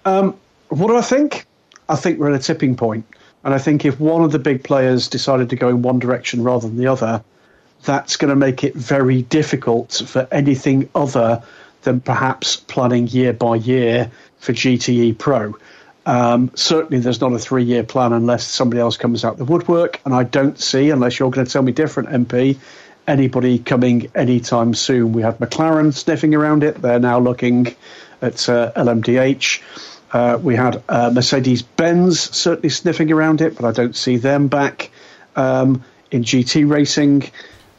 Um, 0.06 0.38
what 0.70 0.88
do 0.88 0.98
I 0.98 1.02
think? 1.02 1.46
I 1.90 1.96
think 1.96 2.20
we're 2.20 2.32
at 2.32 2.40
a 2.40 2.44
tipping 2.44 2.76
point. 2.76 3.06
And 3.44 3.54
I 3.54 3.58
think 3.58 3.84
if 3.84 4.00
one 4.00 4.24
of 4.24 4.32
the 4.32 4.40
big 4.40 4.64
players 4.64 5.10
decided 5.10 5.50
to 5.50 5.56
go 5.56 5.70
in 5.70 5.82
one 5.82 6.00
direction 6.00 6.44
rather 6.44 6.68
than 6.68 6.78
the 6.78 6.88
other, 6.88 7.24
that's 7.84 8.16
going 8.16 8.30
to 8.30 8.36
make 8.36 8.64
it 8.64 8.74
very 8.74 9.22
difficult 9.24 10.02
for 10.08 10.28
anything 10.32 10.90
other 10.96 11.44
than 11.82 12.00
perhaps 12.00 12.56
planning 12.56 13.08
year 13.08 13.34
by 13.34 13.56
year 13.56 14.10
for 14.44 14.52
GTE 14.52 15.18
Pro. 15.18 15.56
Um, 16.06 16.52
certainly, 16.54 17.00
there's 17.00 17.22
not 17.22 17.32
a 17.32 17.40
three 17.40 17.64
year 17.64 17.84
plan 17.84 18.12
unless 18.12 18.46
somebody 18.46 18.82
else 18.82 18.98
comes 18.98 19.24
out 19.24 19.38
the 19.38 19.46
woodwork. 19.46 20.02
And 20.04 20.14
I 20.14 20.24
don't 20.24 20.60
see, 20.60 20.90
unless 20.90 21.18
you're 21.18 21.32
going 21.32 21.46
to 21.46 21.52
tell 21.52 21.62
me 21.62 21.72
different, 21.72 22.10
MP, 22.10 22.58
anybody 23.08 23.58
coming 23.58 24.12
anytime 24.14 24.74
soon. 24.74 25.14
We 25.14 25.22
had 25.22 25.40
McLaren 25.40 25.94
sniffing 25.94 26.36
around 26.36 26.64
it. 26.64 26.82
They're 26.82 27.00
now 27.00 27.20
looking 27.20 27.68
at 28.22 28.50
uh, 28.50 28.74
LMDH. 28.76 29.62
Uh, 30.12 30.38
we 30.42 30.56
had 30.56 30.84
uh, 30.90 31.10
Mercedes 31.14 31.62
Benz 31.62 32.20
certainly 32.20 32.70
sniffing 32.70 33.12
around 33.12 33.42
it, 33.42 33.56
but 33.56 33.66
I 33.66 33.72
don't 33.72 33.96
see 33.96 34.18
them 34.18 34.50
back 34.50 34.92
um, 35.38 35.84
in 36.12 36.24
GT 36.24 36.70
racing 36.70 37.32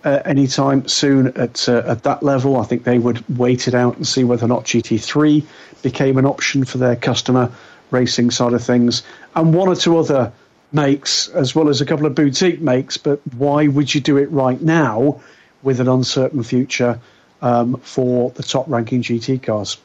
uh, 0.05 0.21
anytime 0.25 0.87
soon 0.87 1.29
at 1.39 1.69
uh, 1.69 1.83
at 1.87 2.03
that 2.03 2.23
level. 2.23 2.57
I 2.57 2.65
think 2.65 2.85
they 2.85 2.99
would 2.99 3.25
wait 3.39 3.69
it 3.69 3.75
out 3.75 3.97
and 3.97 4.07
see 4.07 4.25
whether 4.25 4.45
or 4.45 4.49
not 4.49 4.65
GT3 4.65 5.45
became 5.83 6.19
an 6.19 6.27
option 6.27 6.65
for 6.65 6.79
their 6.79 6.97
customer 6.97 7.51
racing 7.91 8.31
side 8.31 8.53
of 8.53 8.63
things, 8.63 9.03
and 9.35 9.55
one 9.55 9.69
or 9.69 9.77
two 9.77 9.97
other 9.99 10.33
makes, 10.73 11.29
as 11.29 11.55
well 11.55 11.69
as 11.69 11.81
a 11.81 11.87
couple 11.87 12.07
of 12.07 12.15
boutique 12.15 12.61
makes. 12.61 12.97
But 12.97 13.21
why 13.37 13.67
would 13.69 13.95
you 13.95 14.01
do 14.01 14.17
it 14.17 14.31
right 14.31 14.61
now 14.61 15.21
with 15.63 15.81
an 15.81 15.89
uncertain 15.89 16.43
future 16.43 17.01
um, 17.41 17.77
for 17.79 18.31
the 18.31 18.43
top 18.43 18.69
ranking 18.69 19.03
GT 19.03 19.43
cars? 19.43 19.79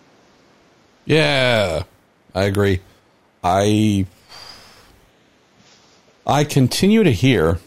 Yeah, 1.05 1.83
I 2.35 2.43
agree. 2.43 2.81
I 3.43 4.05
I 6.25 6.43
continue 6.43 7.03
to 7.03 7.11
hear 7.11 7.59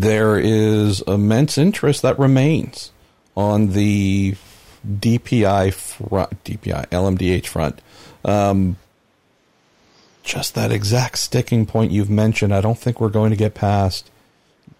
there 0.00 0.38
is 0.38 1.00
immense 1.06 1.56
interest 1.56 2.02
that 2.02 2.18
remains 2.18 2.92
on 3.34 3.72
the 3.72 4.34
DPI 4.86 5.72
front, 5.72 6.44
DPI 6.44 6.86
LMDH 6.88 7.46
front. 7.46 7.80
Um, 8.22 8.76
just 10.22 10.54
that 10.54 10.70
exact 10.70 11.18
sticking 11.18 11.64
point 11.64 11.92
you've 11.92 12.10
mentioned, 12.10 12.54
I 12.54 12.60
don't 12.60 12.78
think 12.78 13.00
we're 13.00 13.08
going 13.08 13.30
to 13.30 13.36
get 13.36 13.54
past 13.54 14.10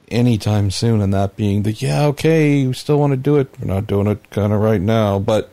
anytime 0.09 0.71
soon. 0.71 1.01
And 1.01 1.14
that 1.14 1.35
being 1.35 1.62
the, 1.62 1.73
yeah, 1.73 2.05
okay, 2.07 2.67
we 2.67 2.75
still 2.75 2.99
want 2.99 3.12
to 3.12 3.17
do 3.17 3.37
it. 3.37 3.49
We're 3.59 3.73
not 3.73 3.87
doing 3.87 4.09
it 4.09 4.29
kind 4.31 4.53
of 4.53 4.61
right 4.61 4.81
now. 4.81 5.19
But 5.19 5.51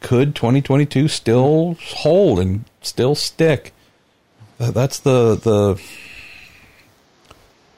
could 0.00 0.34
2022 0.34 1.08
still 1.08 1.76
hold 1.80 2.38
and 2.38 2.64
still 2.80 3.14
stick? 3.14 3.74
That's 4.58 5.00
the 5.00 5.34
the 5.34 5.82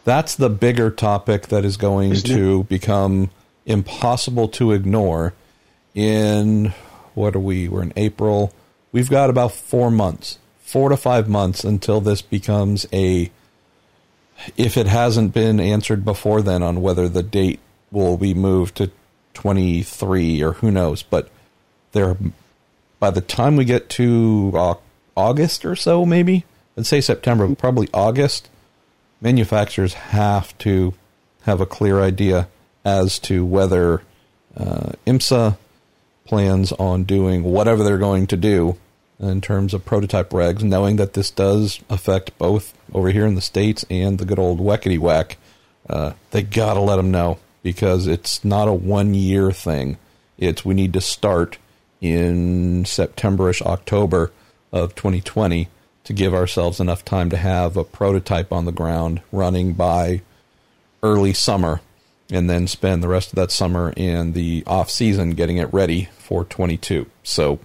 that's 0.04 0.34
the 0.34 0.50
bigger 0.50 0.90
topic 0.90 1.48
that 1.48 1.64
is 1.64 1.76
going 1.76 2.12
Isn't 2.12 2.28
to 2.28 2.64
become 2.64 3.30
impossible 3.66 4.48
to 4.48 4.72
ignore 4.72 5.32
in 5.94 6.74
what 7.14 7.34
are 7.34 7.40
we? 7.40 7.68
We're 7.68 7.82
in 7.82 7.92
April. 7.96 8.52
We've 8.92 9.10
got 9.10 9.30
about 9.30 9.52
4 9.52 9.90
months. 9.90 10.38
4 10.62 10.90
to 10.90 10.96
5 10.96 11.28
months 11.28 11.64
until 11.64 12.00
this 12.00 12.22
becomes 12.22 12.86
a 12.92 13.30
if 14.56 14.76
it 14.76 14.86
hasn't 14.86 15.32
been 15.32 15.60
answered 15.60 16.04
before 16.04 16.42
then 16.42 16.62
on 16.62 16.82
whether 16.82 17.08
the 17.08 17.22
date 17.22 17.60
will 17.92 18.16
be 18.16 18.34
moved 18.34 18.76
to 18.76 18.90
23 19.34 20.42
or 20.42 20.52
who 20.54 20.70
knows, 20.70 21.02
but 21.02 21.28
there 21.92 22.16
by 22.98 23.10
the 23.10 23.20
time 23.20 23.56
we 23.56 23.64
get 23.64 23.88
to 23.90 24.52
uh, 24.54 24.74
August 25.16 25.64
or 25.64 25.76
so 25.76 26.04
maybe, 26.04 26.44
let's 26.76 26.88
say 26.88 27.00
September, 27.00 27.54
probably 27.54 27.88
August, 27.94 28.48
manufacturers 29.24 29.94
have 29.94 30.56
to 30.58 30.92
have 31.42 31.60
a 31.60 31.66
clear 31.66 32.00
idea 32.00 32.46
as 32.84 33.18
to 33.18 33.44
whether 33.44 34.02
uh, 34.54 34.92
IMSA 35.06 35.56
plans 36.26 36.72
on 36.72 37.04
doing 37.04 37.42
whatever 37.42 37.82
they're 37.82 37.98
going 37.98 38.26
to 38.26 38.36
do 38.36 38.76
in 39.18 39.40
terms 39.40 39.72
of 39.72 39.84
prototype 39.84 40.30
regs, 40.30 40.62
knowing 40.62 40.96
that 40.96 41.14
this 41.14 41.30
does 41.30 41.80
affect 41.88 42.36
both 42.36 42.76
over 42.92 43.10
here 43.10 43.26
in 43.26 43.34
the 43.34 43.40
States 43.40 43.84
and 43.88 44.18
the 44.18 44.26
good 44.26 44.38
old 44.38 44.60
whackety 44.60 44.98
whack. 44.98 45.38
Uh, 45.88 46.12
they 46.30 46.42
got 46.42 46.74
to 46.74 46.80
let 46.80 46.96
them 46.96 47.10
know 47.10 47.38
because 47.62 48.06
it's 48.06 48.44
not 48.44 48.68
a 48.68 48.72
one 48.72 49.14
year 49.14 49.50
thing. 49.50 49.96
It's 50.36 50.64
we 50.64 50.74
need 50.74 50.92
to 50.92 51.00
start 51.00 51.56
in 52.00 52.84
Septemberish, 52.84 53.62
October 53.62 54.32
of 54.72 54.94
2020 54.94 55.68
to 56.04 56.12
give 56.12 56.34
ourselves 56.34 56.80
enough 56.80 57.04
time 57.04 57.30
to 57.30 57.36
have 57.36 57.76
a 57.76 57.84
prototype 57.84 58.52
on 58.52 58.64
the 58.64 58.72
ground 58.72 59.20
running 59.32 59.72
by 59.72 60.22
early 61.02 61.32
summer 61.32 61.80
and 62.30 62.48
then 62.48 62.66
spend 62.66 63.02
the 63.02 63.08
rest 63.08 63.28
of 63.28 63.36
that 63.36 63.50
summer 63.50 63.92
in 63.96 64.32
the 64.32 64.62
off 64.66 64.90
season 64.90 65.30
getting 65.30 65.56
it 65.56 65.72
ready 65.72 66.08
for 66.18 66.44
22. 66.44 67.06
So 67.22 67.58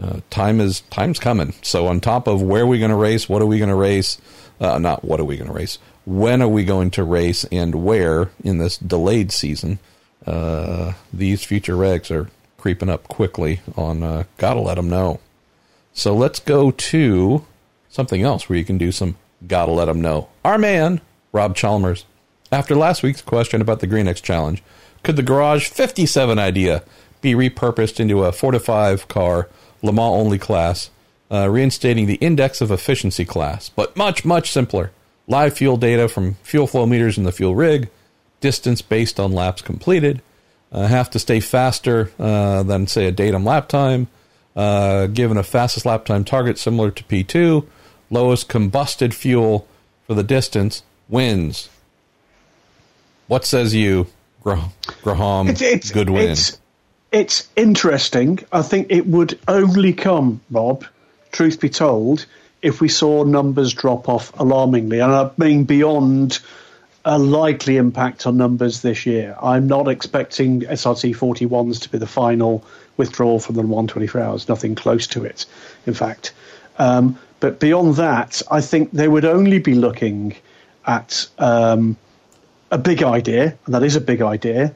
uh, 0.00 0.20
time 0.30 0.60
is 0.60 0.80
time's 0.82 1.18
coming. 1.18 1.54
So 1.62 1.86
on 1.86 2.00
top 2.00 2.26
of 2.26 2.42
where 2.42 2.62
are 2.62 2.66
we 2.66 2.78
going 2.78 2.90
to 2.90 2.96
race, 2.96 3.28
what 3.28 3.42
are 3.42 3.46
we 3.46 3.58
going 3.58 3.68
to 3.68 3.74
race? 3.74 4.18
Uh, 4.60 4.78
not 4.78 5.04
what 5.04 5.20
are 5.20 5.24
we 5.24 5.36
going 5.36 5.48
to 5.48 5.54
race. 5.54 5.78
When 6.04 6.40
are 6.40 6.48
we 6.48 6.64
going 6.64 6.90
to 6.92 7.04
race 7.04 7.44
and 7.52 7.84
where 7.84 8.30
in 8.42 8.58
this 8.58 8.78
delayed 8.78 9.30
season? 9.32 9.78
Uh, 10.26 10.94
these 11.12 11.44
future 11.44 11.74
regs 11.74 12.10
are 12.10 12.30
creeping 12.56 12.88
up 12.88 13.08
quickly. 13.08 13.60
On 13.76 14.02
uh, 14.02 14.24
gotta 14.36 14.60
let 14.60 14.76
them 14.76 14.88
know. 14.88 15.20
So 15.92 16.14
let's 16.14 16.38
go 16.38 16.70
to 16.70 17.44
something 17.98 18.22
else 18.22 18.48
where 18.48 18.56
you 18.56 18.64
can 18.64 18.78
do 18.78 18.92
some 18.92 19.16
gotta 19.48 19.72
let 19.72 19.86
them 19.86 20.00
know. 20.00 20.28
Our 20.44 20.56
man 20.56 21.00
Rob 21.32 21.56
Chalmers. 21.56 22.04
After 22.52 22.76
last 22.76 23.02
week's 23.02 23.20
question 23.20 23.60
about 23.60 23.80
the 23.80 23.88
Green 23.88 24.06
X 24.06 24.20
Challenge, 24.20 24.62
could 25.02 25.16
the 25.16 25.22
Garage 25.22 25.66
57 25.66 26.38
idea 26.38 26.84
be 27.20 27.32
repurposed 27.32 27.98
into 27.98 28.22
a 28.22 28.30
4 28.30 28.52
to 28.52 28.60
5 28.60 29.08
car 29.08 29.48
Le 29.82 29.92
Mans 29.92 30.14
only 30.14 30.38
class, 30.38 30.90
uh, 31.28 31.48
reinstating 31.50 32.06
the 32.06 32.14
index 32.16 32.60
of 32.60 32.70
efficiency 32.70 33.24
class, 33.24 33.68
but 33.68 33.96
much, 33.96 34.24
much 34.24 34.52
simpler. 34.52 34.92
Live 35.26 35.54
fuel 35.54 35.76
data 35.76 36.08
from 36.08 36.34
fuel 36.44 36.68
flow 36.68 36.86
meters 36.86 37.18
in 37.18 37.24
the 37.24 37.32
fuel 37.32 37.56
rig, 37.56 37.90
distance 38.40 38.80
based 38.80 39.18
on 39.18 39.32
laps 39.32 39.60
completed, 39.60 40.22
uh, 40.70 40.86
have 40.86 41.10
to 41.10 41.18
stay 41.18 41.40
faster 41.40 42.12
uh, 42.20 42.62
than, 42.62 42.86
say, 42.86 43.06
a 43.06 43.12
datum 43.12 43.44
lap 43.44 43.68
time, 43.68 44.06
uh, 44.54 45.08
given 45.08 45.36
a 45.36 45.42
fastest 45.42 45.84
lap 45.84 46.04
time 46.04 46.24
target 46.24 46.58
similar 46.58 46.92
to 46.92 47.02
P2, 47.02 47.66
lowest 48.10 48.48
combusted 48.48 49.14
fuel 49.14 49.66
for 50.06 50.14
the 50.14 50.22
distance 50.22 50.82
wins. 51.08 51.68
What 53.26 53.44
says 53.44 53.74
you, 53.74 54.06
Graham, 54.42 54.70
Graham 55.02 55.48
It's, 55.48 55.60
it's, 55.60 55.90
Goodwin? 55.90 56.30
it's, 56.30 56.58
it's 57.12 57.48
interesting. 57.56 58.40
I 58.50 58.62
think 58.62 58.88
it 58.90 59.06
would 59.06 59.38
only 59.46 59.92
come, 59.92 60.40
Rob, 60.50 60.84
truth 61.30 61.60
be 61.60 61.68
told, 61.68 62.26
if 62.62 62.80
we 62.80 62.88
saw 62.88 63.24
numbers 63.24 63.72
drop 63.72 64.08
off 64.08 64.38
alarmingly. 64.38 65.00
And 65.00 65.12
I 65.12 65.30
mean 65.36 65.64
beyond 65.64 66.40
a 67.04 67.18
likely 67.18 67.76
impact 67.76 68.26
on 68.26 68.36
numbers 68.36 68.82
this 68.82 69.06
year. 69.06 69.36
I'm 69.40 69.66
not 69.66 69.88
expecting 69.88 70.62
SRT 70.62 71.16
41s 71.16 71.82
to 71.82 71.88
be 71.88 71.98
the 71.98 72.06
final 72.06 72.64
withdrawal 72.96 73.38
from 73.38 73.54
the 73.54 73.62
124 73.62 74.20
hours, 74.20 74.48
nothing 74.48 74.74
close 74.74 75.06
to 75.08 75.24
it, 75.24 75.46
in 75.86 75.94
fact. 75.94 76.32
Um, 76.78 77.18
but 77.40 77.60
beyond 77.60 77.96
that, 77.96 78.42
I 78.50 78.60
think 78.60 78.92
they 78.92 79.08
would 79.08 79.24
only 79.24 79.58
be 79.58 79.74
looking 79.74 80.34
at 80.86 81.26
um, 81.38 81.96
a 82.70 82.78
big 82.78 83.02
idea, 83.02 83.56
and 83.64 83.74
that 83.74 83.82
is 83.82 83.96
a 83.96 84.00
big 84.00 84.22
idea, 84.22 84.74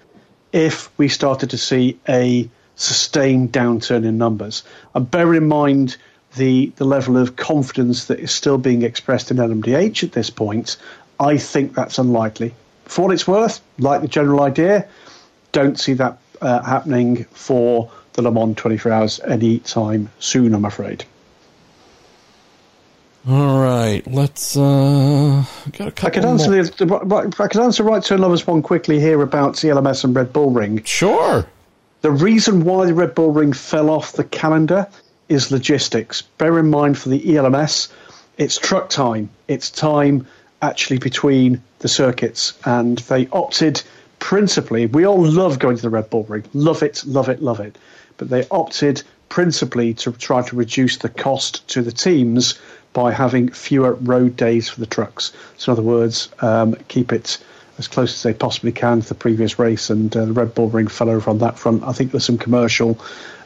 if 0.52 0.90
we 0.98 1.08
started 1.08 1.50
to 1.50 1.58
see 1.58 1.98
a 2.08 2.48
sustained 2.76 3.52
downturn 3.52 4.04
in 4.04 4.18
numbers. 4.18 4.62
And 4.94 5.10
bear 5.10 5.34
in 5.34 5.48
mind 5.48 5.96
the, 6.36 6.72
the 6.76 6.84
level 6.84 7.16
of 7.16 7.36
confidence 7.36 8.06
that 8.06 8.20
is 8.20 8.32
still 8.32 8.58
being 8.58 8.82
expressed 8.82 9.30
in 9.30 9.38
LMDH 9.38 10.04
at 10.04 10.12
this 10.12 10.30
point, 10.30 10.76
I 11.18 11.36
think 11.36 11.74
that's 11.74 11.98
unlikely. 11.98 12.54
For 12.84 13.02
what 13.02 13.14
it's 13.14 13.26
worth, 13.26 13.60
like 13.78 14.02
the 14.02 14.08
general 14.08 14.42
idea, 14.42 14.86
don't 15.52 15.78
see 15.78 15.94
that 15.94 16.18
uh, 16.40 16.62
happening 16.62 17.24
for 17.32 17.90
the 18.14 18.22
Le 18.22 18.30
Mans 18.30 18.56
24 18.56 18.92
Hours 18.92 19.20
any 19.26 19.60
time 19.60 20.10
soon, 20.18 20.54
I'm 20.54 20.64
afraid. 20.64 21.04
All 23.28 23.60
right, 23.60 24.02
let's. 24.08 24.56
Uh, 24.56 25.44
got 25.72 25.88
a 25.88 25.90
couple 25.92 26.08
I 26.08 26.10
could 26.10 26.24
answer 26.24 26.50
more. 26.50 26.64
the, 26.64 27.30
the, 27.30 27.42
I 27.42 27.46
could 27.46 27.60
answer 27.60 27.84
right 27.84 28.02
turn 28.02 28.20
lovers 28.20 28.46
one 28.46 28.62
quickly 28.62 28.98
here 28.98 29.22
about 29.22 29.64
ELMS 29.64 30.02
and 30.02 30.14
Red 30.14 30.32
Bull 30.32 30.50
Ring. 30.50 30.82
Sure. 30.82 31.46
The 32.00 32.10
reason 32.10 32.64
why 32.64 32.86
the 32.86 32.94
Red 32.94 33.14
Bull 33.14 33.30
Ring 33.30 33.52
fell 33.52 33.90
off 33.90 34.14
the 34.14 34.24
calendar 34.24 34.88
is 35.28 35.52
logistics. 35.52 36.22
Bear 36.22 36.58
in 36.58 36.68
mind 36.68 36.98
for 36.98 37.10
the 37.10 37.36
ELMS, 37.36 37.92
it's 38.38 38.58
truck 38.58 38.90
time. 38.90 39.30
It's 39.46 39.70
time 39.70 40.26
actually 40.60 40.98
between 40.98 41.62
the 41.78 41.88
circuits, 41.88 42.54
and 42.64 42.98
they 42.98 43.28
opted 43.28 43.82
principally. 44.18 44.86
We 44.86 45.06
all 45.06 45.24
love 45.24 45.60
going 45.60 45.76
to 45.76 45.82
the 45.82 45.90
Red 45.90 46.10
Bull 46.10 46.24
Ring, 46.24 46.44
love 46.54 46.82
it, 46.82 47.04
love 47.06 47.28
it, 47.28 47.40
love 47.40 47.60
it, 47.60 47.78
but 48.16 48.30
they 48.30 48.48
opted 48.50 49.04
principally 49.28 49.94
to 49.94 50.12
try 50.12 50.42
to 50.42 50.56
reduce 50.56 50.98
the 50.98 51.08
cost 51.08 51.66
to 51.68 51.82
the 51.82 51.92
teams 51.92 52.58
by 52.92 53.12
having 53.12 53.50
fewer 53.50 53.94
road 53.94 54.36
days 54.36 54.68
for 54.68 54.80
the 54.80 54.86
trucks. 54.86 55.32
So, 55.56 55.72
in 55.72 55.78
other 55.78 55.86
words, 55.86 56.28
um, 56.40 56.74
keep 56.88 57.12
it 57.12 57.38
as 57.78 57.88
close 57.88 58.14
as 58.14 58.22
they 58.22 58.34
possibly 58.34 58.72
can 58.72 59.00
to 59.00 59.08
the 59.08 59.14
previous 59.14 59.58
race, 59.58 59.90
and 59.90 60.14
uh, 60.16 60.26
the 60.26 60.32
Red 60.32 60.54
Bull 60.54 60.68
Ring 60.68 60.88
fell 60.88 61.08
over 61.08 61.30
on 61.30 61.38
that 61.38 61.58
front. 61.58 61.82
I 61.84 61.92
think 61.92 62.12
there's 62.12 62.24
some 62.24 62.38
commercial 62.38 62.98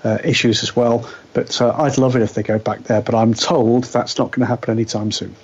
uh, 0.05 0.19
issues 0.25 0.63
as 0.63 0.75
well, 0.75 1.09
but 1.33 1.61
uh, 1.61 1.75
I'd 1.77 1.99
love 1.99 2.17
it 2.17 2.23
if 2.23 2.35
they 2.35 2.43
go 2.43 2.59
back 2.59 2.85
there. 2.85 3.01
But 3.01 3.15
I'm 3.15 3.35
told 3.35 3.85
that's 3.85 4.19
not 4.19 4.33
going 4.33 4.41
to 4.41 4.47
happen 4.47 4.71
anytime 4.71 5.13
soon. 5.13 5.35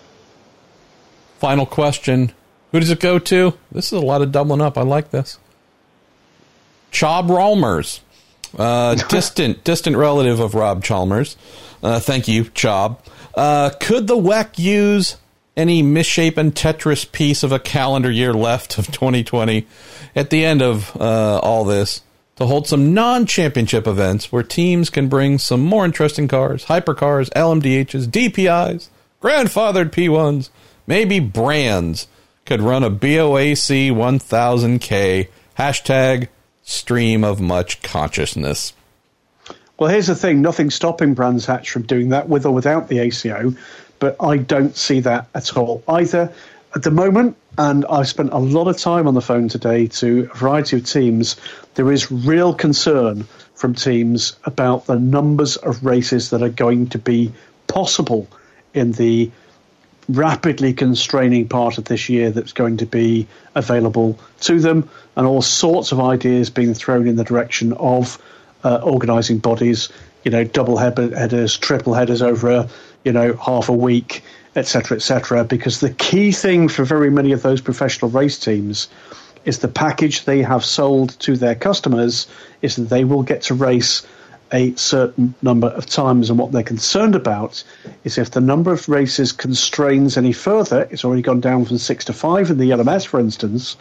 Final 1.38 1.66
question. 1.66 2.32
Who 2.72 2.80
does 2.80 2.90
it 2.90 3.00
go 3.00 3.18
to? 3.18 3.54
This 3.70 3.86
is 3.86 3.92
a 3.92 4.00
lot 4.00 4.22
of 4.22 4.32
doubling 4.32 4.60
up. 4.60 4.78
I 4.78 4.82
like 4.82 5.10
this. 5.10 5.38
Chob 6.90 7.28
Ralmers. 7.28 8.00
Uh, 8.56 8.94
distant, 9.08 9.64
distant 9.64 9.96
relative 9.96 10.40
of 10.40 10.54
Rob 10.54 10.84
Chalmers. 10.84 11.36
Uh, 11.82 12.00
thank 12.00 12.28
you, 12.28 12.44
Chob. 12.44 12.98
Uh, 13.34 13.70
could 13.80 14.06
the 14.06 14.16
WEC 14.16 14.58
use 14.58 15.16
any 15.56 15.82
misshapen 15.82 16.52
Tetris 16.52 17.10
piece 17.10 17.42
of 17.42 17.52
a 17.52 17.58
calendar 17.58 18.10
year 18.10 18.32
left 18.32 18.78
of 18.78 18.86
2020 18.86 19.66
at 20.14 20.30
the 20.30 20.44
end 20.44 20.62
of 20.62 20.96
uh, 21.00 21.38
all 21.38 21.64
this 21.64 22.02
to 22.36 22.46
hold 22.46 22.66
some 22.66 22.94
non 22.94 23.26
championship 23.26 23.86
events 23.86 24.32
where 24.32 24.42
teams 24.42 24.90
can 24.90 25.08
bring 25.08 25.38
some 25.38 25.60
more 25.60 25.84
interesting 25.84 26.28
cars, 26.28 26.66
hypercars, 26.66 27.30
LMDHs, 27.30 28.06
DPIs, 28.06 28.88
grandfathered 29.20 29.90
P1s, 29.90 30.50
maybe 30.86 31.20
brands 31.20 32.08
could 32.44 32.60
run 32.60 32.82
a 32.82 32.90
BOAC 32.90 33.92
1000K 33.92 35.28
hashtag 35.58 36.28
stream 36.62 37.24
of 37.24 37.40
much 37.40 37.82
consciousness. 37.82 38.72
Well, 39.78 39.90
here's 39.90 40.06
the 40.06 40.14
thing 40.14 40.42
nothing's 40.42 40.74
stopping 40.74 41.14
Brands 41.14 41.46
Hatch 41.46 41.70
from 41.70 41.82
doing 41.82 42.10
that 42.10 42.28
with 42.28 42.46
or 42.46 42.52
without 42.52 42.88
the 42.88 42.98
ACO, 43.00 43.54
but 43.98 44.16
I 44.20 44.36
don't 44.36 44.76
see 44.76 45.00
that 45.00 45.28
at 45.34 45.56
all 45.56 45.82
either 45.88 46.32
at 46.74 46.82
the 46.82 46.90
moment. 46.90 47.36
And 47.58 47.84
I've 47.86 48.08
spent 48.08 48.32
a 48.32 48.38
lot 48.38 48.68
of 48.68 48.78
time 48.78 49.06
on 49.06 49.14
the 49.14 49.20
phone 49.20 49.48
today 49.48 49.86
to 49.88 50.30
a 50.32 50.36
variety 50.36 50.78
of 50.78 50.86
teams. 50.86 51.36
There 51.74 51.92
is 51.92 52.10
real 52.10 52.54
concern 52.54 53.24
from 53.54 53.74
teams 53.74 54.36
about 54.44 54.86
the 54.86 54.98
numbers 54.98 55.56
of 55.56 55.84
races 55.84 56.30
that 56.30 56.42
are 56.42 56.48
going 56.48 56.88
to 56.88 56.98
be 56.98 57.32
possible 57.66 58.26
in 58.72 58.92
the 58.92 59.30
rapidly 60.08 60.72
constraining 60.72 61.48
part 61.48 61.78
of 61.78 61.84
this 61.84 62.08
year 62.08 62.30
that's 62.30 62.52
going 62.52 62.78
to 62.78 62.86
be 62.86 63.26
available 63.54 64.18
to 64.40 64.58
them, 64.60 64.88
and 65.16 65.26
all 65.26 65.42
sorts 65.42 65.92
of 65.92 66.00
ideas 66.00 66.50
being 66.50 66.74
thrown 66.74 67.06
in 67.06 67.16
the 67.16 67.24
direction 67.24 67.72
of 67.74 68.18
uh, 68.64 68.80
organising 68.82 69.38
bodies 69.38 69.88
you 70.24 70.30
know, 70.30 70.44
double 70.44 70.76
headers, 70.76 71.56
triple 71.56 71.94
headers 71.94 72.22
over 72.22 72.50
a, 72.50 72.68
you 73.04 73.12
know, 73.12 73.34
half 73.34 73.68
a 73.68 73.72
week, 73.72 74.22
etc., 74.56 74.96
etc. 74.96 75.44
Because 75.44 75.80
the 75.80 75.90
key 75.90 76.32
thing 76.32 76.68
for 76.68 76.84
very 76.84 77.10
many 77.10 77.32
of 77.32 77.42
those 77.42 77.60
professional 77.60 78.10
race 78.10 78.38
teams 78.38 78.88
is 79.44 79.58
the 79.58 79.68
package 79.68 80.24
they 80.24 80.42
have 80.42 80.64
sold 80.64 81.18
to 81.20 81.36
their 81.36 81.54
customers 81.54 82.28
is 82.62 82.76
that 82.76 82.88
they 82.88 83.04
will 83.04 83.22
get 83.22 83.42
to 83.42 83.54
race 83.54 84.06
a 84.52 84.74
certain 84.76 85.34
number 85.42 85.68
of 85.68 85.86
times. 85.86 86.30
And 86.30 86.38
what 86.38 86.52
they're 86.52 86.62
concerned 86.62 87.16
about 87.16 87.64
is 88.04 88.18
if 88.18 88.30
the 88.30 88.40
number 88.40 88.72
of 88.72 88.88
races 88.88 89.32
constrains 89.32 90.16
any 90.16 90.32
further, 90.32 90.86
it's 90.90 91.04
already 91.04 91.22
gone 91.22 91.40
down 91.40 91.64
from 91.64 91.78
six 91.78 92.04
to 92.04 92.12
five 92.12 92.50
in 92.50 92.58
the 92.58 92.70
LMS, 92.70 93.06
for 93.06 93.18
instance, 93.18 93.76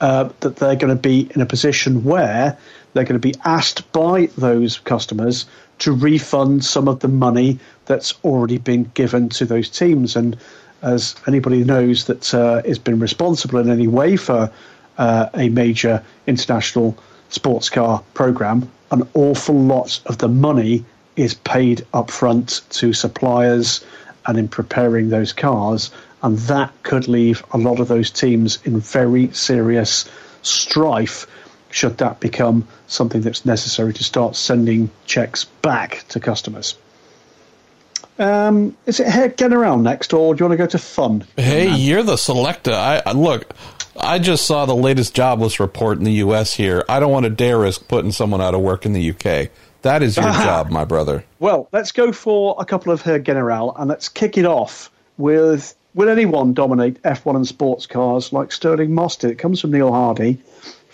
uh, 0.00 0.30
that 0.40 0.56
they're 0.56 0.76
going 0.76 0.94
to 0.94 1.00
be 1.00 1.30
in 1.34 1.40
a 1.40 1.46
position 1.46 2.04
where 2.04 2.56
they're 2.96 3.04
going 3.04 3.20
to 3.20 3.28
be 3.28 3.34
asked 3.44 3.92
by 3.92 4.26
those 4.38 4.78
customers 4.78 5.44
to 5.80 5.92
refund 5.92 6.64
some 6.64 6.88
of 6.88 7.00
the 7.00 7.08
money 7.08 7.58
that's 7.84 8.14
already 8.24 8.56
been 8.56 8.90
given 8.94 9.28
to 9.28 9.44
those 9.44 9.68
teams. 9.68 10.16
And 10.16 10.34
as 10.80 11.14
anybody 11.26 11.62
knows 11.62 12.06
that 12.06 12.32
uh, 12.32 12.62
has 12.62 12.78
been 12.78 12.98
responsible 12.98 13.58
in 13.58 13.70
any 13.70 13.86
way 13.86 14.16
for 14.16 14.50
uh, 14.96 15.28
a 15.34 15.50
major 15.50 16.02
international 16.26 16.96
sports 17.28 17.68
car 17.68 18.02
program, 18.14 18.70
an 18.90 19.06
awful 19.12 19.58
lot 19.58 20.00
of 20.06 20.16
the 20.16 20.28
money 20.28 20.82
is 21.16 21.34
paid 21.34 21.84
up 21.92 22.10
front 22.10 22.62
to 22.70 22.94
suppliers 22.94 23.84
and 24.24 24.38
in 24.38 24.48
preparing 24.48 25.10
those 25.10 25.34
cars. 25.34 25.90
And 26.22 26.38
that 26.38 26.72
could 26.82 27.08
leave 27.08 27.44
a 27.52 27.58
lot 27.58 27.78
of 27.78 27.88
those 27.88 28.10
teams 28.10 28.58
in 28.64 28.80
very 28.80 29.30
serious 29.32 30.08
strife 30.40 31.26
should 31.70 31.98
that 31.98 32.20
become 32.20 32.66
something 32.86 33.20
that's 33.20 33.44
necessary 33.44 33.92
to 33.94 34.04
start 34.04 34.36
sending 34.36 34.90
checks 35.06 35.44
back 35.44 36.04
to 36.08 36.20
customers. 36.20 36.76
Um, 38.18 38.76
is 38.86 38.98
it 39.00 39.36
General 39.36 39.76
next, 39.76 40.14
or 40.14 40.34
do 40.34 40.42
you 40.42 40.48
want 40.48 40.58
to 40.58 40.64
go 40.64 40.68
to 40.68 40.78
fun? 40.78 41.26
Hey, 41.36 41.74
you're 41.74 42.02
the 42.02 42.16
selector. 42.16 42.72
I 42.72 43.12
look. 43.12 43.54
I 43.98 44.18
just 44.18 44.46
saw 44.46 44.66
the 44.66 44.74
latest 44.74 45.14
jobless 45.14 45.60
report 45.60 45.98
in 45.98 46.04
the 46.04 46.12
U.S. 46.12 46.54
here. 46.54 46.84
I 46.88 47.00
don't 47.00 47.12
want 47.12 47.24
to 47.24 47.30
dare 47.30 47.58
risk 47.58 47.88
putting 47.88 48.12
someone 48.12 48.40
out 48.40 48.54
of 48.54 48.60
work 48.60 48.86
in 48.86 48.92
the 48.92 49.02
U.K. 49.02 49.50
That 49.82 50.02
is 50.02 50.16
your 50.16 50.24
job, 50.32 50.70
my 50.70 50.84
brother. 50.84 51.24
Well, 51.38 51.68
let's 51.72 51.92
go 51.92 52.12
for 52.12 52.56
a 52.58 52.64
couple 52.64 52.92
of 52.92 53.02
Herr 53.02 53.18
General, 53.18 53.74
and 53.76 53.88
let's 53.88 54.08
kick 54.08 54.38
it 54.38 54.46
off 54.46 54.90
with 55.18 55.74
Will 55.96 56.10
anyone 56.10 56.52
dominate 56.52 57.02
F1 57.04 57.36
and 57.36 57.48
sports 57.48 57.86
cars 57.86 58.30
like 58.30 58.52
Stirling 58.52 58.94
Moss 58.94 59.16
did? 59.16 59.30
It 59.30 59.38
comes 59.38 59.62
from 59.62 59.70
Neil 59.70 59.90
Hardy. 59.90 60.36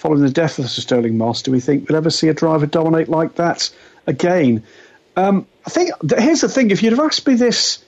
Following 0.03 0.23
the 0.23 0.31
death 0.31 0.59
of 0.59 0.69
Sir 0.69 0.83
Stirling 0.83 1.17
Moss, 1.17 1.43
do 1.43 1.53
we 1.53 1.61
think 1.61 1.89
we'll 1.89 1.97
ever 1.97 2.11
see 2.11 2.27
a 2.27 2.35
driver 2.35 2.67
dominate 2.67 3.09
like 3.09 3.37
that 3.37 3.71
again? 4.09 4.65
Um, 5.15 5.47
I 5.65 5.71
think 5.71 5.93
here's 6.19 6.41
the 6.41 6.49
thing: 6.49 6.73
if 6.73 6.83
you'd 6.83 6.91
have 6.91 6.99
asked 6.99 7.25
me 7.25 7.35
this 7.35 7.85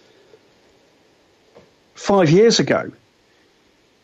five 1.95 2.31
years 2.31 2.61
ago, 2.61 2.93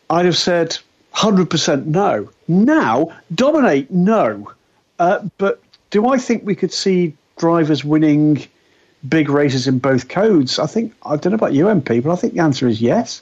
I'd 0.09 0.25
have 0.25 0.35
said 0.35 0.77
100% 1.15 1.85
no. 1.85 2.29
Now, 2.49 3.17
dominate, 3.33 3.89
no. 3.89 4.51
Uh, 4.99 5.29
but 5.37 5.61
do 5.89 6.09
I 6.09 6.17
think 6.17 6.45
we 6.45 6.53
could 6.53 6.73
see 6.73 7.15
drivers 7.37 7.85
winning 7.85 8.45
big 9.07 9.29
races 9.29 9.67
in 9.67 9.79
both 9.79 10.09
codes? 10.09 10.59
I 10.59 10.65
think, 10.65 10.93
I 11.05 11.15
don't 11.15 11.31
know 11.31 11.35
about 11.35 11.53
you, 11.53 11.67
MP, 11.67 12.03
but 12.03 12.11
I 12.11 12.17
think 12.17 12.33
the 12.33 12.41
answer 12.41 12.67
is 12.67 12.81
yes. 12.81 13.21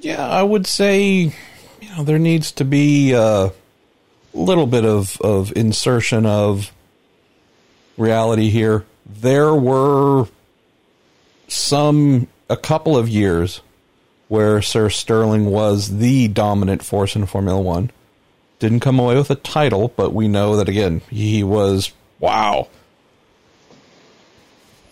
Yeah, 0.00 0.26
I 0.26 0.42
would 0.42 0.66
say, 0.66 1.34
you 1.82 1.88
know, 1.94 2.02
there 2.02 2.18
needs 2.18 2.50
to 2.52 2.64
be 2.64 3.12
a 3.12 3.52
little 4.34 4.66
bit 4.66 4.84
of, 4.84 5.20
of 5.20 5.52
insertion 5.56 6.26
of 6.26 6.72
reality 7.96 8.50
here. 8.50 8.84
There 9.06 9.54
were 9.54 10.26
some, 11.48 12.26
a 12.48 12.56
couple 12.56 12.96
of 12.96 13.08
years 13.08 13.60
where 14.28 14.60
Sir 14.62 14.90
Stirling 14.90 15.46
was 15.46 15.98
the 15.98 16.28
dominant 16.28 16.82
force 16.82 17.14
in 17.14 17.26
Formula 17.26 17.60
One. 17.60 17.90
Didn't 18.58 18.80
come 18.80 18.98
away 18.98 19.16
with 19.16 19.30
a 19.30 19.36
title, 19.36 19.88
but 19.96 20.12
we 20.12 20.28
know 20.28 20.56
that 20.56 20.68
again, 20.68 21.02
he 21.10 21.44
was 21.44 21.92
wow. 22.18 22.68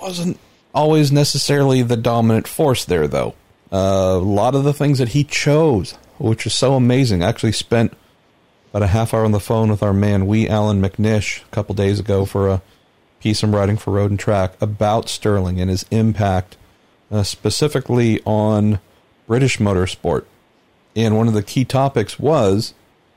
Wasn't 0.01 0.39
always 0.75 1.11
necessarily 1.11 1.83
the 1.83 1.97
dominant 1.97 2.47
force 2.47 2.85
there, 2.85 3.09
though. 3.09 3.35
Uh, 3.73 4.17
a 4.17 4.19
lot 4.19 4.55
of 4.55 4.65
the 4.65 4.75
things 4.75 4.99
that 4.99 5.11
he 5.11 5.25
chose, 5.25 5.93
which 6.19 6.47
is 6.47 6.55
so 6.55 6.75
amazing, 6.75 7.23
actually 7.23 7.53
spent 7.53 7.97
about 8.73 8.83
a 8.83 8.89
half 8.89 9.13
hour 9.13 9.25
on 9.25 9.33
the 9.33 9.41
phone 9.41 9.69
with 9.69 9.83
our 9.83 9.93
man, 9.93 10.27
Wee 10.27 10.49
Allan 10.49 10.81
McNish, 10.81 11.45
a 11.45 11.49
couple 11.49 11.75
days 11.75 12.01
ago 12.01 12.25
for 12.25 12.49
a 12.49 12.63
piece 13.21 13.43
I'm 13.43 13.55
writing 13.55 13.77
for 13.77 13.93
Road 13.93 14.11
and 14.11 14.19
Track 14.19 14.55
about 14.63 15.11
Stirling 15.11 15.61
and 15.61 15.69
his 15.69 15.85
impact, 15.91 16.57
uh, 17.11 17.23
specifically 17.23 18.23
on 18.25 18.81
British 19.27 19.59
motorsport. 19.59 20.25
And 20.97 21.19
one 21.19 21.29
of 21.29 21.35
the 21.35 21.43
key 21.43 21.67
topics 21.67 22.19
was 22.19 22.73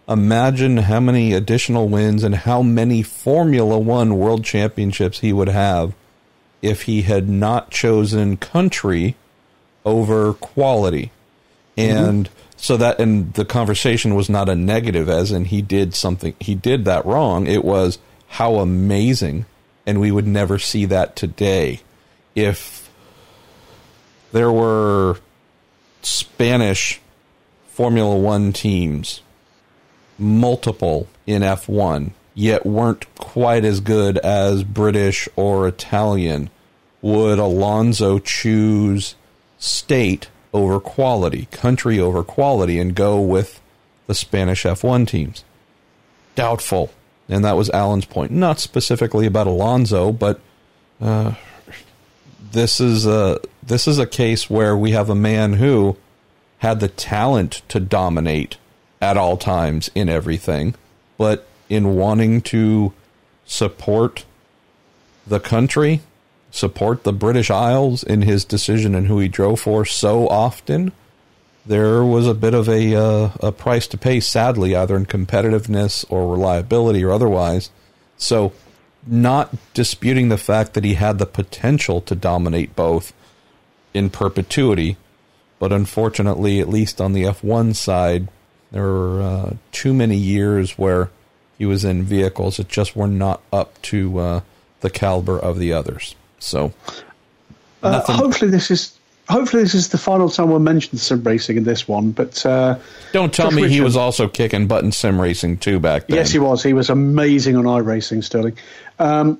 imagine 0.10 0.78
how 0.78 1.00
many 1.00 1.32
additional 1.32 1.88
wins 1.88 2.24
and 2.24 2.36
how 2.36 2.62
many 2.62 3.02
Formula 3.02 3.80
One 3.80 4.18
world 4.18 4.44
championships 4.44 5.20
he 5.20 5.32
would 5.32 5.50
have 5.50 5.94
if 6.62 6.84
he 6.84 7.04
had 7.04 7.30
not 7.30 7.72
chosen 7.72 8.36
country 8.36 9.16
over 9.86 10.34
quality. 10.34 11.12
And 11.78 12.28
mm-hmm. 12.28 12.45
So 12.58 12.78
that, 12.78 13.00
and 13.00 13.34
the 13.34 13.46
conversation 13.46 14.16
was 14.16 14.30
not 14.30 14.50
a 14.50 14.56
negative, 14.56 15.10
as 15.10 15.32
in 15.32 15.46
he 15.46 15.62
did 15.62 15.94
something, 15.94 16.36
he 16.40 16.56
did 16.56 16.86
that 16.86 17.06
wrong. 17.06 17.48
It 17.48 17.64
was 17.64 18.00
how 18.28 18.56
amazing. 18.56 19.46
And 19.86 20.00
we 20.00 20.12
would 20.12 20.26
never 20.28 20.58
see 20.58 20.86
that 20.86 21.16
today 21.16 21.82
if 22.34 22.90
there 24.32 24.52
were 24.52 25.20
Spanish 26.02 27.00
Formula 27.68 28.16
One 28.18 28.52
teams, 28.52 29.22
multiple 30.18 31.08
in 31.28 31.42
F1, 31.42 32.12
yet 32.34 32.66
weren't 32.66 33.14
quite 33.16 33.64
as 33.64 33.80
good 33.80 34.18
as 34.20 34.64
British 34.64 35.30
or 35.36 35.68
Italian, 35.68 36.50
would 37.02 37.40
Alonso 37.40 38.20
choose 38.20 39.16
state 39.58 40.30
over 40.56 40.80
quality, 40.80 41.48
country 41.52 42.00
over 42.00 42.24
quality, 42.24 42.80
and 42.80 42.96
go 42.96 43.20
with 43.20 43.62
the 44.08 44.16
Spanish 44.16 44.64
F1 44.64 45.06
teams? 45.06 45.44
Doubtful. 46.36 46.92
And 47.28 47.44
that 47.44 47.58
was 47.58 47.70
Allan's 47.72 48.06
point. 48.06 48.32
Not 48.32 48.60
specifically 48.60 49.26
about 49.26 49.48
Alonso, 49.48 50.14
but 50.14 50.40
uh, 51.02 51.34
this 52.52 52.80
is 52.80 53.06
a 53.06 53.40
this 53.62 53.88
is 53.88 54.00
a 54.00 54.06
case 54.06 54.50
where 54.50 54.78
we 54.78 54.92
have 54.92 55.10
a 55.10 55.16
man 55.16 55.54
who 55.54 55.98
had 56.60 56.80
the 56.80 56.88
talent 56.88 57.62
to 57.68 57.80
dominate 57.80 58.58
at 59.02 59.18
all 59.18 59.36
times 59.36 59.90
in 59.94 60.08
everything, 60.08 60.76
but 61.18 61.48
in 61.68 61.96
wanting 61.96 62.42
to 62.42 62.94
support 63.46 64.24
the 65.28 65.40
country, 65.40 66.02
support 66.56 67.04
the 67.04 67.14
British 67.14 67.52
Isles 67.52 68.04
in 68.04 68.22
his 68.22 68.46
decision 68.46 68.96
and 68.96 69.08
who 69.08 69.20
he 69.20 69.28
drove 69.28 69.60
for 69.60 69.86
so 69.86 70.28
often, 70.30 70.94
there 71.66 72.04
was 72.04 72.28
a 72.28 72.34
bit 72.34 72.54
of 72.54 72.70
a 72.70 72.96
uh, 72.96 73.30
a 73.42 73.52
price 73.52 73.88
to 73.88 73.98
pay. 73.98 74.20
Sadly, 74.20 74.76
either 74.76 74.96
in 74.96 75.06
competitiveness 75.06 76.06
or 76.10 76.32
reliability 76.32 77.04
or 77.04 77.12
otherwise. 77.12 77.72
So 78.18 78.54
not 79.06 79.54
disputing 79.74 80.30
the 80.30 80.38
fact 80.38 80.74
that 80.74 80.84
he 80.84 80.94
had 80.94 81.20
the 81.20 81.26
potential 81.26 82.02
to 82.02 82.16
dominate 82.16 82.76
both 82.76 83.14
in 83.94 84.10
perpetuity, 84.10 84.98
but 85.60 85.74
unfortunately, 85.74 86.60
at 86.60 86.70
least 86.70 87.02
on 87.02 87.14
the 87.14 87.24
F1 87.24 87.76
side, 87.76 88.30
there 88.72 88.84
were 88.84 89.22
uh, 89.22 89.54
too 89.72 89.94
many 89.94 90.18
years 90.18 90.78
where 90.78 91.10
he 91.58 91.66
was 91.66 91.86
in 91.86 92.04
vehicles 92.04 92.58
that 92.58 92.68
just 92.68 92.96
were 92.96 93.08
not 93.08 93.42
up 93.52 93.82
to 93.84 94.18
uh, 94.20 94.42
the 94.82 94.90
caliber 94.90 95.38
of 95.38 95.60
the 95.60 95.74
others. 95.74 96.16
So, 96.40 96.74
uh, 97.84 98.02
hopefully, 98.02 98.52
this 98.52 98.72
is 98.72 98.98
hopefully 99.30 99.64
this 99.64 99.74
is 99.74 99.90
the 99.90 99.98
final 99.98 100.30
time 100.30 100.50
we'll 100.50 100.60
mention 100.60 100.98
sim 100.98 101.24
racing 101.24 101.58
in 101.58 101.64
this 101.64 101.88
one. 101.88 102.12
But 102.12 102.46
uh, 102.46 102.78
don't 103.12 103.34
tell 103.34 103.48
Josh 103.48 103.56
me 103.56 103.64
Richard, 103.64 103.74
he 103.74 103.82
was 103.82 103.98
also 103.98 104.28
kicking 104.28 104.68
butt 104.68 104.84
in 104.84 104.92
sim 104.92 105.20
racing 105.20 105.58
too 105.58 105.80
back 105.80 106.08
then. 106.08 106.18
Yes, 106.18 106.32
he 106.32 106.40
was. 106.40 106.64
He 106.64 106.74
was 106.74 106.90
amazing 106.90 107.56
on 107.56 107.66
iRacing, 107.66 108.24
Stirling. 108.24 108.58
Um, 109.00 109.40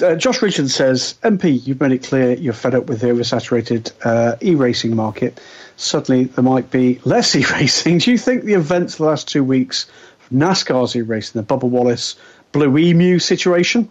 uh, 0.00 0.16
Josh 0.16 0.42
Richards 0.42 0.74
says, 0.74 1.14
MP, 1.22 1.64
you've 1.66 1.80
made 1.80 1.92
it 1.92 2.02
clear 2.02 2.32
you're 2.32 2.54
fed 2.54 2.74
up 2.74 2.86
with 2.86 3.00
the 3.00 3.08
oversaturated 3.08 3.92
uh, 4.04 4.36
e 4.40 4.54
racing 4.54 4.96
market. 4.96 5.40
Suddenly, 5.76 6.24
there 6.24 6.44
might 6.44 6.70
be 6.70 7.00
less 7.04 7.34
e 7.36 7.44
racing. 7.52 7.98
Do 7.98 8.10
you 8.10 8.18
think 8.18 8.44
the 8.44 8.54
events 8.54 8.94
of 8.94 8.98
the 8.98 9.04
last 9.04 9.28
two 9.28 9.44
weeks, 9.44 9.86
NASCAR's 10.32 10.96
e 10.96 11.02
racing, 11.02 11.40
the 11.40 11.46
Bubba 11.46 11.68
Wallace 11.68 12.16
Blue 12.52 12.76
Emu 12.78 13.18
situation, 13.18 13.88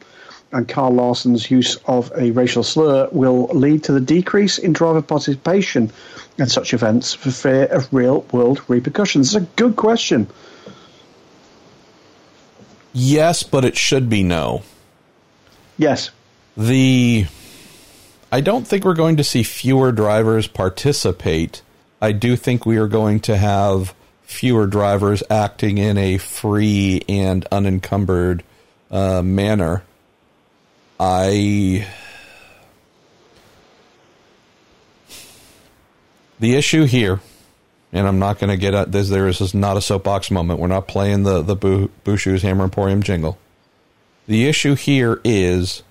and 0.51 0.67
Kyle 0.67 0.91
Larson's 0.91 1.49
use 1.49 1.77
of 1.87 2.11
a 2.17 2.31
racial 2.31 2.63
slur 2.63 3.07
will 3.11 3.47
lead 3.47 3.83
to 3.85 3.91
the 3.91 3.99
decrease 3.99 4.57
in 4.57 4.73
driver 4.73 5.01
participation 5.01 5.91
in 6.37 6.47
such 6.47 6.73
events 6.73 7.13
for 7.13 7.31
fear 7.31 7.65
of 7.65 7.91
real 7.93 8.25
world 8.31 8.61
repercussions? 8.67 9.35
It's 9.35 9.43
a 9.43 9.47
good 9.55 9.75
question. 9.75 10.27
Yes, 12.93 13.43
but 13.43 13.63
it 13.63 13.77
should 13.77 14.09
be 14.09 14.23
no. 14.23 14.63
Yes. 15.77 16.11
the 16.57 17.25
I 18.31 18.41
don't 18.41 18.67
think 18.67 18.85
we're 18.85 18.93
going 18.93 19.17
to 19.17 19.23
see 19.23 19.43
fewer 19.43 19.91
drivers 19.91 20.47
participate. 20.47 21.61
I 22.01 22.11
do 22.11 22.35
think 22.35 22.65
we 22.65 22.77
are 22.77 22.87
going 22.87 23.19
to 23.21 23.37
have 23.37 23.93
fewer 24.23 24.67
drivers 24.67 25.21
acting 25.29 25.77
in 25.77 25.97
a 25.97 26.17
free 26.17 27.03
and 27.09 27.45
unencumbered 27.51 28.43
uh, 28.89 29.21
manner. 29.21 29.83
I. 31.03 31.87
The 36.39 36.55
issue 36.55 36.85
here, 36.85 37.19
and 37.91 38.07
I'm 38.07 38.19
not 38.19 38.37
going 38.37 38.51
to 38.51 38.57
get 38.57 38.75
at 38.75 38.91
this. 38.91 39.09
There 39.09 39.27
is 39.27 39.55
not 39.55 39.77
a 39.77 39.81
soapbox 39.81 40.29
moment. 40.29 40.59
We're 40.59 40.67
not 40.67 40.87
playing 40.87 41.23
the 41.23 41.41
the 41.41 41.55
Bushu's 41.55 42.43
Hammer 42.43 42.65
Emporium 42.65 43.01
jingle. 43.01 43.39
The 44.27 44.47
issue 44.47 44.75
here 44.75 45.19
is 45.23 45.81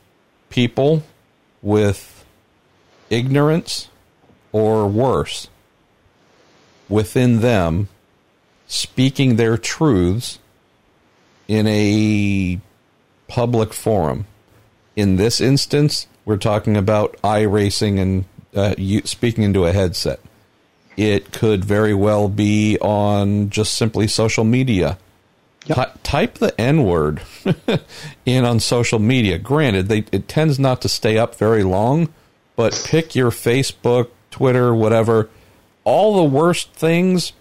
people 0.49 1.03
with 1.61 2.25
ignorance 3.11 3.89
or 4.53 4.87
worse 4.87 5.49
within 6.89 7.41
them 7.41 7.89
speaking 8.69 9.35
their 9.35 9.59
truths 9.59 10.39
in 11.49 11.67
a 11.67 12.61
public 13.27 13.73
forum. 13.73 14.27
In 15.01 15.17
this 15.17 15.41
instance, 15.41 16.07
we're 16.27 16.37
talking 16.37 16.77
about 16.77 17.17
iRacing 17.25 17.99
and 17.99 18.25
uh, 18.55 18.75
speaking 19.07 19.45
into 19.45 19.65
a 19.65 19.73
headset. 19.73 20.21
It 20.95 21.33
could 21.33 21.65
very 21.65 21.95
well 21.95 22.29
be 22.29 22.77
on 22.81 23.49
just 23.49 23.73
simply 23.73 24.07
social 24.07 24.45
media. 24.45 24.99
Yep. 25.65 26.01
type 26.03 26.35
the 26.35 26.59
N 26.61 26.85
word 26.85 27.23
in 28.27 28.45
on 28.45 28.61
social 28.61 28.99
media. 28.99 29.39
Granted, 29.39 29.89
they, 29.89 30.05
it 30.13 30.29
tends 30.29 30.59
not 30.59 30.83
to 30.83 30.89
stay 30.91 31.17
up 31.17 31.35
very 31.35 31.63
long, 31.63 32.13
but 32.55 32.79
pick 32.87 33.15
your 33.15 33.31
Facebook, 33.31 34.09
Twitter, 34.31 34.75
whatever. 34.75 35.31
All 35.85 36.17
the 36.19 36.25
worst 36.25 36.75
things 36.75 37.33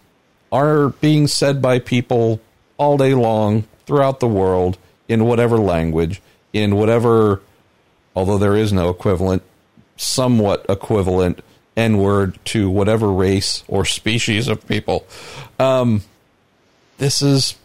are 0.49 0.89
being 1.01 1.27
said 1.27 1.61
by 1.61 1.79
people 1.79 2.39
all 2.77 2.95
day 2.95 3.13
long 3.13 3.65
throughout 3.85 4.21
the 4.21 4.29
world 4.29 4.77
in 5.09 5.25
whatever 5.25 5.57
language, 5.57 6.21
in 6.53 6.77
whatever, 6.77 7.41
although 8.19 8.37
there 8.37 8.57
is 8.57 8.73
no 8.73 8.89
equivalent, 8.89 9.41
somewhat 9.95 10.65
equivalent 10.67 11.41
N 11.77 11.97
word 11.99 12.37
to 12.43 12.69
whatever 12.69 13.09
race 13.09 13.63
or 13.69 13.85
species 13.85 14.49
of 14.49 14.67
people. 14.67 15.07
Um, 15.57 16.01
this 16.97 17.21
is 17.21 17.55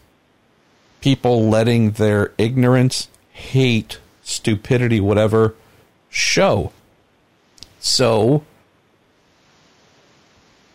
people 1.01 1.49
letting 1.49 1.91
their 1.91 2.31
ignorance, 2.37 3.09
hate, 3.33 3.99
stupidity, 4.23 5.01
whatever, 5.01 5.55
show. 6.09 6.71
So, 7.81 8.45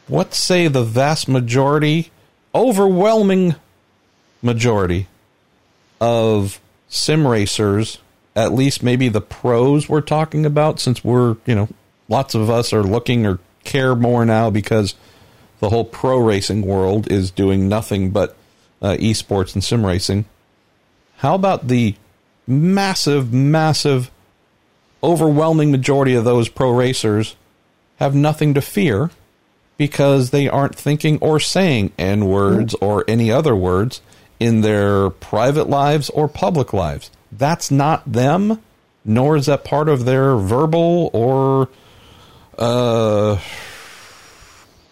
what 0.09 0.35
say 0.35 0.69
the 0.69 0.85
vast 0.85 1.27
majority, 1.27 2.11
overwhelming 2.55 3.55
majority 4.43 5.07
of 6.03 6.61
sim 6.91 7.27
racers, 7.27 7.97
at 8.35 8.53
least 8.53 8.83
maybe 8.83 9.09
the 9.09 9.21
pros 9.21 9.89
we're 9.89 10.01
talking 10.01 10.47
about, 10.47 10.81
since 10.81 11.05
we're, 11.05 11.37
you 11.47 11.55
know, 11.55 11.69
lots 12.09 12.35
of 12.35 12.49
us 12.51 12.73
are 12.73 12.83
looking 12.83 13.27
or 13.27 13.39
care 13.65 13.95
more 13.95 14.25
now 14.25 14.51
because 14.51 14.95
the 15.59 15.71
whole 15.71 15.85
pro 15.85 16.19
racing 16.19 16.63
world 16.63 17.11
is 17.11 17.31
doing 17.31 17.69
nothing 17.69 18.11
but 18.11 18.37
uh, 18.83 18.97
esports 18.99 19.55
and 19.55 19.63
sim 19.63 19.85
racing. 19.85 20.25
How 21.19 21.35
about 21.35 21.69
the 21.69 21.97
massive, 22.47 23.33
massive, 23.33 24.11
overwhelming 25.03 25.71
majority 25.71 26.15
of 26.15 26.25
those 26.25 26.49
pro 26.49 26.71
racers 26.71 27.37
have 27.97 28.15
nothing 28.15 28.55
to 28.55 28.63
fear 28.63 29.11
because 29.77 30.31
they 30.31 30.49
aren't 30.49 30.75
thinking 30.75 31.19
or 31.21 31.41
saying 31.41 31.93
N 31.99 32.27
words 32.27 32.75
or 32.81 33.05
any 33.09 33.31
other 33.31 33.55
words 33.55 34.01
in 34.39 34.63
their 34.63 35.11
private 35.11 35.69
lives 35.69 36.11
or 36.11 36.29
public 36.29 36.73
lives. 36.73 37.11
That's 37.33 37.71
not 37.71 38.11
them, 38.11 38.61
nor 39.05 39.37
is 39.37 39.47
that 39.47 39.65
part 39.65 39.89
of 39.89 40.05
their 40.05 40.37
verbal 40.37 41.11
or 41.13 41.69
uh, 42.59 43.41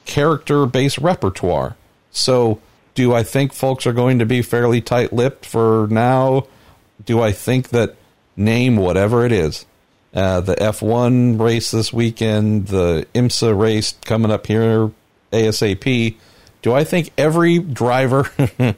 character 0.04 0.66
based 0.66 0.98
repertoire. 0.98 1.76
So, 2.10 2.60
do 2.94 3.14
I 3.14 3.22
think 3.22 3.52
folks 3.52 3.86
are 3.86 3.92
going 3.92 4.18
to 4.18 4.26
be 4.26 4.42
fairly 4.42 4.80
tight 4.80 5.12
lipped 5.12 5.46
for 5.46 5.86
now? 5.90 6.46
Do 7.04 7.20
I 7.20 7.32
think 7.32 7.68
that 7.68 7.96
name 8.36 8.76
whatever 8.76 9.24
it 9.24 9.32
is 9.32 9.66
uh, 10.14 10.40
the 10.40 10.54
F1 10.54 11.40
race 11.40 11.70
this 11.70 11.92
weekend, 11.92 12.68
the 12.68 13.06
IMSA 13.14 13.58
race 13.58 13.94
coming 14.04 14.30
up 14.30 14.46
here 14.46 14.90
ASAP. 15.32 16.16
Do 16.62 16.72
I 16.72 16.84
think 16.84 17.12
every 17.18 17.58
driver 17.58 18.30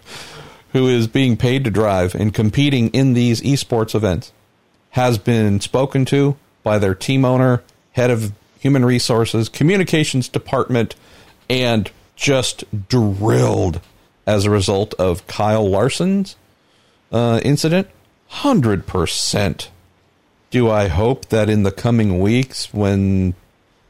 who 0.73 0.89
is 0.89 1.07
being 1.07 1.37
paid 1.37 1.65
to 1.65 1.71
drive 1.71 2.15
and 2.15 2.33
competing 2.33 2.89
in 2.91 3.15
these 3.15 3.41
esports 3.41 3.95
events 3.95 4.33
has 4.91 5.19
been 5.19 5.61
spoken 5.61 6.05
to 6.07 6.37
by 6.63 6.79
their 6.79 6.95
team 6.95 7.25
owner, 7.25 7.63
head 7.93 8.11
of 8.11 8.33
human 8.59 8.85
resources, 8.85 9.49
communications 9.49 10.29
department, 10.29 10.95
and 11.49 11.91
just 12.17 12.65
drilled 12.89 13.81
as 14.27 14.45
a 14.45 14.51
result 14.51 14.95
of 14.95 15.27
Kyle 15.27 15.69
Larson's 15.69 16.37
uh, 17.11 17.41
incident? 17.43 17.89
100%. 18.31 19.69
Do 20.51 20.71
I 20.71 20.89
hope 20.89 21.27
that 21.27 21.49
in 21.49 21.63
the 21.63 21.73
coming 21.73 22.21
weeks, 22.21 22.73
when 22.73 23.35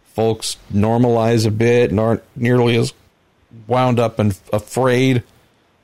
folks 0.04 0.56
normalize 0.72 1.46
a 1.46 1.50
bit 1.50 1.90
and 1.90 1.98
aren't 1.98 2.22
nearly 2.36 2.76
as 2.76 2.92
wound 3.66 3.98
up 3.98 4.18
and 4.18 4.38
afraid, 4.52 5.22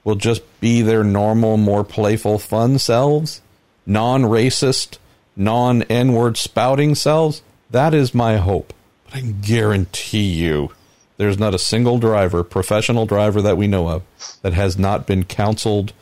will 0.06 0.14
just 0.14 0.42
be 0.60 0.80
their 0.80 1.04
normal, 1.04 1.58
more 1.58 1.84
playful, 1.84 2.38
fun 2.38 2.78
selves, 2.78 3.42
non 3.84 4.22
racist, 4.22 4.96
non 5.36 5.82
N 5.82 6.14
word 6.14 6.38
spouting 6.38 6.94
selves? 6.94 7.42
That 7.70 7.92
is 7.92 8.14
my 8.14 8.36
hope. 8.36 8.72
But 9.04 9.16
I 9.16 9.20
guarantee 9.20 10.32
you 10.32 10.70
there's 11.18 11.38
not 11.38 11.54
a 11.54 11.58
single 11.58 11.98
driver, 11.98 12.42
professional 12.42 13.04
driver 13.04 13.42
that 13.42 13.58
we 13.58 13.66
know 13.66 13.88
of, 13.88 14.02
that 14.40 14.54
has 14.54 14.78
not 14.78 15.06
been 15.06 15.24
counseled 15.24 15.92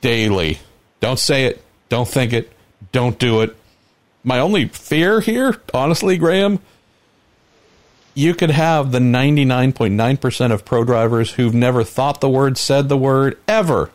daily. 0.00 0.58
Don't 1.00 1.18
say 1.18 1.46
it. 1.46 1.64
Don't 1.88 2.08
think 2.08 2.32
it. 2.32 2.52
Don't 2.92 3.18
do 3.18 3.40
it 3.40 3.56
my 4.24 4.38
only 4.38 4.68
fear 4.68 5.20
here, 5.20 5.60
honestly, 5.72 6.18
Graham, 6.18 6.58
you 8.20 8.34
could 8.34 8.50
have 8.50 8.92
the 8.92 8.98
99.9% 8.98 10.52
of 10.52 10.64
pro 10.64 10.84
drivers 10.84 11.32
who've 11.32 11.54
never 11.54 11.82
thought 11.82 12.20
the 12.20 12.28
word, 12.28 12.58
said 12.58 12.88
the 12.88 12.96
word, 12.96 13.38
ever. 13.48 13.90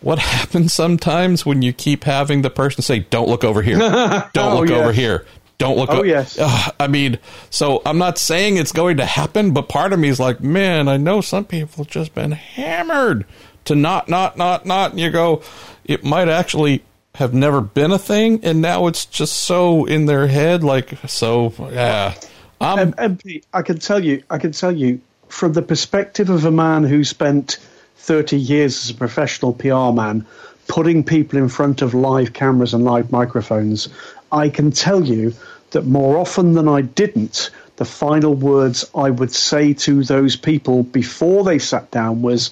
What 0.00 0.18
happens 0.20 0.74
sometimes 0.74 1.46
when 1.46 1.62
you 1.62 1.72
keep 1.72 2.04
having 2.04 2.42
the 2.42 2.50
person 2.50 2.82
say, 2.82 3.00
don't 3.00 3.28
look 3.28 3.42
over 3.42 3.62
here, 3.62 3.78
don't 4.34 4.36
oh, 4.36 4.60
look 4.60 4.68
yes. 4.68 4.78
over 4.82 4.92
here, 4.92 5.26
don't 5.56 5.78
look. 5.78 5.88
Oh 5.90 6.02
yes. 6.02 6.38
Uh, 6.38 6.72
I 6.78 6.86
mean, 6.86 7.18
so 7.48 7.80
I'm 7.86 7.96
not 7.96 8.18
saying 8.18 8.58
it's 8.58 8.72
going 8.72 8.98
to 8.98 9.06
happen, 9.06 9.54
but 9.54 9.68
part 9.68 9.94
of 9.94 9.98
me 9.98 10.08
is 10.08 10.20
like, 10.20 10.42
man, 10.42 10.86
I 10.86 10.98
know 10.98 11.22
some 11.22 11.46
people 11.46 11.84
have 11.84 11.90
just 11.90 12.14
been 12.14 12.32
hammered 12.32 13.24
to 13.64 13.74
not, 13.74 14.10
not, 14.10 14.36
not, 14.36 14.66
not. 14.66 14.90
And 14.90 15.00
you 15.00 15.10
go, 15.10 15.42
it 15.86 16.04
might 16.04 16.28
actually 16.28 16.84
have 17.14 17.32
never 17.32 17.62
been 17.62 17.92
a 17.92 17.98
thing, 17.98 18.44
and 18.44 18.60
now 18.60 18.88
it's 18.88 19.06
just 19.06 19.32
so 19.38 19.86
in 19.86 20.04
their 20.04 20.26
head. 20.26 20.62
Like 20.62 20.98
so, 21.08 21.54
yeah. 21.72 22.14
Um, 22.60 22.94
I'm, 22.98 23.16
MP, 23.16 23.44
I 23.52 23.62
can 23.62 23.78
tell 23.78 24.02
you, 24.02 24.22
I 24.30 24.38
can 24.38 24.52
tell 24.52 24.72
you 24.72 25.00
from 25.28 25.52
the 25.52 25.62
perspective 25.62 26.30
of 26.30 26.44
a 26.44 26.50
man 26.50 26.84
who 26.84 27.04
spent 27.04 27.58
30 27.96 28.38
years 28.38 28.84
as 28.84 28.90
a 28.90 28.94
professional 28.94 29.52
PR 29.52 29.92
man, 29.92 30.26
putting 30.68 31.04
people 31.04 31.38
in 31.38 31.48
front 31.48 31.82
of 31.82 31.94
live 31.94 32.32
cameras 32.32 32.74
and 32.74 32.84
live 32.84 33.10
microphones. 33.10 33.88
I 34.30 34.48
can 34.48 34.70
tell 34.70 35.04
you 35.04 35.34
that 35.70 35.86
more 35.86 36.16
often 36.16 36.52
than 36.52 36.68
I 36.68 36.82
didn't, 36.82 37.50
the 37.76 37.84
final 37.84 38.34
words 38.34 38.84
I 38.94 39.10
would 39.10 39.32
say 39.32 39.72
to 39.74 40.04
those 40.04 40.36
people 40.36 40.84
before 40.84 41.44
they 41.44 41.58
sat 41.58 41.90
down 41.90 42.22
was, 42.22 42.50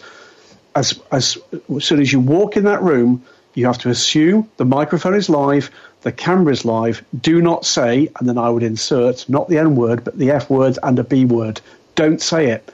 as 0.74 1.00
as, 1.12 1.38
as 1.74 1.84
soon 1.84 2.00
as 2.00 2.12
you 2.12 2.20
walk 2.20 2.56
in 2.56 2.64
that 2.64 2.82
room, 2.82 3.22
you 3.54 3.66
have 3.66 3.78
to 3.78 3.90
assume 3.90 4.50
the 4.56 4.64
microphone 4.64 5.14
is 5.14 5.28
live, 5.28 5.70
the 6.02 6.12
camera 6.12 6.52
is 6.52 6.64
live. 6.64 7.04
Do 7.20 7.40
not 7.40 7.64
say, 7.64 8.08
and 8.18 8.28
then 8.28 8.38
I 8.38 8.50
would 8.50 8.62
insert 8.62 9.28
not 9.28 9.48
the 9.48 9.58
N 9.58 9.76
word, 9.76 10.04
but 10.04 10.18
the 10.18 10.30
F 10.30 10.50
word 10.50 10.78
and 10.82 10.98
a 10.98 11.04
B 11.04 11.24
word. 11.24 11.60
Don't 11.94 12.20
say 12.20 12.50
it. 12.50 12.72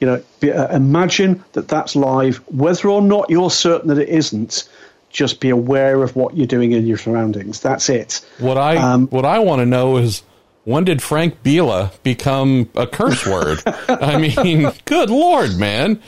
You 0.00 0.06
know, 0.06 0.22
be, 0.40 0.52
uh, 0.52 0.74
imagine 0.74 1.42
that 1.52 1.68
that's 1.68 1.96
live, 1.96 2.36
whether 2.48 2.88
or 2.88 3.00
not 3.00 3.30
you're 3.30 3.50
certain 3.50 3.88
that 3.88 3.98
it 3.98 4.08
isn't. 4.08 4.68
Just 5.10 5.40
be 5.40 5.48
aware 5.48 6.02
of 6.02 6.14
what 6.14 6.36
you're 6.36 6.46
doing 6.46 6.72
in 6.72 6.86
your 6.86 6.98
surroundings. 6.98 7.60
That's 7.60 7.88
it. 7.88 8.20
What 8.38 8.58
I 8.58 8.76
um, 8.76 9.06
what 9.08 9.24
I 9.24 9.38
want 9.38 9.60
to 9.60 9.66
know 9.66 9.96
is 9.96 10.22
when 10.64 10.84
did 10.84 11.00
Frank 11.00 11.42
Biela 11.42 11.92
become 12.02 12.68
a 12.74 12.86
curse 12.86 13.24
word? 13.26 13.62
I 13.88 14.18
mean, 14.18 14.70
good 14.84 15.08
lord, 15.08 15.56
man. 15.56 16.02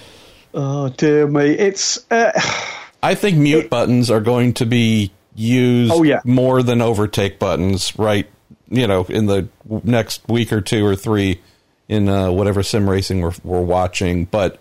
Oh 0.53 0.91
dear 0.91 1.27
me, 1.27 1.51
it's. 1.51 2.05
Uh, 2.11 2.33
I 3.03 3.15
think 3.15 3.39
mute 3.39 3.71
buttons 3.71 4.11
are 4.11 4.21
going 4.21 4.55
to 4.55 4.67
be 4.67 5.13
use 5.39 5.91
Oh, 5.93 6.03
yeah. 6.03 6.20
more 6.24 6.62
than 6.62 6.82
overtake 6.82 7.39
buttons, 7.39 7.97
right? 7.99 8.28
You 8.68 8.86
know, 8.86 9.05
in 9.05 9.26
the 9.26 9.49
next 9.84 10.26
week 10.28 10.53
or 10.53 10.61
two 10.61 10.84
or 10.84 10.97
three 10.97 11.41
in 11.89 12.09
uh, 12.09 12.30
whatever 12.30 12.62
sim 12.62 12.89
racing 12.89 13.20
we're, 13.22 13.32
we're 13.45 13.62
watching. 13.62 14.26
But 14.26 14.61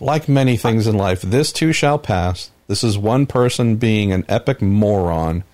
like 0.00 0.28
many 0.28 0.56
things 0.56 0.86
in 0.86 0.96
life, 0.96 1.22
this 1.22 1.52
too 1.52 1.72
shall 1.72 1.98
pass. 1.98 2.50
This 2.66 2.84
is 2.84 2.98
one 2.98 3.26
person 3.26 3.76
being 3.76 4.12
an 4.12 4.24
epic 4.28 4.60
moron. 4.60 5.44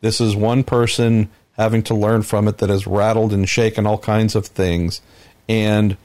This 0.00 0.20
is 0.20 0.34
one 0.36 0.64
person 0.64 1.30
having 1.52 1.82
to 1.84 1.94
learn 1.94 2.22
from 2.22 2.48
it 2.48 2.58
that 2.58 2.68
has 2.68 2.86
rattled 2.86 3.32
and 3.32 3.48
shaken 3.48 3.86
all 3.86 3.98
kinds 3.98 4.34
of 4.34 4.46
things. 4.46 5.00
And 5.48 5.96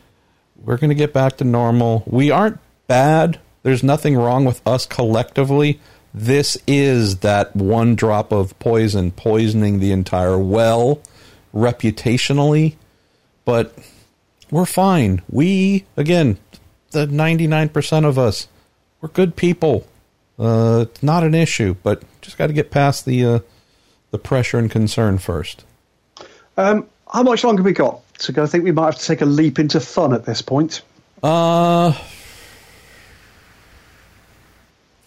we're 0.62 0.78
going 0.78 0.90
to 0.90 0.96
get 0.96 1.14
back 1.14 1.38
to 1.38 1.44
normal. 1.44 2.04
We 2.06 2.30
aren't 2.32 2.60
bad. 2.88 3.40
There's 3.64 3.84
nothing 3.84 4.16
wrong 4.16 4.46
with 4.46 4.66
us 4.68 4.86
collectively. 4.86 5.80
This 6.14 6.58
is 6.68 7.18
that 7.18 7.56
one 7.56 7.96
drop 7.96 8.32
of 8.32 8.58
poison 8.60 9.12
poisoning 9.12 9.80
the 9.80 9.92
entire 9.92 10.38
well 10.38 11.02
reputationally. 11.54 12.76
But 13.46 13.76
we're 14.52 14.66
fine. 14.66 15.22
We, 15.30 15.86
again, 15.98 16.38
the 16.92 17.08
99% 17.08 18.06
of 18.06 18.18
us, 18.18 18.48
we're 19.02 19.10
good 19.10 19.36
people. 19.36 19.88
Uh, 20.38 20.86
it's 20.90 21.04
not 21.04 21.24
an 21.24 21.36
issue, 21.36 21.76
but 21.84 22.04
just 22.22 22.38
got 22.38 22.48
to 22.48 22.54
get 22.54 22.72
past 22.72 23.06
the 23.06 23.26
uh, 23.26 23.40
the 24.12 24.18
pressure 24.18 24.58
and 24.58 24.72
concern 24.72 25.18
first. 25.18 25.66
Um, 26.58 26.88
how 27.12 27.24
much 27.24 27.44
longer 27.44 27.62
have 27.62 27.66
we 27.66 27.74
got 27.74 28.02
go? 28.34 28.44
I 28.44 28.48
think 28.48 28.64
we 28.64 28.72
might 28.72 28.86
have 28.86 28.98
to 28.98 29.06
take 29.06 29.22
a 29.22 29.26
leap 29.26 29.60
into 29.60 29.80
fun 29.80 30.14
at 30.14 30.26
this 30.26 30.42
point. 30.42 30.82
Uh, 31.22 31.94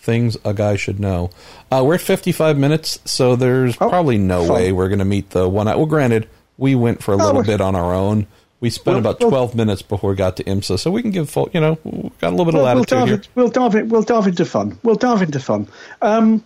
things 0.02 0.36
a 0.44 0.52
guy 0.52 0.76
should 0.76 0.98
know. 1.00 1.30
Uh, 1.70 1.82
we're 1.86 1.94
at 1.94 2.00
55 2.00 2.58
minutes, 2.58 2.98
so 3.04 3.36
there's 3.36 3.76
Oh, 3.80 3.88
probably 3.88 4.18
no 4.18 4.44
fun. 4.46 4.54
way 4.56 4.72
we're 4.72 4.88
going 4.88 4.98
to 4.98 5.04
meet 5.04 5.30
the 5.30 5.48
one. 5.48 5.68
I 5.68 5.76
well, 5.76 5.86
granted, 5.86 6.28
we 6.58 6.74
went 6.74 7.02
for 7.02 7.12
a 7.12 7.14
Oh, 7.14 7.18
little 7.18 7.34
we're- 7.36 7.46
bit 7.46 7.60
on 7.60 7.74
our 7.74 7.94
own. 7.94 8.26
We 8.60 8.70
spent 8.70 8.86
Well, 8.94 8.98
about 8.98 9.20
well- 9.20 9.30
12 9.30 9.54
minutes 9.54 9.82
before 9.82 10.10
we 10.10 10.16
got 10.16 10.36
to 10.36 10.44
IMSA, 10.44 10.78
so 10.78 10.90
we 10.90 11.02
can 11.02 11.10
give 11.10 11.28
full, 11.30 11.48
you 11.52 11.60
know, 11.60 11.78
we've 11.84 12.16
got 12.20 12.28
a 12.28 12.36
little 12.36 12.44
bit 12.44 12.54
We'll, 12.54 12.66
of 12.66 12.74
we'll, 12.76 12.84
dive 12.84 13.08
here. 13.08 13.22
we'll 13.34 13.48
dive 13.48 13.74
in, 13.74 13.88
we'll 13.88 14.02
dive 14.02 14.26
into 14.26 14.44
fun. 14.44 14.78
We'll 14.82 14.94
dive 14.96 15.22
into 15.22 15.40
fun. 15.40 15.66
Um, 16.00 16.44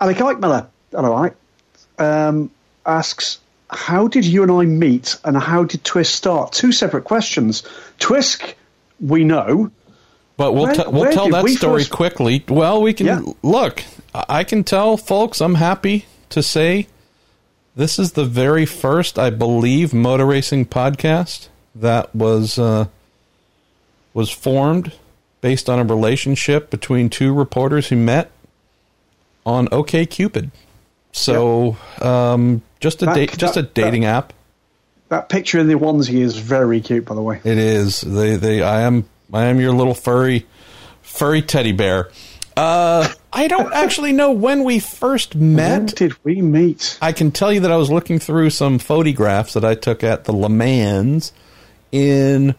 Alec 0.00 0.16
Eichmiller, 0.18 0.66
all 0.94 1.10
right, 1.22 1.32
um, 1.98 2.50
asks, 2.84 3.38
"How 3.70 4.08
did 4.08 4.24
you 4.26 4.42
and 4.42 4.52
I 4.52 4.64
meet, 4.66 5.16
and 5.24 5.36
how 5.38 5.64
did 5.64 5.84
Twisk 5.84 6.12
start?" 6.14 6.52
Two 6.52 6.70
separate 6.72 7.04
questions. 7.04 7.62
Twisk, 7.98 8.54
we 9.00 9.24
know. 9.24 9.70
But 10.36 10.52
we'll 10.52 10.74
t- 10.74 10.82
we'll 10.86 11.10
tell 11.12 11.30
that 11.30 11.44
we 11.44 11.54
story 11.56 11.80
first- 11.80 11.92
quickly. 11.92 12.44
Well, 12.48 12.82
we 12.82 12.92
can 12.92 13.06
Yeah. 13.06 13.20
look. 13.42 13.82
I 14.14 14.44
can 14.44 14.64
tell 14.64 14.96
folks. 14.96 15.40
I'm 15.40 15.54
happy 15.56 16.04
to 16.30 16.42
say 16.42 16.86
this 17.74 17.98
is 17.98 18.12
the 18.12 18.24
very 18.24 18.66
first, 18.66 19.18
I 19.18 19.30
believe, 19.30 19.94
motor 19.94 20.26
racing 20.26 20.66
podcast 20.66 21.48
that 21.74 22.14
was 22.14 22.58
uh, 22.58 22.86
was 24.14 24.30
formed 24.30 24.92
based 25.40 25.68
on 25.70 25.78
a 25.78 25.84
relationship 25.84 26.70
between 26.70 27.08
two 27.10 27.32
reporters 27.32 27.88
who 27.88 27.96
met 27.96 28.30
on 29.44 29.68
OK 29.72 30.04
Cupid. 30.06 30.50
So, 31.12 31.76
um, 32.02 32.60
just 32.80 33.00
a 33.02 33.06
That- 33.06 33.14
date, 33.14 33.38
just 33.38 33.56
a 33.56 33.62
that- 33.62 33.74
dating 33.74 34.04
app. 34.04 34.32
That 35.08 35.28
picture 35.28 35.58
in 35.60 35.68
the 35.68 35.74
onesie 35.74 36.20
is 36.20 36.36
very 36.36 36.80
cute, 36.80 37.04
by 37.06 37.14
the 37.14 37.22
way. 37.22 37.40
It 37.44 37.58
is. 37.58 38.00
They 38.00 38.36
they 38.36 38.60
I 38.62 38.80
am 38.82 39.04
I 39.32 39.44
am 39.46 39.60
your 39.60 39.72
little 39.72 39.94
furry 39.94 40.46
furry 41.02 41.42
teddy 41.42 41.72
bear. 41.72 42.10
Uh 42.56 43.08
I 43.32 43.48
don't 43.48 43.72
actually 43.74 44.12
know 44.12 44.32
when 44.32 44.64
we 44.64 44.78
first 44.78 45.34
When 45.34 45.56
met. 45.56 45.94
did 45.96 46.14
we 46.24 46.40
meet? 46.42 46.98
I 47.02 47.12
can 47.12 47.30
tell 47.30 47.52
you 47.52 47.60
that 47.60 47.70
I 47.72 47.76
was 47.76 47.90
looking 47.90 48.18
through 48.18 48.50
some 48.50 48.78
photographs 48.78 49.52
that 49.54 49.64
I 49.64 49.74
took 49.74 50.02
at 50.04 50.24
the 50.24 50.32
Le 50.32 50.48
Mans 50.48 51.32
in 51.92 52.54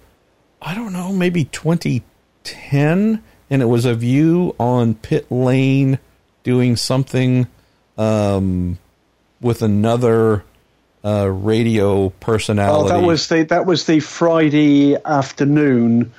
I 0.62 0.74
don't 0.76 0.94
know, 0.94 1.12
maybe 1.14 1.46
2010 1.46 3.24
and 3.50 3.62
it 3.62 3.66
was 3.66 3.86
of 3.86 4.04
you 4.04 4.56
on 4.60 4.96
pit 4.96 5.32
lane 5.32 6.00
doing 6.44 6.76
something 6.76 7.48
um 7.98 8.78
with 9.42 9.62
another 9.62 10.44
uh 11.04 11.28
radio 11.30 12.06
Oh, 12.06 12.10
personality. 12.20 12.90
that 12.90 13.06
was 13.06 13.28
the 13.28 13.44
that 13.46 13.66
was 13.66 13.86
the 13.86 14.00
Friday 14.00 14.96
afternoon 15.04 16.12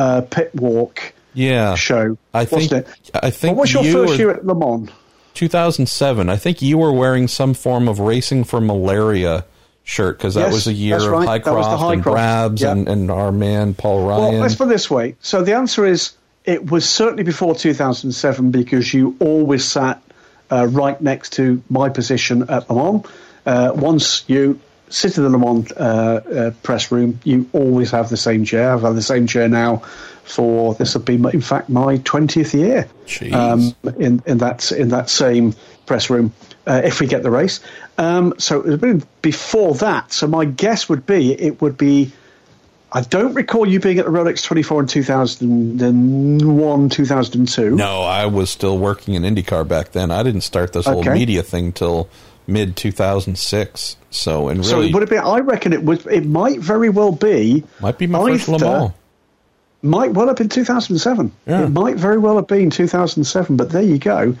uh, 0.00 0.20
pit 0.22 0.50
walk 0.54 1.12
yeah. 1.34 1.74
show. 1.74 2.16
I 2.32 2.44
think 2.44 2.72
it? 2.72 2.86
I 3.14 3.30
think 3.30 3.56
What 3.56 3.62
was 3.64 3.72
your 3.74 3.84
you 3.84 3.92
first 3.92 4.12
were- 4.12 4.18
year 4.18 4.30
at 4.30 4.46
Le 4.46 4.54
Mans? 4.54 4.90
2007. 5.34 6.28
I 6.28 6.36
think 6.36 6.60
you 6.62 6.78
were 6.78 6.92
wearing 6.92 7.28
some 7.28 7.54
form 7.54 7.88
of 7.88 7.98
racing 8.00 8.44
for 8.44 8.60
malaria 8.60 9.44
shirt 9.84 10.18
because 10.18 10.34
that 10.34 10.46
Yes, 10.46 10.52
was 10.52 10.66
a 10.66 10.72
year 10.72 10.96
of 10.96 11.06
right. 11.06 11.42
That 11.44 11.54
was 11.54 11.66
the 11.66 11.76
Highcroft 11.76 11.92
and 11.92 12.02
Highcroft. 12.02 12.14
Brabs 12.14 12.62
Yeah. 12.62 12.72
and, 12.72 12.88
and 12.88 13.10
our 13.10 13.32
man 13.32 13.74
Paul 13.74 14.06
Well, 14.06 14.20
Ryan. 14.28 14.40
let's 14.40 14.54
put 14.56 14.64
it 14.66 14.70
this 14.70 14.90
way. 14.90 15.16
So 15.20 15.42
the 15.42 15.54
answer 15.54 15.86
is 15.86 16.12
it 16.44 16.70
was 16.70 16.88
certainly 16.88 17.22
before 17.22 17.54
2007 17.54 18.50
because 18.50 18.92
you 18.92 19.16
always 19.20 19.64
sat 19.64 20.02
uh, 20.50 20.66
right 20.66 21.00
next 21.00 21.34
to 21.34 21.62
my 21.70 21.88
position 21.88 22.42
at 22.48 22.68
Le 22.70 22.76
Mans. 22.76 23.06
Uh, 23.46 23.72
once 23.74 24.24
you 24.26 24.58
sit 24.90 25.16
in 25.16 25.24
the 25.24 25.30
Le 25.30 25.38
Mans 25.38 25.72
uh, 25.72 25.74
uh, 25.78 26.50
press 26.62 26.92
room, 26.92 27.18
you 27.24 27.48
always 27.52 27.90
have 27.90 28.10
the 28.10 28.16
same 28.16 28.44
chair. 28.44 28.74
I've 28.74 28.82
had 28.82 28.94
the 28.94 29.02
same 29.02 29.26
chair 29.26 29.48
now 29.48 29.82
for 30.30 30.74
this 30.74 30.94
will 30.94 31.02
be, 31.02 31.14
in 31.14 31.40
fact, 31.40 31.68
my 31.68 31.98
20th 31.98 32.54
year 32.54 32.88
um, 33.32 33.74
in 33.98 34.22
in 34.26 34.38
that 34.38 34.70
in 34.72 34.88
that 34.88 35.10
same 35.10 35.54
press 35.86 36.08
room. 36.08 36.32
Uh, 36.66 36.82
if 36.84 37.00
we 37.00 37.06
get 37.06 37.22
the 37.22 37.30
race, 37.30 37.60
um, 37.98 38.34
so 38.38 38.60
it 38.60 38.80
been 38.80 39.02
before 39.22 39.74
that. 39.74 40.12
So 40.12 40.26
my 40.26 40.44
guess 40.44 40.88
would 40.88 41.06
be 41.06 41.32
it 41.32 41.60
would 41.60 41.76
be 41.76 42.12
I 42.92 43.02
don't 43.02 43.34
recall 43.34 43.68
you 43.68 43.80
being 43.80 43.98
at 43.98 44.04
the 44.04 44.10
Rolex 44.10 44.44
24 44.44 44.82
in 44.82 44.86
2001, 44.88 46.88
2002. 46.88 47.76
no, 47.76 48.02
I 48.02 48.26
was 48.26 48.50
still 48.50 48.78
working 48.78 49.14
in 49.14 49.22
IndyCar 49.22 49.66
back 49.66 49.92
then. 49.92 50.10
I 50.10 50.22
didn't 50.22 50.42
start 50.42 50.72
this 50.72 50.86
whole 50.86 51.04
media 51.04 51.42
thing 51.42 51.72
till 51.72 52.08
mid 52.50 52.76
2006. 52.76 53.96
So 54.10 54.48
and 54.48 54.58
really, 54.58 54.68
So 54.70 54.80
it 54.82 54.92
would 54.92 55.02
have 55.02 55.10
been. 55.10 55.20
I 55.20 55.38
reckon 55.38 55.72
it 55.72 55.82
would. 55.82 56.06
It 56.06 56.26
might 56.26 56.60
very 56.60 56.90
well 56.90 57.12
be. 57.12 57.64
might 57.80 57.98
be 57.98 58.06
my 58.06 58.32
first 58.32 58.48
Le 58.48 58.58
Mans. 58.58 58.92
Might 59.82 60.12
well 60.12 60.26
have 60.26 60.36
been 60.36 60.50
2007. 60.50 61.32
Yeah. 61.46 61.64
It 61.64 61.70
might 61.70 61.96
very 61.96 62.18
well 62.18 62.36
have 62.36 62.46
been 62.46 62.68
2007. 62.70 63.56
But 63.56 63.70
there 63.70 63.82
you 63.82 63.98
go. 63.98 64.36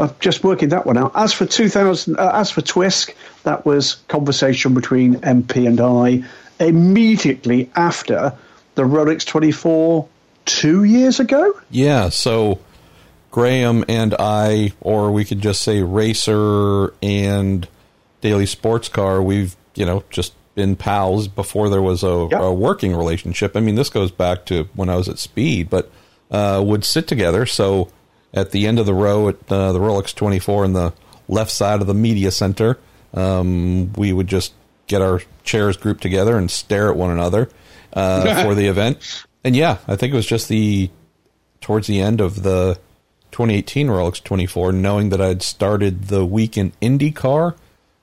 I'm 0.00 0.10
just 0.18 0.42
working 0.42 0.70
that 0.70 0.86
one 0.86 0.96
out. 0.96 1.12
As 1.14 1.32
for 1.32 1.46
2000, 1.46 2.18
uh, 2.18 2.30
as 2.34 2.50
for 2.50 2.62
Twisk, 2.62 3.14
that 3.44 3.66
was 3.66 3.96
conversation 4.08 4.74
between 4.74 5.16
MP 5.16 5.66
and 5.66 5.80
I 5.80 6.24
immediately 6.58 7.70
after 7.76 8.34
the 8.74 8.82
Rolex 8.82 9.26
24 9.26 10.08
two 10.46 10.84
years 10.84 11.20
ago. 11.20 11.52
Yeah, 11.70 12.08
so 12.08 12.58
Graham 13.30 13.84
and 13.88 14.14
I, 14.18 14.72
or 14.80 15.10
we 15.12 15.24
could 15.24 15.40
just 15.40 15.62
say 15.62 15.82
Racer 15.82 16.92
and 17.02 17.66
Daily 18.20 18.46
Sports 18.46 18.88
Car, 18.88 19.22
we've, 19.22 19.56
you 19.74 19.84
know, 19.86 20.02
just 20.10 20.34
been 20.54 20.74
pals 20.76 21.28
before 21.28 21.68
there 21.68 21.80
was 21.82 22.02
a, 22.02 22.28
Yeah. 22.30 22.40
a 22.40 22.52
working 22.52 22.94
relationship. 22.94 23.56
I 23.56 23.60
mean, 23.60 23.76
this 23.76 23.88
goes 23.88 24.10
back 24.10 24.44
to 24.46 24.68
when 24.74 24.88
I 24.88 24.96
was 24.96 25.08
at 25.08 25.18
Speed, 25.18 25.70
but 25.70 25.90
uh, 26.30 26.60
would 26.64 26.84
sit 26.84 27.06
together. 27.06 27.46
So 27.46 27.88
at 28.34 28.50
the 28.50 28.66
end 28.66 28.78
of 28.78 28.86
the 28.86 28.94
row 28.94 29.28
at 29.28 29.36
uh, 29.50 29.72
the 29.72 29.78
Rolex 29.78 30.14
24 30.14 30.64
in 30.64 30.72
the 30.72 30.92
left 31.28 31.50
side 31.52 31.80
of 31.80 31.86
the 31.86 31.94
media 31.94 32.30
center, 32.32 32.78
um, 33.14 33.92
we 33.94 34.12
would 34.12 34.26
just 34.26 34.52
get 34.88 35.02
our 35.02 35.22
chairs 35.44 35.76
grouped 35.76 36.02
together 36.02 36.36
and 36.36 36.50
stare 36.50 36.90
at 36.90 36.96
one 36.96 37.10
another 37.10 37.48
uh, 37.92 38.42
for 38.44 38.54
the 38.56 38.66
event. 38.66 38.98
And 39.44 39.54
yeah, 39.56 39.78
I 39.86 39.94
think 39.96 40.12
it 40.12 40.16
was 40.16 40.26
just 40.26 40.48
the 40.48 40.90
towards 41.60 41.86
the 41.86 42.00
end 42.00 42.20
of 42.20 42.42
the 42.42 42.78
2018 43.32 43.88
Rolex 43.88 44.22
24, 44.22 44.72
knowing 44.72 45.10
that 45.10 45.20
I'd 45.20 45.42
started 45.42 46.04
the 46.04 46.24
week 46.24 46.56
in 46.56 46.72
IndyCar 46.82 47.54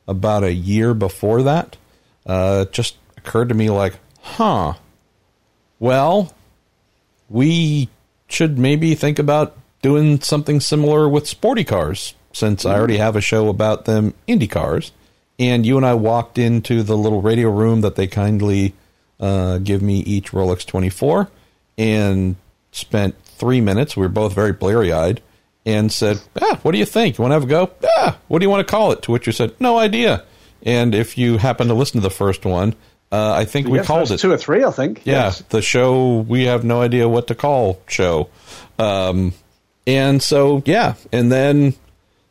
about 0.07 0.43
a 0.43 0.53
year 0.53 0.93
before 0.93 1.43
that, 1.43 1.77
uh, 2.25 2.65
just 2.65 2.97
occurred 3.17 3.49
to 3.49 3.55
me 3.55 3.69
like, 3.69 3.99
huh, 4.21 4.73
well, 5.79 6.33
we 7.29 7.89
should 8.27 8.57
maybe 8.57 8.95
think 8.95 9.19
about 9.19 9.57
doing 9.81 10.19
something 10.21 10.59
similar 10.59 11.07
with 11.07 11.27
sporty 11.27 11.63
cars 11.63 12.13
since 12.33 12.65
I 12.65 12.75
already 12.75 12.97
have 12.97 13.15
a 13.15 13.21
show 13.21 13.49
about 13.49 13.85
them 13.85 14.13
Indy 14.27 14.47
cars. 14.47 14.91
And 15.39 15.65
you 15.65 15.77
and 15.77 15.85
I 15.85 15.93
walked 15.93 16.37
into 16.37 16.83
the 16.83 16.97
little 16.97 17.21
radio 17.21 17.49
room 17.49 17.81
that 17.81 17.95
they 17.95 18.07
kindly 18.07 18.73
uh, 19.19 19.59
give 19.59 19.81
me 19.81 19.99
each 19.99 20.31
Rolex 20.31 20.65
24 20.65 21.29
and 21.77 22.35
spent 22.71 23.15
three 23.37 23.61
minutes. 23.61 23.95
We 23.95 24.03
were 24.03 24.09
both 24.09 24.33
very 24.33 24.53
bleary 24.53 24.91
eyed 24.91 25.21
and 25.65 25.91
said, 25.91 26.19
ah, 26.41 26.59
What 26.63 26.71
do 26.71 26.77
you 26.77 26.85
think? 26.85 27.17
You 27.17 27.21
want 27.23 27.31
to 27.31 27.35
have 27.35 27.43
a 27.43 27.47
go? 27.47 27.71
Ah, 27.97 28.17
what 28.27 28.39
do 28.39 28.45
you 28.45 28.49
want 28.49 28.67
to 28.67 28.71
call 28.71 28.91
it? 28.91 29.01
To 29.03 29.11
which 29.11 29.27
you 29.27 29.33
said, 29.33 29.53
No 29.59 29.77
idea. 29.77 30.23
And 30.63 30.95
if 30.95 31.17
you 31.17 31.37
happen 31.37 31.67
to 31.67 31.73
listen 31.73 32.01
to 32.01 32.03
the 32.07 32.09
first 32.13 32.45
one, 32.45 32.73
uh, 33.11 33.31
I 33.33 33.45
think 33.45 33.67
we 33.67 33.77
Yes, 33.77 33.87
called 33.87 34.11
it 34.11 34.17
two 34.19 34.31
or 34.31 34.37
three, 34.37 34.63
I 34.65 34.71
think. 34.71 35.01
yeah, 35.05 35.13
Yes. 35.25 35.43
the 35.49 35.61
show 35.61 36.19
we 36.27 36.45
have 36.45 36.63
no 36.65 36.81
idea 36.81 37.07
what 37.07 37.27
to 37.27 37.35
call 37.35 37.79
show. 37.87 38.29
Um, 38.79 39.33
and 39.85 40.21
so 40.21 40.61
yeah, 40.65 40.95
and 41.13 41.31
then 41.31 41.73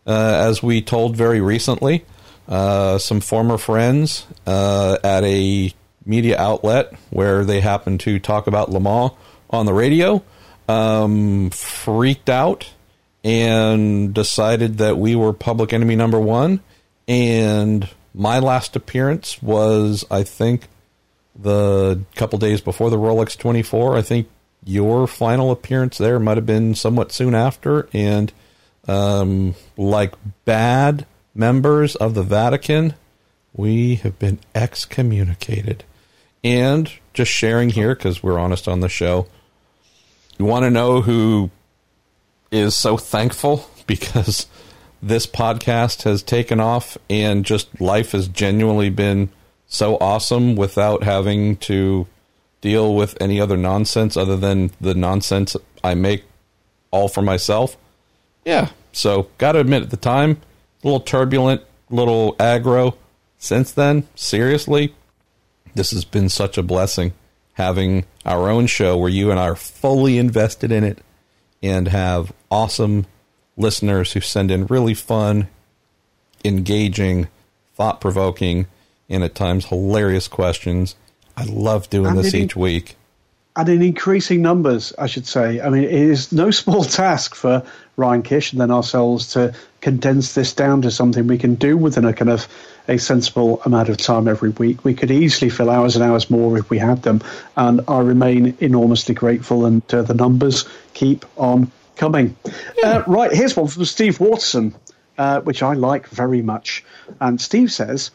uh, 0.06 0.46
as 0.48 0.62
we 0.62 0.82
told 0.82 1.16
very 1.16 1.40
recently, 1.40 2.04
uh, 2.48 2.98
some 2.98 3.20
former 3.20 3.58
friends 3.58 4.26
uh, 4.46 4.98
at 5.02 5.24
a 5.24 5.72
media 6.04 6.38
outlet 6.38 6.92
where 7.10 7.44
they 7.44 7.60
happened 7.60 7.98
to 8.00 8.18
talk 8.18 8.46
about 8.46 8.70
Le 8.70 8.78
Mans 8.80 9.10
on 9.50 9.66
the 9.66 9.72
radio 9.72 10.22
um, 10.68 11.50
freaked 11.50 12.28
out 12.28 12.70
and 13.24 14.14
decided 14.14 14.78
that 14.78 14.98
we 14.98 15.16
were 15.16 15.32
public 15.32 15.72
enemy 15.72 15.96
number 15.96 16.20
one. 16.20 16.60
And 17.08 17.88
my 18.14 18.38
last 18.38 18.76
appearance 18.76 19.42
was, 19.42 20.04
I 20.10 20.22
think, 20.22 20.68
the 21.34 22.00
couple 22.14 22.38
days 22.38 22.60
before 22.60 22.90
the 22.90 22.98
Rolex 22.98 23.36
24. 23.36 23.96
I 23.96 24.02
think 24.02 24.28
your 24.64 25.06
final 25.06 25.50
appearance 25.50 25.98
there 25.98 26.18
might 26.18 26.36
have 26.36 26.46
been 26.46 26.74
somewhat 26.74 27.12
soon 27.12 27.34
after. 27.34 27.88
And 27.92 28.32
um, 28.88 29.54
like 29.76 30.14
bad 30.44 31.06
members 31.34 31.96
of 31.96 32.14
the 32.14 32.22
Vatican, 32.22 32.94
we 33.52 33.96
have 33.96 34.18
been 34.18 34.38
excommunicated. 34.54 35.84
And 36.42 36.90
just 37.12 37.30
sharing 37.30 37.70
here, 37.70 37.94
because 37.94 38.22
we're 38.22 38.38
honest 38.38 38.68
on 38.68 38.80
the 38.80 38.88
show, 38.88 39.26
you 40.38 40.44
want 40.44 40.64
to 40.64 40.70
know 40.70 41.00
who 41.00 41.50
is 42.50 42.76
so 42.76 42.96
thankful 42.96 43.68
because 43.86 44.46
this 45.02 45.26
podcast 45.26 46.02
has 46.02 46.22
taken 46.22 46.60
off 46.60 46.98
and 47.08 47.44
just 47.44 47.80
life 47.80 48.12
has 48.12 48.28
genuinely 48.28 48.90
been 48.90 49.30
so 49.66 49.96
awesome 49.98 50.56
without 50.56 51.02
having 51.02 51.56
to 51.56 52.06
deal 52.60 52.94
with 52.94 53.16
any 53.20 53.40
other 53.40 53.56
nonsense 53.56 54.16
other 54.16 54.36
than 54.36 54.70
the 54.80 54.94
nonsense 54.94 55.56
I 55.84 55.94
make 55.94 56.24
all 56.90 57.08
for 57.08 57.22
myself. 57.22 57.76
Yeah. 58.44 58.70
So, 58.92 59.28
got 59.38 59.52
to 59.52 59.60
admit, 59.60 59.82
at 59.82 59.90
the 59.90 59.96
time, 59.96 60.40
a 60.82 60.86
little 60.86 61.00
turbulent, 61.00 61.62
little 61.90 62.34
aggro. 62.36 62.96
Since 63.38 63.72
then, 63.72 64.08
seriously, 64.14 64.94
this 65.74 65.90
has 65.90 66.04
been 66.04 66.28
such 66.28 66.56
a 66.56 66.62
blessing 66.62 67.12
having 67.56 68.04
our 68.26 68.50
own 68.50 68.66
show 68.66 68.98
where 68.98 69.08
you 69.08 69.30
and 69.30 69.40
I 69.40 69.44
are 69.44 69.56
fully 69.56 70.18
invested 70.18 70.70
in 70.70 70.84
it 70.84 70.98
and 71.62 71.88
have 71.88 72.30
awesome 72.50 73.06
listeners 73.56 74.12
who 74.12 74.20
send 74.20 74.50
in 74.50 74.66
really 74.66 74.92
fun, 74.92 75.48
engaging, 76.44 77.28
thought 77.74 78.00
provoking, 78.00 78.66
and 79.08 79.24
at 79.24 79.34
times 79.34 79.66
hilarious 79.66 80.28
questions. 80.28 80.96
I 81.34 81.44
love 81.44 81.88
doing 81.88 82.08
and 82.08 82.18
this 82.18 82.34
each 82.34 82.56
week. 82.56 82.96
And 83.56 83.68
in 83.70 83.80
increasing 83.80 84.42
numbers, 84.42 84.92
I 84.98 85.06
should 85.06 85.26
say. 85.26 85.62
I 85.62 85.70
mean, 85.70 85.84
it 85.84 85.92
is 85.92 86.32
no 86.32 86.50
small 86.62 86.84
task 86.84 87.34
for 87.34 87.62
Ryan 87.96 88.22
Kish 88.22 88.52
and 88.52 88.60
then 88.60 88.70
ourselves 88.70 89.32
to 89.32 89.54
condense 89.80 90.34
this 90.34 90.52
down 90.52 90.82
to 90.82 90.90
something 90.90 91.26
we 91.26 91.38
can 91.38 91.54
do 91.54 91.78
within 91.78 92.04
a 92.04 92.12
kind 92.12 92.30
of 92.30 92.48
a 92.88 92.98
sensible 92.98 93.62
amount 93.64 93.88
of 93.88 93.96
time 93.96 94.28
every 94.28 94.50
week. 94.50 94.84
We 94.84 94.94
could 94.94 95.10
easily 95.10 95.50
fill 95.50 95.70
hours 95.70 95.96
and 95.96 96.04
hours 96.04 96.30
more 96.30 96.58
if 96.58 96.70
we 96.70 96.78
had 96.78 97.02
them, 97.02 97.22
and 97.56 97.80
I 97.88 98.00
remain 98.00 98.56
enormously 98.60 99.14
grateful. 99.14 99.66
And 99.66 99.82
uh, 99.92 100.02
the 100.02 100.14
numbers 100.14 100.64
keep 100.94 101.24
on 101.36 101.70
coming. 101.96 102.36
Uh, 102.82 103.02
right, 103.06 103.32
here's 103.32 103.56
one 103.56 103.68
from 103.68 103.84
Steve 103.84 104.20
Waterson, 104.20 104.74
uh, 105.18 105.40
which 105.40 105.62
I 105.62 105.74
like 105.74 106.08
very 106.08 106.42
much. 106.42 106.84
And 107.20 107.40
Steve 107.40 107.72
says, 107.72 108.10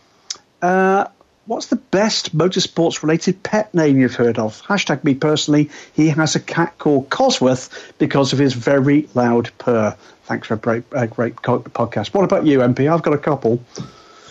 uh, 0.61 1.07
What's 1.47 1.65
the 1.65 1.75
best 1.75 2.37
motorsports 2.37 3.01
related 3.01 3.41
pet 3.41 3.73
name 3.73 3.99
you've 3.99 4.15
heard 4.15 4.37
of? 4.37 4.61
Hashtag 4.61 5.03
me 5.03 5.15
personally. 5.15 5.71
He 5.93 6.09
has 6.09 6.35
a 6.35 6.39
cat 6.39 6.77
called 6.77 7.09
Cosworth 7.09 7.97
because 7.97 8.31
of 8.31 8.39
his 8.39 8.53
very 8.53 9.09
loud 9.15 9.49
purr. 9.57 9.97
Thanks 10.25 10.47
for 10.47 10.53
a 10.53 10.57
great, 10.57 10.83
a 10.91 11.07
great 11.07 11.35
podcast. 11.35 12.13
What 12.13 12.23
about 12.23 12.45
you, 12.45 12.59
MP? 12.59 12.89
I've 12.89 13.01
got 13.01 13.13
a 13.13 13.17
couple. 13.17 13.61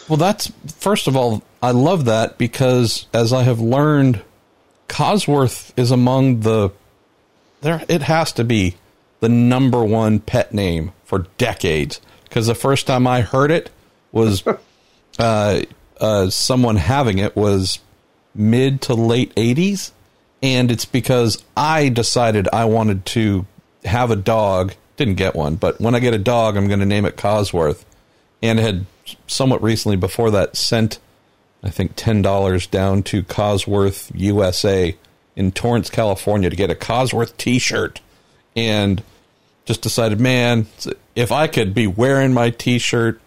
Well, 0.08 0.16
that's 0.16 0.52
first 0.66 1.06
of 1.06 1.16
all, 1.16 1.42
I 1.62 1.70
love 1.72 2.06
that 2.06 2.38
because 2.38 3.06
as 3.12 3.32
I 3.32 3.42
have 3.42 3.60
learned, 3.60 4.22
Cosworth 4.88 5.72
is 5.76 5.90
among 5.90 6.40
the 6.40 6.70
there. 7.60 7.84
It 7.88 8.02
has 8.02 8.32
to 8.32 8.44
be 8.44 8.76
the 9.20 9.28
number 9.28 9.84
one 9.84 10.18
pet 10.18 10.52
name 10.52 10.92
for 11.04 11.26
decades 11.38 12.00
because 12.24 12.46
the 12.46 12.54
first 12.54 12.86
time 12.86 13.06
I 13.06 13.20
heard 13.20 13.50
it 13.50 13.70
was 14.12 14.42
uh, 15.18 15.60
uh, 16.00 16.30
someone 16.30 16.76
having 16.76 17.18
it 17.18 17.36
was 17.36 17.78
mid 18.34 18.82
to 18.82 18.94
late 18.94 19.34
'80s, 19.36 19.92
and 20.42 20.70
it's 20.70 20.86
because 20.86 21.44
I 21.56 21.88
decided 21.88 22.48
I 22.52 22.64
wanted 22.64 23.06
to 23.06 23.46
have 23.84 24.10
a 24.10 24.16
dog. 24.16 24.74
Didn't 24.96 25.14
get 25.14 25.34
one, 25.34 25.54
but 25.54 25.80
when 25.80 25.94
I 25.94 26.00
get 26.00 26.14
a 26.14 26.18
dog, 26.18 26.56
I'm 26.56 26.68
going 26.68 26.80
to 26.80 26.86
name 26.86 27.06
it 27.06 27.16
Cosworth, 27.16 27.84
and 28.42 28.58
had 28.58 28.86
somewhat 29.26 29.62
recently 29.62 29.96
before 29.96 30.30
that 30.30 30.56
sent 30.56 30.98
I 31.62 31.70
think 31.70 31.92
ten 31.96 32.22
dollars 32.22 32.66
down 32.66 33.02
to 33.04 33.22
Cosworth 33.22 34.10
USA 34.14 34.96
in 35.36 35.52
Torrance, 35.52 35.90
California 35.90 36.50
to 36.50 36.56
get 36.56 36.70
a 36.70 36.74
Cosworth 36.74 37.36
T-shirt, 37.36 38.00
and 38.56 39.02
just 39.64 39.82
decided, 39.82 40.20
man, 40.20 40.66
if 41.14 41.30
I 41.30 41.46
could 41.46 41.74
be 41.74 41.86
wearing 41.86 42.32
my 42.32 42.50
T-shirt 42.50 43.20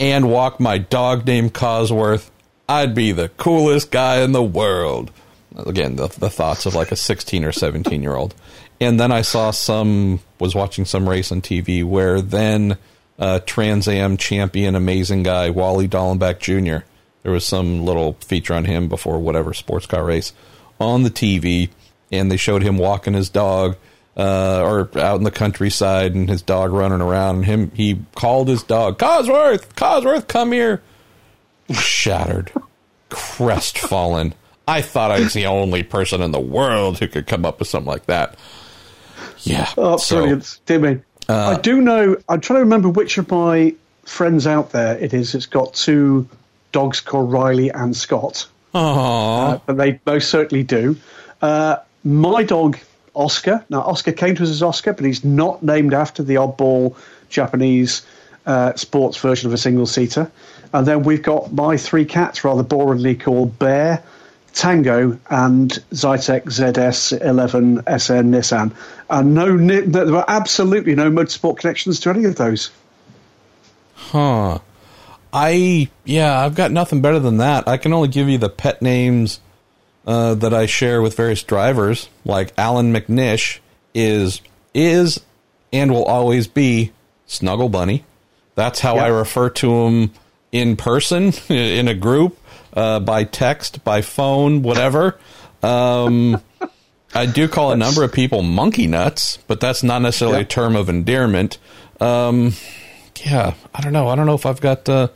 and 0.00 0.30
walk 0.30 0.58
my 0.58 0.78
dog 0.78 1.26
named 1.26 1.54
Cosworth, 1.54 2.30
I'd 2.68 2.94
be 2.94 3.12
the 3.12 3.28
coolest 3.28 3.90
guy 3.90 4.20
in 4.20 4.32
the 4.32 4.42
world. 4.42 5.12
Again, 5.54 5.96
the, 5.96 6.08
the 6.08 6.30
thoughts 6.30 6.66
of 6.66 6.74
like 6.74 6.90
a 6.90 6.96
sixteen 6.96 7.44
or 7.44 7.52
seventeen 7.52 8.02
year 8.02 8.16
old, 8.16 8.34
and 8.80 8.98
then 8.98 9.12
I 9.12 9.22
saw 9.22 9.52
some 9.52 10.20
was 10.40 10.54
watching 10.54 10.84
some 10.84 11.08
race 11.08 11.30
on 11.30 11.42
TV 11.42 11.84
where 11.84 12.20
then 12.20 12.76
uh, 13.18 13.40
Trans 13.40 13.88
Am 13.88 14.16
champion, 14.16 14.74
amazing 14.74 15.22
guy, 15.22 15.50
Wally 15.50 15.88
Dallenbach 15.88 16.38
Jr. 16.40 16.84
There 17.22 17.32
was 17.32 17.44
some 17.44 17.84
little 17.84 18.14
feature 18.14 18.54
on 18.54 18.64
him 18.64 18.88
before 18.88 19.20
whatever 19.20 19.54
sports 19.54 19.86
car 19.86 20.04
race 20.04 20.32
on 20.80 21.02
the 21.02 21.10
TV, 21.10 21.70
and 22.10 22.30
they 22.30 22.36
showed 22.36 22.62
him 22.62 22.78
walking 22.78 23.14
his 23.14 23.28
dog 23.28 23.76
uh, 24.16 24.62
or 24.62 24.90
out 24.98 25.16
in 25.18 25.24
the 25.24 25.30
countryside 25.30 26.14
and 26.14 26.28
his 26.28 26.42
dog 26.42 26.72
running 26.72 27.00
around. 27.00 27.36
And 27.36 27.44
him, 27.44 27.70
he 27.74 28.00
called 28.14 28.48
his 28.48 28.62
dog, 28.62 28.98
Cosworth, 28.98 29.74
Cosworth, 29.76 30.28
come 30.28 30.52
here. 30.52 30.82
Shattered, 31.72 32.52
crestfallen. 33.08 34.34
I 34.66 34.82
thought 34.82 35.10
I 35.10 35.20
was 35.20 35.32
the 35.32 35.46
only 35.46 35.82
person 35.82 36.22
in 36.22 36.30
the 36.30 36.40
world 36.40 36.98
who 36.98 37.08
could 37.08 37.26
come 37.26 37.44
up 37.44 37.58
with 37.58 37.68
something 37.68 37.90
like 37.90 38.06
that. 38.06 38.36
Yeah. 39.40 39.68
Oh, 39.76 39.96
so, 39.96 40.16
brilliant. 40.16 40.60
Timmy. 40.66 41.00
Uh, 41.28 41.56
I 41.56 41.60
do 41.60 41.80
know. 41.80 42.16
I'm 42.28 42.40
trying 42.40 42.58
to 42.58 42.64
remember 42.64 42.88
which 42.88 43.18
of 43.18 43.30
my 43.30 43.74
friends 44.04 44.46
out 44.46 44.70
there 44.70 44.98
it 44.98 45.14
is. 45.14 45.34
It's 45.34 45.46
got 45.46 45.74
two 45.74 46.28
dogs 46.72 47.00
called 47.00 47.32
Riley 47.32 47.70
and 47.70 47.96
Scott. 47.96 48.46
Uh, 48.74 49.58
but 49.66 49.76
they 49.76 50.00
most 50.06 50.30
certainly 50.30 50.64
do. 50.64 50.96
Uh, 51.40 51.76
my 52.04 52.42
dog 52.42 52.78
Oscar. 53.14 53.64
Now 53.68 53.82
Oscar 53.82 54.12
came 54.12 54.34
to 54.36 54.42
us 54.42 54.48
as 54.48 54.62
Oscar, 54.62 54.92
but 54.92 55.04
he's 55.04 55.24
not 55.24 55.62
named 55.62 55.94
after 55.94 56.22
the 56.22 56.36
oddball 56.36 56.96
Japanese 57.28 58.02
uh, 58.46 58.74
sports 58.74 59.16
version 59.18 59.48
of 59.48 59.54
a 59.54 59.58
single 59.58 59.86
seater. 59.86 60.30
And 60.72 60.86
then 60.86 61.02
we've 61.02 61.22
got 61.22 61.52
my 61.52 61.76
three 61.76 62.04
cats, 62.04 62.44
rather 62.44 62.64
boringly 62.64 63.20
called 63.20 63.58
Bear, 63.58 64.02
Tango 64.52 65.18
and 65.30 65.70
Zytec 65.92 66.44
ZS11 66.44 68.00
SN 68.00 68.30
Nissan. 68.30 68.72
And 69.08 69.34
no, 69.34 69.56
there 69.56 70.06
were 70.06 70.24
absolutely 70.28 70.94
no 70.94 71.10
motorsport 71.10 71.58
connections 71.58 72.00
to 72.00 72.10
any 72.10 72.24
of 72.24 72.36
those. 72.36 72.70
Huh. 73.94 74.58
I, 75.32 75.88
yeah, 76.04 76.38
I've 76.38 76.54
got 76.54 76.70
nothing 76.70 77.00
better 77.00 77.18
than 77.18 77.38
that. 77.38 77.66
I 77.66 77.78
can 77.78 77.92
only 77.92 78.08
give 78.08 78.28
you 78.28 78.38
the 78.38 78.50
pet 78.50 78.82
names 78.82 79.40
uh, 80.06 80.34
that 80.34 80.52
I 80.52 80.66
share 80.66 81.00
with 81.00 81.16
various 81.16 81.42
drivers. 81.42 82.08
Like 82.24 82.52
Allan 82.58 82.92
McNish 82.92 83.58
is, 83.94 84.42
is 84.74 85.20
and 85.72 85.90
will 85.90 86.04
always 86.04 86.46
be 86.46 86.92
Snuggle 87.26 87.70
Bunny. 87.70 88.04
That's 88.54 88.80
how 88.80 88.96
yep. 88.96 89.04
I 89.04 89.08
refer 89.08 89.48
to 89.48 89.72
him 89.86 90.12
in 90.50 90.76
person, 90.76 91.32
in 91.48 91.88
a 91.88 91.94
group 91.94 92.36
uh, 92.72 93.00
by 93.00 93.24
text, 93.24 93.84
by 93.84 94.02
phone, 94.02 94.62
whatever. 94.62 95.18
Um, 95.62 96.40
I 97.14 97.26
do 97.26 97.46
call 97.48 97.72
a 97.72 97.76
number 97.76 98.04
of 98.04 98.12
people 98.12 98.42
monkey 98.42 98.86
nuts, 98.86 99.38
but 99.46 99.60
that's 99.60 99.82
not 99.82 100.00
necessarily 100.00 100.40
a 100.40 100.44
term 100.44 100.76
of 100.76 100.88
endearment. 100.88 101.58
Um, 102.00 102.54
yeah, 103.24 103.54
I 103.74 103.80
don't 103.80 103.92
know. 103.92 104.08
I 104.08 104.16
don't 104.16 104.26
know 104.26 104.34
if 104.34 104.46
I've 104.46 104.60
got 104.60 104.88
uh, 104.88 105.08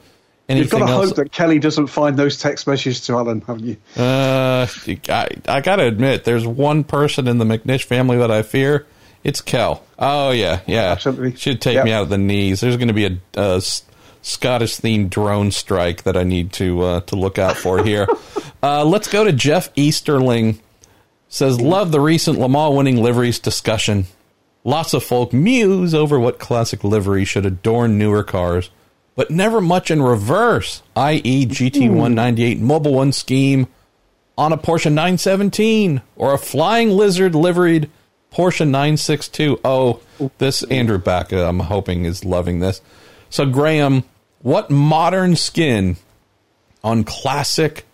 anything 0.48 0.64
You've 0.64 0.70
got 0.70 0.86
to 0.86 0.92
else. 0.92 1.08
hope 1.08 1.16
that 1.16 1.32
Kelly 1.32 1.58
doesn't 1.58 1.86
find 1.86 2.16
those 2.16 2.38
text 2.38 2.66
messages 2.66 3.00
to 3.06 3.14
Allan, 3.14 3.40
haven't 3.40 3.64
you? 3.64 3.76
Uh, 3.96 4.66
I, 5.08 5.28
I 5.48 5.60
got 5.62 5.76
to 5.76 5.84
admit, 5.84 6.24
there's 6.24 6.46
one 6.46 6.84
person 6.84 7.26
in 7.28 7.38
the 7.38 7.44
McNish 7.44 7.84
family 7.84 8.18
that 8.18 8.30
I 8.30 8.42
fear. 8.42 8.86
It's 9.24 9.40
Kel. 9.40 9.82
Oh 9.98 10.30
yeah, 10.30 10.60
yeah. 10.66 10.92
Absolutely. 10.92 11.34
Should 11.34 11.60
take 11.60 11.74
yep. 11.74 11.84
me 11.84 11.92
out 11.92 12.02
of 12.02 12.10
the 12.10 12.18
knees. 12.18 12.60
There's 12.60 12.76
going 12.76 12.88
to 12.88 12.94
be 12.94 13.06
a, 13.06 13.18
a 13.34 13.60
Scottish 14.26 14.78
themed 14.78 15.10
drone 15.10 15.52
strike 15.52 16.02
that 16.02 16.16
I 16.16 16.24
need 16.24 16.52
to 16.54 16.82
uh, 16.82 17.00
to 17.02 17.14
look 17.14 17.38
out 17.38 17.56
for 17.56 17.84
here. 17.84 18.08
uh, 18.62 18.84
let's 18.84 19.06
go 19.06 19.22
to 19.22 19.32
Jeff 19.32 19.70
Easterling. 19.76 20.60
Says 21.28 21.60
love 21.60 21.92
the 21.92 22.00
recent 22.00 22.36
Le 22.36 22.48
Mans 22.48 22.74
winning 22.74 22.96
liveries 22.96 23.38
discussion. 23.38 24.06
Lots 24.64 24.94
of 24.94 25.04
folk 25.04 25.32
muse 25.32 25.94
over 25.94 26.18
what 26.18 26.40
classic 26.40 26.82
livery 26.82 27.24
should 27.24 27.46
adorn 27.46 27.98
newer 27.98 28.24
cars, 28.24 28.68
but 29.14 29.30
never 29.30 29.60
much 29.60 29.92
in 29.92 30.02
reverse, 30.02 30.82
i.e., 30.96 31.46
GT198 31.46 32.60
Mobil 32.60 32.92
1 32.94 33.12
scheme 33.12 33.68
on 34.36 34.52
a 34.52 34.58
Porsche 34.58 34.86
917 34.86 36.02
or 36.16 36.34
a 36.34 36.38
Flying 36.38 36.90
Lizard 36.90 37.36
liveried 37.36 37.88
Porsche 38.32 38.66
962. 38.66 39.60
Oh, 39.64 40.00
this 40.38 40.64
Andrew 40.64 40.98
Bacca, 40.98 41.48
I'm 41.48 41.60
hoping, 41.60 42.04
is 42.04 42.24
loving 42.24 42.58
this. 42.58 42.80
So, 43.30 43.46
Graham, 43.46 44.04
what 44.46 44.70
modern 44.70 45.34
skin 45.34 45.96
on 46.84 47.02
classic 47.02 47.84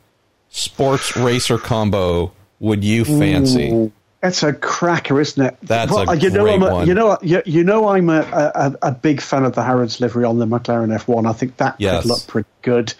sports 0.50 1.16
racer 1.16 1.56
combo 1.56 2.30
would 2.60 2.84
you 2.84 3.06
fancy? 3.06 3.70
Ooh, 3.70 3.90
It's 4.22 4.42
a 4.42 4.52
cracker, 4.52 5.18
isn't 5.18 5.42
it? 5.42 5.56
That's 5.62 5.90
a 5.96 6.14
you 6.14 6.28
know, 6.28 6.42
great 6.44 6.54
I'm 6.56 6.62
a, 6.62 6.72
one. 6.74 6.86
You 6.86 6.92
know, 6.92 7.16
you, 7.22 7.40
you 7.46 7.64
know, 7.64 7.88
I'm 7.88 8.10
a, 8.10 8.20
a, 8.20 8.76
a 8.88 8.92
big 8.92 9.22
fan 9.22 9.44
of 9.46 9.54
the 9.54 9.62
Harrods 9.62 9.98
livery 9.98 10.26
on 10.26 10.38
the 10.38 10.44
McLaren 10.46 10.94
F1. 10.94 11.26
I 11.26 11.32
think 11.32 11.56
that 11.56 11.76
Yes. 11.78 12.02
could 12.02 12.10
look 12.10 12.26
pretty 12.26 12.48
good 12.60 12.92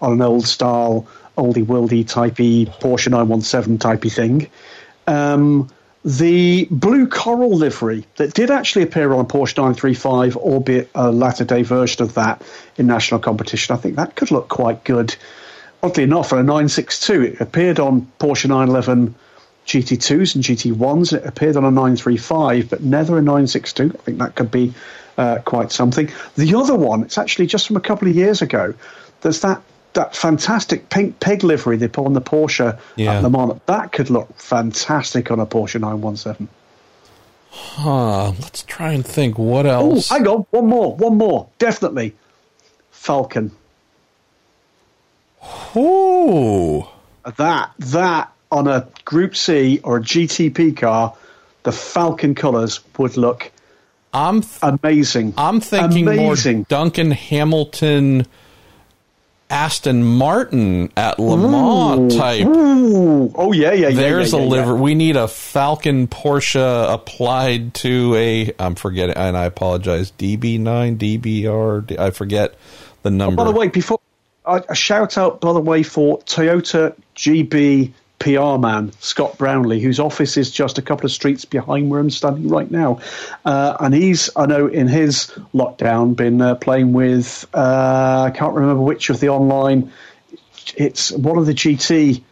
on 0.00 0.12
an 0.12 0.22
old 0.22 0.46
style, 0.46 1.08
oldie 1.36 1.66
worldy 1.66 2.04
typey 2.04 2.66
Porsche 2.78 3.10
917 3.10 3.78
typey 3.78 4.14
thing. 4.14 4.48
Um, 5.08 5.68
the 6.04 6.66
blue 6.70 7.06
coral 7.06 7.50
livery 7.50 8.06
that 8.16 8.32
did 8.32 8.50
actually 8.50 8.82
appear 8.82 9.12
on 9.12 9.20
a 9.20 9.24
Porsche 9.24 9.56
935, 9.56 10.36
albeit 10.36 10.90
a 10.94 11.10
latter 11.10 11.44
day 11.44 11.62
version 11.62 12.02
of 12.02 12.14
that 12.14 12.42
in 12.76 12.86
national 12.86 13.20
competition, 13.20 13.74
I 13.74 13.78
think 13.78 13.96
that 13.96 14.16
could 14.16 14.30
look 14.30 14.48
quite 14.48 14.84
good. 14.84 15.14
Oddly 15.82 16.04
enough, 16.04 16.32
on 16.32 16.38
a 16.38 16.42
962, 16.42 17.22
it 17.22 17.40
appeared 17.40 17.78
on 17.78 18.10
Porsche 18.18 18.48
911 18.48 19.14
GT2s 19.66 20.34
and 20.34 20.44
GT1s. 20.44 21.12
It 21.12 21.26
appeared 21.26 21.56
on 21.56 21.64
a 21.64 21.70
935, 21.70 22.70
but 22.70 22.82
never 22.82 23.18
a 23.18 23.22
962. 23.22 23.92
I 23.94 24.02
think 24.02 24.18
that 24.18 24.34
could 24.34 24.50
be 24.50 24.72
uh, 25.18 25.38
quite 25.44 25.70
something. 25.70 26.10
The 26.36 26.54
other 26.54 26.74
one, 26.74 27.02
it's 27.02 27.18
actually 27.18 27.46
just 27.46 27.66
from 27.66 27.76
a 27.76 27.80
couple 27.80 28.08
of 28.08 28.14
years 28.14 28.40
ago. 28.42 28.74
There's 29.20 29.40
that 29.42 29.62
that 29.94 30.14
fantastic 30.14 30.88
pink 30.88 31.18
pig 31.20 31.42
livery 31.42 31.76
they 31.76 31.88
put 31.88 32.06
on 32.06 32.12
the 32.12 32.20
Porsche 32.20 32.78
Yeah. 32.96 33.14
at 33.16 33.22
Le 33.22 33.30
Mans. 33.30 33.60
That 33.66 33.92
could 33.92 34.10
look 34.10 34.36
fantastic 34.38 35.30
on 35.30 35.40
a 35.40 35.46
Porsche 35.46 35.80
917. 35.80 36.48
Huh, 37.52 38.28
let's 38.40 38.62
try 38.62 38.92
and 38.92 39.04
think 39.04 39.36
what 39.38 39.66
Oh, 39.66 39.70
else. 39.92 40.08
hang 40.08 40.26
on, 40.28 40.46
one 40.50 40.66
more, 40.68 40.94
one 40.94 41.16
more, 41.16 41.48
definitely. 41.58 42.14
Falken. 42.94 43.50
Ooh. 45.76 46.86
That 47.36 47.70
that 47.78 48.32
on 48.50 48.66
a 48.68 48.86
Group 49.04 49.36
C 49.36 49.80
or 49.84 49.98
a 49.98 50.00
GTP 50.00 50.76
car, 50.76 51.14
the 51.62 51.70
Falken 51.70 52.36
colours 52.36 52.80
would 52.98 53.16
look 53.16 53.50
I'm 54.12 54.40
th- 54.42 54.58
amazing. 54.62 55.34
I'm 55.36 55.60
thinking 55.60 56.08
amazing. 56.08 56.56
more 56.58 56.66
Duncan 56.68 57.12
Hamilton, 57.12 58.26
Aston 59.50 60.04
Martin 60.04 60.92
at 60.96 61.18
Le 61.18 61.36
Mans 61.36 62.14
type. 62.16 62.46
Ooh. 62.46 63.32
Oh 63.34 63.52
yeah, 63.52 63.72
yeah, 63.72 63.88
yeah. 63.88 63.96
There's 63.96 64.32
yeah, 64.32 64.38
a 64.38 64.42
yeah, 64.42 64.48
liver. 64.48 64.74
yeah. 64.74 64.80
We 64.80 64.94
need 64.94 65.16
a 65.16 65.24
Falken 65.24 66.08
Porsche 66.08 66.92
applied 66.92 67.74
to 67.74 68.14
a. 68.14 68.52
I'm 68.58 68.76
forgetting, 68.76 69.16
and 69.16 69.36
I 69.36 69.44
apologize. 69.46 70.12
DB9, 70.12 70.96
DBR. 70.96 71.98
I 71.98 72.10
forget 72.10 72.54
the 73.02 73.10
oh, 73.10 73.12
number. 73.12 73.36
By 73.36 73.44
the 73.44 73.58
way, 73.58 73.68
before 73.68 74.00
uh, 74.44 74.60
a 74.68 74.72
a 74.72 74.74
shout 74.74 75.18
out, 75.18 75.40
by 75.40 75.52
the 75.52 75.60
way, 75.60 75.82
for 75.82 76.20
Toyota 76.20 76.94
GB 77.16 77.92
PR 78.20 78.58
man 78.58 78.92
Scott 79.00 79.36
Brownlee, 79.38 79.80
whose 79.80 79.98
office 79.98 80.36
is 80.36 80.50
just 80.50 80.78
a 80.78 80.82
couple 80.82 81.06
of 81.06 81.12
streets 81.12 81.44
behind 81.44 81.90
where 81.90 81.98
I'm 81.98 82.10
standing 82.10 82.48
right 82.48 82.70
now, 82.70 83.00
uh, 83.44 83.76
and 83.80 83.92
he's 83.92 84.30
I 84.36 84.46
know 84.46 84.66
in 84.66 84.86
his 84.86 85.32
lockdown 85.54 86.14
been 86.14 86.40
uh, 86.40 86.54
playing 86.54 86.92
with 86.92 87.46
uh, 87.52 88.24
I 88.26 88.30
can't 88.30 88.54
remember 88.54 88.82
which 88.82 89.10
of 89.10 89.18
the 89.20 89.30
online. 89.30 89.90
It's 90.76 91.10
one 91.10 91.38
of 91.38 91.46
the 91.46 91.54
GT 91.54 92.22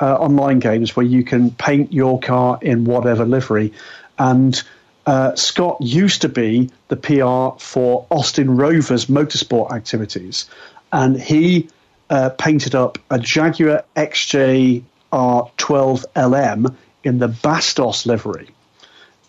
uh, 0.00 0.14
online 0.14 0.58
games 0.58 0.96
where 0.96 1.06
you 1.06 1.24
can 1.24 1.50
paint 1.50 1.92
your 1.92 2.18
car 2.18 2.58
in 2.62 2.84
whatever 2.84 3.24
livery. 3.24 3.72
And 4.18 4.60
uh, 5.06 5.34
Scott 5.34 5.78
used 5.80 6.22
to 6.22 6.28
be 6.28 6.70
the 6.88 6.96
PR 6.96 7.58
for 7.62 8.06
Austin 8.10 8.56
Rovers 8.56 9.06
motorsport 9.06 9.72
activities. 9.72 10.48
And 10.92 11.20
he 11.20 11.68
uh, 12.10 12.30
painted 12.30 12.74
up 12.74 12.98
a 13.10 13.18
Jaguar 13.18 13.84
XJR12LM 15.12 16.74
in 17.04 17.18
the 17.18 17.28
Bastos 17.28 18.06
livery 18.06 18.48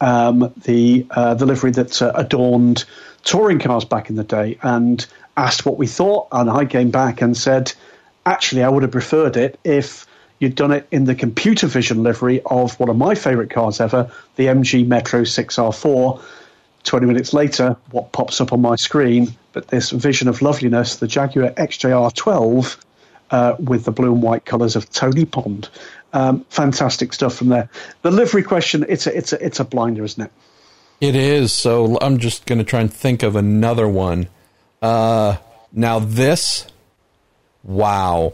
um, 0.03 0.53
the 0.63 1.05
uh, 1.11 1.33
the 1.33 1.45
livery 1.45 1.71
that 1.71 2.01
uh, 2.01 2.11
adorned 2.15 2.83
touring 3.23 3.59
cars 3.59 3.85
back 3.85 4.09
in 4.09 4.17
the 4.17 4.23
day, 4.23 4.57
and 4.61 5.05
asked 5.37 5.65
what 5.65 5.77
we 5.77 5.87
thought. 5.87 6.27
And 6.31 6.49
I 6.49 6.65
came 6.65 6.91
back 6.91 7.21
and 7.21 7.37
said, 7.37 7.71
actually, 8.25 8.63
I 8.63 8.69
would 8.69 8.83
have 8.83 8.91
preferred 8.91 9.37
it 9.37 9.57
if 9.63 10.05
you'd 10.39 10.55
done 10.55 10.71
it 10.71 10.87
in 10.91 11.05
the 11.05 11.15
Computervision 11.15 12.03
livery 12.03 12.41
of 12.47 12.77
one 12.79 12.89
of 12.89 12.97
my 12.97 13.15
favourite 13.15 13.49
cars 13.49 13.79
ever, 13.79 14.11
the 14.35 14.47
MG 14.47 14.85
Metro 14.85 15.21
6R4. 15.21 16.21
20 16.83 17.05
minutes 17.05 17.33
later, 17.33 17.77
what 17.91 18.11
pops 18.11 18.41
up 18.41 18.51
on 18.51 18.59
my 18.59 18.75
screen, 18.75 19.33
but 19.53 19.69
this 19.69 19.91
vision 19.91 20.27
of 20.27 20.41
loveliness, 20.41 20.97
the 20.97 21.07
Jaguar 21.07 21.51
XJR12 21.51 22.77
uh, 23.33 23.55
with 23.57 23.83
the 23.85 23.91
blue 23.91 24.13
and 24.13 24.21
white 24.21 24.45
colours 24.45 24.75
of 24.75 24.89
Tony 24.91 25.25
Pond. 25.25 25.67
Um, 26.13 26.45
fantastic 26.49 27.11
stuff 27.11 27.35
from 27.35 27.49
there. 27.49 27.67
The 28.03 28.11
livery 28.11 28.43
question, 28.43 28.85
it's 28.87 29.07
a, 29.07 29.17
it's 29.17 29.33
a, 29.33 29.43
it's 29.43 29.59
a 29.59 29.65
blinder, 29.65 30.03
isn't 30.03 30.23
it? 30.23 30.31
It 31.01 31.15
is. 31.15 31.51
So 31.51 31.97
I'm 31.99 32.19
just 32.19 32.45
going 32.45 32.59
to 32.59 32.63
try 32.63 32.81
and 32.81 32.93
think 32.93 33.23
of 33.23 33.35
another 33.35 33.87
one. 33.87 34.27
Uh, 34.83 35.37
now 35.71 35.97
this, 35.97 36.67
wow. 37.63 38.33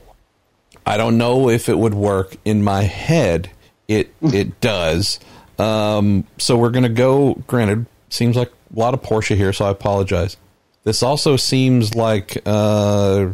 I 0.85 0.97
don't 0.97 1.17
know 1.17 1.49
if 1.49 1.69
it 1.69 1.77
would 1.77 1.93
work 1.93 2.35
in 2.43 2.61
my 2.61 2.83
head. 2.83 3.51
It 3.87 4.13
it 4.21 4.59
does. 4.59 5.19
Um, 5.57 6.25
so 6.37 6.57
we're 6.57 6.71
going 6.71 6.83
to 6.83 6.89
go. 6.89 7.35
Granted, 7.47 7.85
seems 8.09 8.35
like 8.35 8.51
a 8.75 8.79
lot 8.79 8.93
of 8.93 9.01
Porsche 9.01 9.35
here, 9.35 9.53
so 9.53 9.65
I 9.65 9.69
apologize. 9.69 10.35
This 10.83 11.03
also 11.03 11.37
seems 11.37 11.95
like 11.95 12.41
uh, 12.45 13.29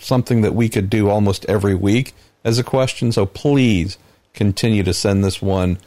something 0.00 0.40
that 0.42 0.54
we 0.54 0.68
could 0.68 0.90
do 0.90 1.08
almost 1.08 1.44
every 1.46 1.74
week 1.74 2.14
as 2.44 2.58
a 2.58 2.64
question. 2.64 3.12
So 3.12 3.26
please 3.26 3.98
continue 4.34 4.82
to 4.82 4.94
send 4.94 5.24
this 5.24 5.40
one 5.40 5.78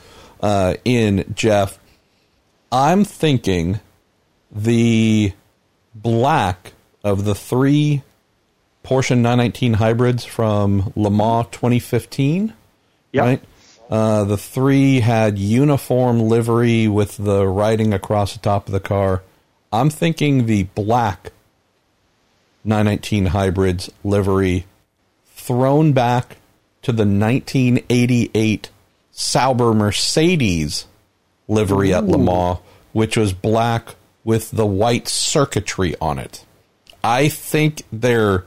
uh, 0.42 0.76
in, 0.86 1.34
Jeff. 1.36 1.80
I'm 2.72 3.04
thinking 3.04 3.80
the 4.52 5.34
black 5.96 6.74
of 7.04 7.26
the 7.26 7.36
three 7.36 8.04
Porsche 8.84 9.16
919 9.16 9.76
hybrids 9.76 10.26
from 10.26 10.92
Le 10.96 11.10
Mans 11.10 11.48
2015. 11.52 12.54
Yep. 13.14 13.24
Right? 13.24 13.44
Uh, 13.90 14.24
the 14.24 14.38
three 14.38 15.00
had 15.00 15.38
uniform 15.38 16.22
livery 16.22 16.88
with 16.88 17.18
the 17.18 17.48
writing 17.48 17.94
across 17.94 18.34
the 18.34 18.40
top 18.40 18.68
of 18.68 18.72
the 18.72 18.80
car. 18.80 19.22
I'm 19.72 19.90
thinking 19.90 20.46
the 20.46 20.64
black 20.64 21.32
919 22.64 23.28
hybrids 23.28 23.92
livery 24.04 24.66
thrown 25.28 25.94
back 25.94 26.38
to 26.82 26.92
the 26.92 27.04
1988 27.06 28.70
Sauber 29.12 29.74
Mercedes 29.74 30.86
livery 31.48 31.94
at 31.94 32.06
Le 32.06 32.18
Mans, 32.18 32.60
which 32.94 33.18
was 33.18 33.34
black 33.34 33.96
with 34.24 34.52
the 34.52 34.66
white 34.66 35.08
circuitry 35.08 35.96
on 36.00 36.18
it. 36.18 36.46
I 37.04 37.28
think 37.28 37.84
they're 37.92 38.46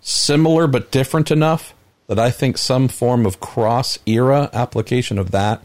similar 0.00 0.66
but 0.66 0.90
different 0.90 1.30
enough 1.30 1.74
that 2.06 2.18
I 2.18 2.30
think 2.30 2.56
some 2.56 2.88
form 2.88 3.26
of 3.26 3.38
cross 3.38 3.98
era 4.06 4.48
application 4.52 5.18
of 5.18 5.30
that 5.32 5.62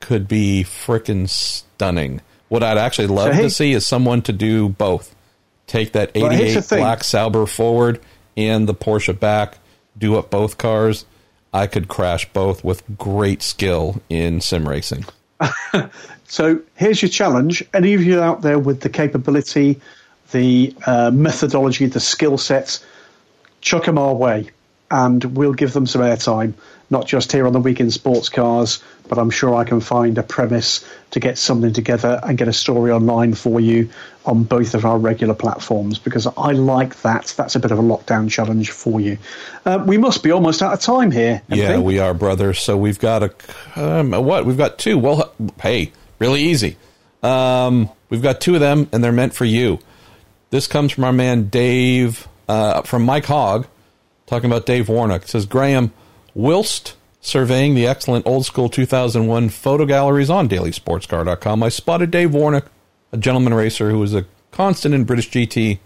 could 0.00 0.26
be 0.26 0.64
frickin' 0.64 1.28
stunning. 1.28 2.20
What 2.48 2.62
I'd 2.62 2.78
actually 2.78 3.08
love 3.08 3.28
So, 3.28 3.32
hey- 3.34 3.42
to 3.42 3.50
see 3.50 3.72
is 3.72 3.86
someone 3.86 4.22
to 4.22 4.32
do 4.32 4.70
both. 4.70 5.14
Take 5.66 5.92
that 5.92 6.12
Well, 6.14 6.30
here's 6.30 6.54
the 6.68 6.76
88 6.76 6.80
black 6.80 7.04
Sauber 7.04 7.46
forward 7.46 8.00
and 8.36 8.68
the 8.68 8.74
Porsche 8.74 9.18
back, 9.18 9.58
do 9.96 10.16
up 10.16 10.30
both 10.30 10.58
cars. 10.58 11.06
I 11.52 11.66
could 11.66 11.88
crash 11.88 12.30
both 12.32 12.64
with 12.64 12.82
great 12.98 13.40
skill 13.42 14.02
in 14.08 14.40
sim 14.40 14.68
racing. 14.68 15.04
So 16.26 16.60
here's 16.74 17.02
your 17.02 17.10
challenge. 17.10 17.62
Any 17.72 17.94
of 17.94 18.02
you 18.02 18.20
out 18.20 18.42
there 18.42 18.58
with 18.58 18.80
the 18.80 18.88
capability, 18.88 19.80
the 20.32 20.74
uh, 20.86 21.10
methodology, 21.12 21.86
the 21.86 22.00
skill 22.00 22.38
sets, 22.38 22.84
chuck 23.60 23.84
them 23.84 23.98
our 23.98 24.14
way, 24.14 24.50
and 24.90 25.22
we'll 25.36 25.52
give 25.52 25.74
them 25.74 25.86
some 25.86 26.02
airtime. 26.02 26.54
Not 26.90 27.06
just 27.06 27.32
here 27.32 27.46
on 27.46 27.52
the 27.52 27.60
Week 27.60 27.80
In 27.80 27.90
Sports 27.90 28.28
Cars, 28.28 28.82
but 29.08 29.18
I'm 29.18 29.30
sure 29.30 29.54
I 29.54 29.64
can 29.64 29.80
find 29.80 30.16
a 30.18 30.22
premise 30.22 30.84
to 31.12 31.20
get 31.20 31.38
something 31.38 31.72
together 31.72 32.20
and 32.22 32.36
get 32.36 32.48
a 32.48 32.52
story 32.52 32.92
online 32.92 33.34
for 33.34 33.60
you 33.60 33.90
on 34.24 34.44
both 34.44 34.74
of 34.74 34.84
our 34.84 34.98
regular 34.98 35.34
platforms 35.34 35.98
because 35.98 36.26
I 36.26 36.52
like 36.52 37.00
that. 37.02 37.34
That's 37.36 37.56
a 37.56 37.60
bit 37.60 37.70
of 37.70 37.78
a 37.78 37.82
lockdown 37.82 38.30
challenge 38.30 38.70
for 38.70 39.00
you. 39.00 39.18
Uh, 39.64 39.82
we 39.86 39.98
must 39.98 40.22
be 40.22 40.30
almost 40.30 40.62
out 40.62 40.72
of 40.72 40.80
time 40.80 41.10
here. 41.10 41.42
Yeah, 41.48 41.78
we 41.78 41.98
are 41.98 42.14
brother. 42.14 42.54
So 42.54 42.76
we've 42.76 42.98
got 42.98 43.22
a 43.22 43.34
um, 43.76 44.12
what? 44.12 44.46
We've 44.46 44.58
got 44.58 44.78
two. 44.78 44.98
Well, 44.98 45.32
hey, 45.60 45.92
really 46.18 46.42
easy. 46.42 46.76
Um, 47.22 47.90
we've 48.10 48.22
got 48.22 48.40
two 48.40 48.54
of 48.54 48.60
them, 48.60 48.88
and 48.92 49.02
they're 49.02 49.12
meant 49.12 49.34
for 49.34 49.46
you. 49.46 49.78
This 50.50 50.66
comes 50.66 50.92
from 50.92 51.04
our 51.04 51.12
man 51.12 51.48
Dave, 51.48 52.28
uh, 52.48 52.82
from 52.82 53.02
Mike 53.02 53.24
Hogg, 53.24 53.66
talking 54.26 54.50
about 54.50 54.66
Dave 54.66 54.88
Warnock. 54.88 55.22
It 55.22 55.28
says, 55.28 55.46
Graham, 55.46 55.92
whilst 56.34 56.96
surveying 57.20 57.74
the 57.74 57.86
excellent 57.86 58.26
old 58.26 58.44
school 58.44 58.68
2001 58.68 59.48
photo 59.48 59.86
galleries 59.86 60.30
on 60.30 60.48
dailysportscar.com, 60.48 61.62
I 61.62 61.68
spotted 61.68 62.10
Dave 62.10 62.34
Warnock, 62.34 62.66
a 63.12 63.16
gentleman 63.16 63.54
racer 63.54 63.90
who 63.90 63.98
was 63.98 64.14
a 64.14 64.26
constant 64.50 64.94
in 64.94 65.04
British 65.04 65.30
GT 65.30 65.78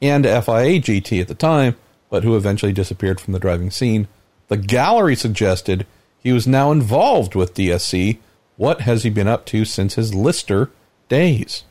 and 0.00 0.24
FIA 0.24 0.80
GT 0.80 1.20
at 1.20 1.28
the 1.28 1.34
time, 1.34 1.76
but 2.10 2.24
who 2.24 2.36
eventually 2.36 2.72
disappeared 2.72 3.20
from 3.20 3.32
the 3.32 3.38
driving 3.38 3.70
scene. 3.70 4.08
The 4.48 4.56
gallery 4.56 5.16
suggested 5.16 5.86
he 6.18 6.32
was 6.32 6.46
now 6.46 6.72
involved 6.72 7.34
with 7.34 7.54
DSC. 7.54 8.18
What 8.56 8.82
has 8.82 9.02
he 9.02 9.10
been 9.10 9.28
up 9.28 9.44
to 9.46 9.64
since 9.64 9.94
his 9.94 10.14
Lister 10.14 10.70
days? 11.08 11.64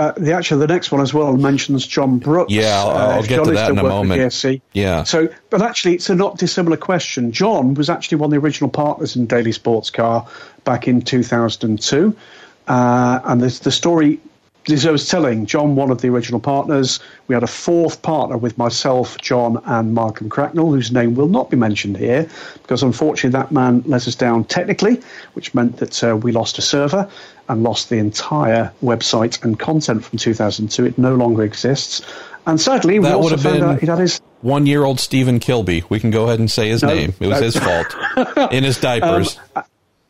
Uh, 0.00 0.12
the 0.16 0.32
actually 0.32 0.60
the 0.60 0.72
next 0.72 0.90
one 0.90 1.02
as 1.02 1.12
well 1.12 1.36
mentions 1.36 1.86
John 1.86 2.18
Brooks. 2.18 2.50
Yeah, 2.50 2.82
I'll, 2.82 2.88
I'll 2.88 3.18
uh, 3.18 3.20
get 3.20 3.36
John 3.36 3.44
to 3.44 3.50
that 3.52 3.70
in 3.70 3.76
a 3.76 3.82
moment. 3.82 4.18
DSC. 4.18 4.62
Yeah. 4.72 5.02
So, 5.02 5.28
but 5.50 5.60
actually, 5.60 5.96
it's 5.96 6.08
a 6.08 6.14
not 6.14 6.38
dissimilar 6.38 6.78
question. 6.78 7.32
John 7.32 7.74
was 7.74 7.90
actually 7.90 8.16
one 8.16 8.28
of 8.28 8.30
the 8.30 8.38
original 8.38 8.70
partners 8.70 9.14
in 9.14 9.26
Daily 9.26 9.52
Sports 9.52 9.90
Car 9.90 10.26
back 10.64 10.88
in 10.88 11.02
2002, 11.02 12.16
uh, 12.66 13.20
and 13.24 13.42
the, 13.42 13.50
the 14.66 14.88
I 14.88 14.92
was 14.92 15.08
telling. 15.08 15.46
John, 15.46 15.74
one 15.74 15.90
of 15.90 16.00
the 16.00 16.08
original 16.08 16.38
partners. 16.40 17.00
We 17.28 17.34
had 17.34 17.42
a 17.42 17.46
fourth 17.48 18.02
partner 18.02 18.36
with 18.36 18.56
myself, 18.58 19.16
John, 19.18 19.60
and 19.64 19.94
Malcolm 19.94 20.28
Cracknell, 20.28 20.70
whose 20.70 20.92
name 20.92 21.14
will 21.14 21.28
not 21.28 21.50
be 21.50 21.56
mentioned 21.56 21.96
here 21.96 22.28
because 22.62 22.82
unfortunately 22.82 23.38
that 23.38 23.50
man 23.52 23.82
let 23.86 24.06
us 24.06 24.14
down 24.14 24.44
technically, 24.44 25.00
which 25.32 25.54
meant 25.54 25.78
that 25.78 26.04
uh, 26.04 26.16
we 26.16 26.30
lost 26.32 26.58
a 26.58 26.62
server 26.62 27.08
and 27.48 27.62
lost 27.62 27.88
the 27.88 27.96
entire 27.96 28.70
website 28.82 29.42
and 29.42 29.58
content 29.58 30.04
from 30.04 30.18
2002. 30.18 30.84
It 30.86 30.98
no 30.98 31.14
longer 31.14 31.42
exists. 31.42 32.02
And 32.46 32.60
sadly, 32.60 32.98
we 32.98 33.04
That 33.06 33.14
also 33.14 33.22
would 33.24 33.32
have 33.32 33.42
found 33.42 33.60
been- 33.60 33.68
out 33.70 33.80
he'd 33.80 33.88
had 33.88 33.98
his 33.98 34.20
One 34.42 34.66
year 34.66 34.84
old 34.84 35.00
Stephen 35.00 35.40
Kilby. 35.40 35.84
We 35.88 35.98
can 36.00 36.10
go 36.10 36.24
ahead 36.26 36.38
and 36.38 36.50
say 36.50 36.68
his 36.68 36.82
No, 36.82 36.88
name. 36.94 37.12
It 37.18 37.26
was 37.26 37.40
no. 37.40 37.44
his 37.44 37.56
fault. 37.56 38.52
in 38.52 38.62
his 38.64 38.78
diapers. 38.78 39.38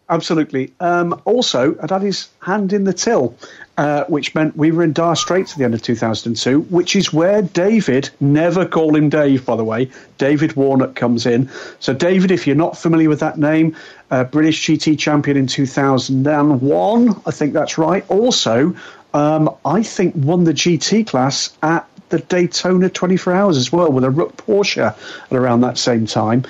Absolutely. 0.08 0.72
Um, 0.80 1.20
also, 1.24 1.76
I'd 1.80 1.90
had 1.90 2.02
his 2.02 2.28
hand 2.40 2.72
in 2.72 2.82
the 2.82 2.92
till, 2.92 3.36
uh, 3.80 4.04
which 4.08 4.34
meant 4.34 4.54
we 4.58 4.70
were 4.70 4.82
in 4.82 4.92
dire 4.92 5.16
straits 5.16 5.52
at 5.52 5.58
the 5.58 5.64
end 5.64 5.72
of 5.72 5.80
2002, 5.80 6.60
which 6.68 6.94
is 6.94 7.14
where 7.14 7.40
David, 7.40 8.10
never 8.20 8.66
call 8.66 8.94
him 8.94 9.08
Dave, 9.08 9.46
by 9.46 9.56
the 9.56 9.64
way, 9.64 9.90
David 10.18 10.54
Warnock 10.54 10.94
comes 10.94 11.24
in. 11.24 11.48
So, 11.78 11.94
David, 11.94 12.30
if 12.30 12.46
you're 12.46 12.56
not 12.56 12.76
familiar 12.76 13.08
with 13.08 13.20
that 13.20 13.38
name, 13.38 13.74
uh, 14.10 14.24
British 14.24 14.66
GT 14.66 14.98
champion 14.98 15.38
in 15.38 15.46
2001, 15.46 17.22
I 17.24 17.30
think 17.30 17.54
that's 17.54 17.78
right. 17.78 18.04
Also, 18.10 18.76
um, 19.14 19.56
I 19.64 19.82
think 19.82 20.12
won 20.14 20.44
the 20.44 20.52
GT 20.52 21.06
class 21.06 21.56
at 21.62 21.88
the 22.10 22.18
Daytona 22.18 22.90
24 22.90 23.32
Hours 23.32 23.56
as 23.56 23.72
well 23.72 23.90
with 23.90 24.04
a 24.04 24.10
Roock 24.10 24.36
Porsche 24.36 24.94
at 24.94 25.32
around 25.32 25.62
that 25.62 25.78
same 25.78 26.04
time. 26.04 26.44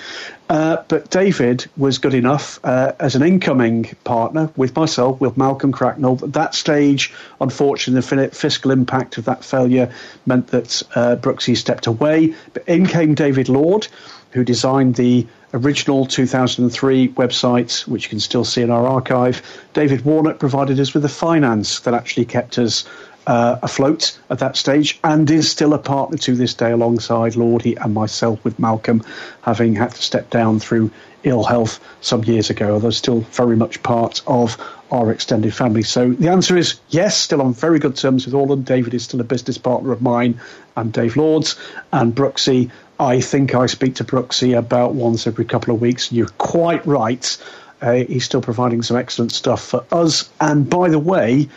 Uh, 0.51 0.83
but 0.89 1.09
David 1.11 1.65
was 1.77 1.99
good 1.99 2.13
enough 2.13 2.59
uh, 2.65 2.91
as 2.99 3.15
an 3.15 3.23
incoming 3.23 3.85
partner 4.03 4.51
with 4.57 4.75
myself, 4.75 5.21
with 5.21 5.37
Malcolm 5.37 5.71
Cracknell. 5.71 6.19
At 6.25 6.33
that 6.33 6.57
stage, 6.57 7.13
unfortunately, 7.41 8.27
the 8.27 8.35
fiscal 8.35 8.73
impact 8.73 9.17
of 9.17 9.27
that 9.27 9.45
failure 9.45 9.95
meant 10.27 10.49
that 10.49 10.83
uh, 10.97 11.15
Brooksy 11.15 11.57
stepped 11.57 11.87
away. 11.87 12.35
But 12.53 12.65
in 12.67 12.87
came 12.87 13.15
David 13.15 13.49
Lord, 13.49 13.87
who 14.33 14.43
designed 14.43 14.97
the 14.97 15.25
original 15.55 16.05
2003 16.05 17.11
website, 17.11 17.87
which 17.87 18.05
you 18.05 18.11
can 18.11 18.21
still 18.21 18.45
see 18.45 18.63
in 18.63 18.71
our 18.71 18.89
archive. 18.89 19.43
David 19.73 20.05
Warnock 20.05 20.41
provided 20.41 20.81
us 20.81 20.95
with 20.95 21.05
the 21.05 21.09
finance 21.09 21.79
that 21.81 21.95
actually 21.95 22.25
kept 22.25 22.59
us 22.59 22.85
uh, 23.27 23.59
afloat 23.63 24.19
at 24.31 24.39
that 24.39 24.57
stage 24.57 24.99
and 25.05 25.31
is 25.31 25.51
still 25.51 25.75
a 25.75 25.79
partner 25.79 26.17
to 26.19 26.35
this 26.35 26.55
day 26.55 26.73
alongside 26.73 27.37
Lordy 27.37 27.77
and 27.77 27.95
myself 27.95 28.43
with 28.45 28.59
Malcolm 28.59 29.05
having 29.43 29.75
had 29.75 29.93
to 29.93 30.03
step 30.03 30.31
down 30.31 30.59
through 30.59 30.91
ill 31.23 31.45
health 31.45 31.81
some 32.01 32.25
years 32.25 32.51
ago. 32.51 32.79
They're 32.79 32.93
still 32.93 33.21
very 33.21 33.57
much 33.57 33.83
part 33.83 34.23
of 34.27 34.57
our 34.91 35.11
extended 35.13 35.55
family. 35.55 35.83
So 35.83 36.11
the 36.11 36.29
answer 36.29 36.57
is 36.57 36.81
yes, 36.89 37.17
still 37.17 37.43
on 37.43 37.55
very 37.55 37.79
good 37.79 37.97
terms 37.97 38.27
with 38.27 38.35
all 38.35 38.45
of 38.45 38.49
them. 38.51 38.63
David 38.63 38.95
is 38.95 39.05
still 39.05 39.21
a 39.21 39.25
business 39.25 39.59
partner 39.59 39.93
of 39.93 40.03
mine 40.03 40.41
and 40.77 40.93
Dave 40.93 41.17
Lords 41.17 41.57
and 41.93 42.15
Brooksy. 42.15 42.71
I 42.99 43.21
think 43.21 43.55
I 43.55 43.67
speak 43.67 43.97
to 43.97 44.05
Brooksy 44.05 44.57
about 44.57 44.95
once 44.95 45.27
every 45.27 45.45
couple 45.45 45.75
of 45.75 45.81
weeks. 45.81 46.11
You're 46.11 46.29
quite 46.29 46.85
right. 46.87 47.37
Uh, 47.81 47.93
he's 47.93 48.25
still 48.25 48.43
providing 48.43 48.83
some 48.83 48.97
excellent 48.97 49.33
stuff 49.33 49.63
for 49.63 49.85
us. 49.91 50.29
And 50.41 50.69
by 50.69 50.91
the 50.91 50.99
way, 50.99 51.49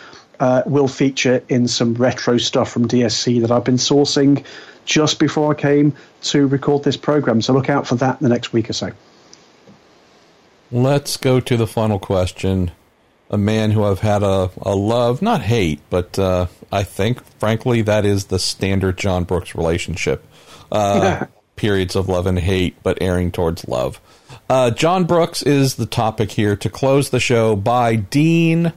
uh, 0.43 0.61
will 0.65 0.89
feature 0.89 1.41
in 1.47 1.69
some 1.69 1.93
retro 1.93 2.37
stuff 2.37 2.69
from 2.69 2.85
DSC 2.85 3.39
that 3.39 3.49
I've 3.49 3.63
been 3.63 3.77
sourcing 3.77 4.43
just 4.83 5.17
before 5.17 5.53
I 5.53 5.55
came 5.55 5.95
to 6.23 6.45
record 6.47 6.83
this 6.83 6.97
program. 6.97 7.41
So 7.41 7.53
look 7.53 7.69
out 7.69 7.87
for 7.87 7.95
that 7.95 8.19
in 8.19 8.27
the 8.27 8.29
next 8.29 8.51
week 8.51 8.69
or 8.69 8.73
so. 8.73 8.91
Let's 10.69 11.15
go 11.15 11.39
to 11.39 11.55
the 11.55 11.65
final 11.65 11.97
question. 11.97 12.71
A 13.29 13.37
man 13.37 13.71
who 13.71 13.85
I've 13.85 14.01
had 14.01 14.21
a, 14.21 14.51
a 14.61 14.75
love, 14.75 15.21
not 15.21 15.39
hate, 15.39 15.79
but 15.89 16.19
uh, 16.19 16.47
I 16.73 16.83
think, 16.83 17.23
frankly, 17.39 17.81
that 17.81 18.03
is 18.03 18.25
the 18.25 18.37
standard 18.37 18.97
John 18.97 19.23
Brooks 19.23 19.55
relationship. 19.55 20.27
Uh, 20.69 21.25
periods 21.55 21.95
of 21.95 22.09
love 22.09 22.27
and 22.27 22.39
hate, 22.39 22.75
but 22.83 22.97
erring 22.99 23.31
towards 23.31 23.65
love. 23.69 24.01
Uh, 24.49 24.71
John 24.71 25.05
Brooks 25.05 25.41
is 25.41 25.75
the 25.75 25.85
topic 25.85 26.31
here 26.31 26.57
to 26.57 26.69
close 26.69 27.11
the 27.11 27.21
show 27.21 27.55
by 27.55 27.95
Dean 27.95 28.73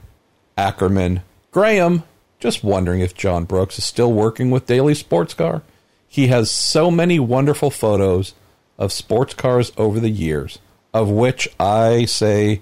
Ackerman. 0.57 1.23
Graham, 1.51 2.03
just 2.39 2.63
wondering 2.63 3.01
if 3.01 3.15
John 3.15 3.45
Brooks 3.45 3.77
is 3.77 3.85
still 3.85 4.11
working 4.11 4.51
with 4.51 4.67
Daily 4.67 4.93
Sports 4.93 5.33
Car. 5.33 5.63
He 6.07 6.27
has 6.27 6.51
so 6.51 6.89
many 6.91 7.19
wonderful 7.19 7.71
photos 7.71 8.33
of 8.77 8.91
sports 8.91 9.33
cars 9.33 9.71
over 9.77 9.99
the 9.99 10.09
years, 10.09 10.59
of 10.93 11.09
which 11.09 11.47
I 11.59 12.05
say 12.05 12.61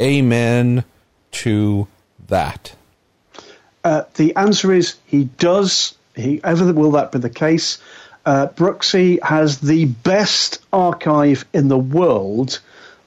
amen 0.00 0.84
to 1.32 1.88
that. 2.28 2.74
Uh, 3.82 4.04
the 4.14 4.34
answer 4.36 4.72
is 4.72 4.96
he 5.06 5.24
does. 5.24 5.94
He 6.16 6.40
ever 6.44 6.72
will 6.72 6.92
that 6.92 7.12
be 7.12 7.18
the 7.18 7.30
case? 7.30 7.78
Uh, 8.24 8.46
Brooksy 8.48 9.22
has 9.22 9.58
the 9.58 9.84
best 9.84 10.64
archive 10.72 11.44
in 11.52 11.68
the 11.68 11.78
world 11.78 12.60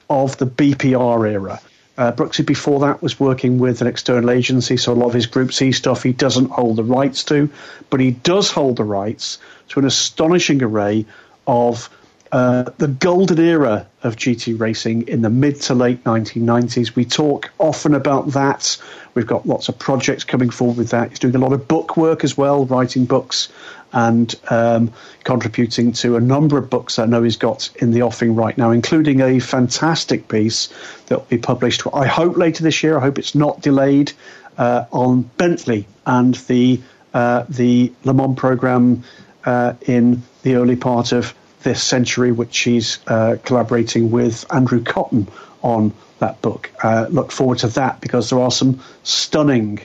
of 0.08 0.36
the 0.38 0.46
BPR 0.46 1.30
era. 1.30 1.60
Uh, 1.98 2.12
Brooksy 2.12 2.46
before 2.46 2.78
that 2.78 3.02
was 3.02 3.18
working 3.18 3.58
with 3.58 3.80
an 3.80 3.88
external 3.88 4.30
agency, 4.30 4.76
so 4.76 4.92
a 4.92 4.94
lot 4.94 5.08
of 5.08 5.14
his 5.14 5.26
Group 5.26 5.52
C 5.52 5.72
stuff 5.72 6.04
he 6.04 6.12
doesn't 6.12 6.48
hold 6.48 6.76
the 6.76 6.84
rights 6.84 7.24
to, 7.24 7.50
but 7.90 7.98
he 7.98 8.12
does 8.12 8.52
hold 8.52 8.76
the 8.76 8.84
rights 8.84 9.38
to 9.70 9.80
an 9.80 9.84
astonishing 9.84 10.62
array 10.62 11.06
of 11.48 11.90
uh, 12.30 12.64
the 12.78 12.88
golden 12.88 13.38
era 13.38 13.86
of 14.02 14.16
GT 14.16 14.58
racing 14.58 15.08
in 15.08 15.22
the 15.22 15.30
mid 15.30 15.60
to 15.62 15.74
late 15.74 16.04
1990s. 16.04 16.94
We 16.94 17.04
talk 17.04 17.50
often 17.58 17.94
about 17.94 18.32
that. 18.32 18.76
We've 19.14 19.26
got 19.26 19.46
lots 19.46 19.68
of 19.68 19.78
projects 19.78 20.24
coming 20.24 20.50
forward 20.50 20.76
with 20.76 20.90
that. 20.90 21.10
He's 21.10 21.18
doing 21.18 21.34
a 21.34 21.38
lot 21.38 21.52
of 21.52 21.66
book 21.66 21.96
work 21.96 22.24
as 22.24 22.36
well, 22.36 22.66
writing 22.66 23.06
books 23.06 23.48
and 23.92 24.34
um, 24.50 24.92
contributing 25.24 25.92
to 25.92 26.16
a 26.16 26.20
number 26.20 26.58
of 26.58 26.68
books 26.68 26.98
I 26.98 27.06
know 27.06 27.22
he's 27.22 27.38
got 27.38 27.70
in 27.76 27.90
the 27.90 28.02
offing 28.02 28.34
right 28.34 28.56
now, 28.56 28.70
including 28.70 29.20
a 29.20 29.38
fantastic 29.38 30.28
piece 30.28 30.68
that 31.06 31.18
will 31.18 31.26
be 31.26 31.38
published, 31.38 31.82
I 31.92 32.06
hope, 32.06 32.36
later 32.36 32.62
this 32.62 32.82
year. 32.82 32.98
I 32.98 33.00
hope 33.00 33.18
it's 33.18 33.34
not 33.34 33.62
delayed 33.62 34.12
uh, 34.58 34.84
on 34.90 35.22
Bentley 35.22 35.86
and 36.04 36.34
the, 36.34 36.80
uh, 37.14 37.44
the 37.48 37.92
Le 38.04 38.12
Mans 38.12 38.38
program 38.38 39.04
uh, 39.44 39.74
in 39.82 40.22
the 40.42 40.56
early 40.56 40.76
part 40.76 41.12
of 41.12 41.34
this 41.62 41.82
century, 41.82 42.32
which 42.32 42.56
he's 42.58 42.98
uh, 43.06 43.36
collaborating 43.44 44.10
with 44.10 44.44
Andrew 44.52 44.82
Cotton 44.82 45.28
on 45.62 45.92
that 46.18 46.40
book. 46.42 46.70
Uh, 46.82 47.06
look 47.10 47.32
forward 47.32 47.58
to 47.58 47.68
that 47.68 48.00
because 48.00 48.30
there 48.30 48.38
are 48.38 48.50
some 48.50 48.80
stunning 49.02 49.80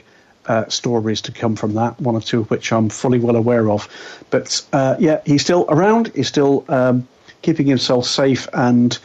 uh, 0.46 0.68
stories 0.68 1.22
to 1.22 1.32
come 1.32 1.56
from 1.56 1.74
that, 1.74 2.00
one 2.00 2.14
or 2.14 2.20
two 2.20 2.40
of 2.40 2.50
which 2.50 2.72
I'm 2.72 2.88
fully 2.88 3.18
well 3.18 3.36
aware 3.36 3.70
of. 3.70 3.88
But 4.30 4.64
uh, 4.72 4.96
yeah, 4.98 5.20
he's 5.24 5.42
still 5.42 5.64
around, 5.68 6.12
he's 6.14 6.28
still 6.28 6.64
um, 6.68 7.08
keeping 7.42 7.66
himself 7.66 8.06
safe 8.06 8.48
and, 8.52 8.96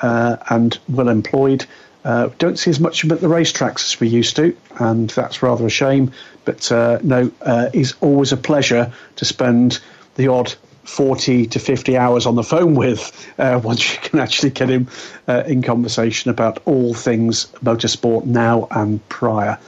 uh, 0.00 0.36
and 0.48 0.78
well 0.88 1.08
employed. 1.08 1.66
Uh, 2.04 2.30
don't 2.38 2.58
see 2.58 2.70
as 2.70 2.80
much 2.80 3.04
of 3.04 3.10
him 3.10 3.16
at 3.16 3.20
the 3.20 3.28
racetracks 3.28 3.92
as 3.92 4.00
we 4.00 4.08
used 4.08 4.36
to, 4.36 4.56
and 4.78 5.10
that's 5.10 5.42
rather 5.42 5.66
a 5.66 5.70
shame. 5.70 6.12
But 6.44 6.70
no, 6.70 7.30
it's 7.74 7.92
always 8.00 8.32
a 8.32 8.36
pleasure 8.38 8.92
to 9.16 9.24
spend 9.24 9.80
the 10.14 10.28
odd 10.28 10.54
40 10.88 11.46
to 11.46 11.58
50 11.58 11.96
hours 11.96 12.26
on 12.26 12.34
the 12.34 12.42
phone 12.42 12.74
with 12.74 13.12
uh, 13.38 13.60
once 13.64 13.92
you 13.92 13.98
can 14.00 14.18
actually 14.18 14.50
get 14.50 14.68
him 14.68 14.88
uh, 15.28 15.44
in 15.46 15.62
conversation 15.62 16.30
about 16.30 16.62
all 16.64 16.94
things 16.94 17.46
motorsport 17.62 18.24
now 18.24 18.66
and 18.70 19.06
prior. 19.08 19.58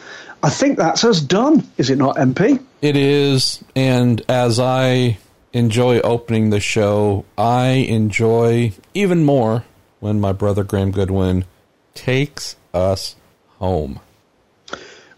I 0.42 0.48
think 0.48 0.78
that's 0.78 1.04
us 1.04 1.20
done, 1.20 1.68
is 1.76 1.90
it 1.90 1.98
not, 1.98 2.16
MP? 2.16 2.64
It 2.80 2.96
is, 2.96 3.62
and 3.76 4.22
as 4.28 4.58
I 4.58 5.18
enjoy 5.52 6.00
opening 6.00 6.48
the 6.48 6.60
show, 6.60 7.26
I 7.36 7.66
enjoy 7.68 8.72
even 8.94 9.24
more 9.24 9.64
when 10.00 10.18
my 10.18 10.32
brother 10.32 10.64
Graham 10.64 10.92
Goodwin 10.92 11.44
takes 11.92 12.56
us 12.72 13.16
home. 13.58 14.00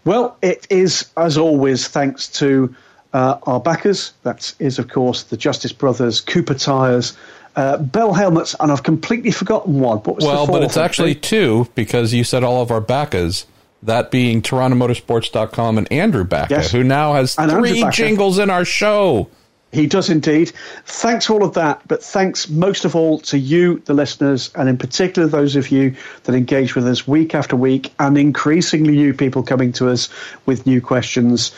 Well, 0.03 0.37
it 0.41 0.67
is, 0.69 1.09
as 1.15 1.37
always, 1.37 1.87
thanks 1.87 2.27
to 2.39 2.75
uh, 3.13 3.37
our 3.43 3.59
backers. 3.59 4.13
That 4.23 4.53
is, 4.59 4.79
of 4.79 4.89
course, 4.89 5.23
the 5.23 5.37
Justice 5.37 5.71
Brothers, 5.73 6.21
Cooper 6.21 6.53
Tires, 6.55 7.15
uh, 7.55 7.77
Bell 7.77 8.13
Helmets, 8.13 8.55
and 8.59 8.71
I've 8.71 8.83
completely 8.83 9.31
forgotten 9.31 9.79
one. 9.79 9.97
What 9.99 10.15
was 10.17 10.25
well, 10.25 10.47
but 10.47 10.63
it's 10.63 10.77
actually 10.77 11.15
two 11.15 11.67
because 11.75 12.13
you 12.13 12.23
said 12.23 12.43
all 12.43 12.61
of 12.61 12.71
our 12.71 12.81
backers. 12.81 13.45
That 13.83 14.11
being 14.11 14.41
TorontoMotorsports.com 14.41 15.77
and 15.77 15.91
Andrew 15.91 16.23
Backer, 16.23 16.53
Yes. 16.55 16.71
who 16.71 16.83
now 16.85 17.13
has 17.15 17.35
And 17.37 17.51
three 17.51 17.83
jingles 17.91 18.39
in 18.39 18.49
our 18.49 18.63
show. 18.63 19.27
He 19.73 19.87
does 19.87 20.09
indeed. 20.09 20.51
Thanks 20.85 21.25
for 21.25 21.33
all 21.33 21.43
of 21.43 21.55
that, 21.55 21.81
but 21.87 22.03
thanks 22.03 22.47
most 22.47 22.85
of 22.85 22.95
all 22.95 23.19
to 23.21 23.39
you, 23.39 23.81
the 23.85 23.93
listeners, 23.95 24.51
and 24.55 24.69
in 24.69 24.77
particular 24.77 25.27
those 25.27 25.55
of 25.55 25.69
you 25.69 25.95
that 26.23 26.35
engage 26.35 26.75
with 26.75 26.87
us 26.87 27.07
week 27.07 27.33
after 27.33 27.55
week, 27.55 27.91
and 27.99 28.15
increasingly 28.17 28.93
new 28.93 29.13
people 29.15 29.41
coming 29.41 29.71
to 29.73 29.89
us 29.89 30.09
with 30.45 30.67
new 30.67 30.79
questions. 30.79 31.51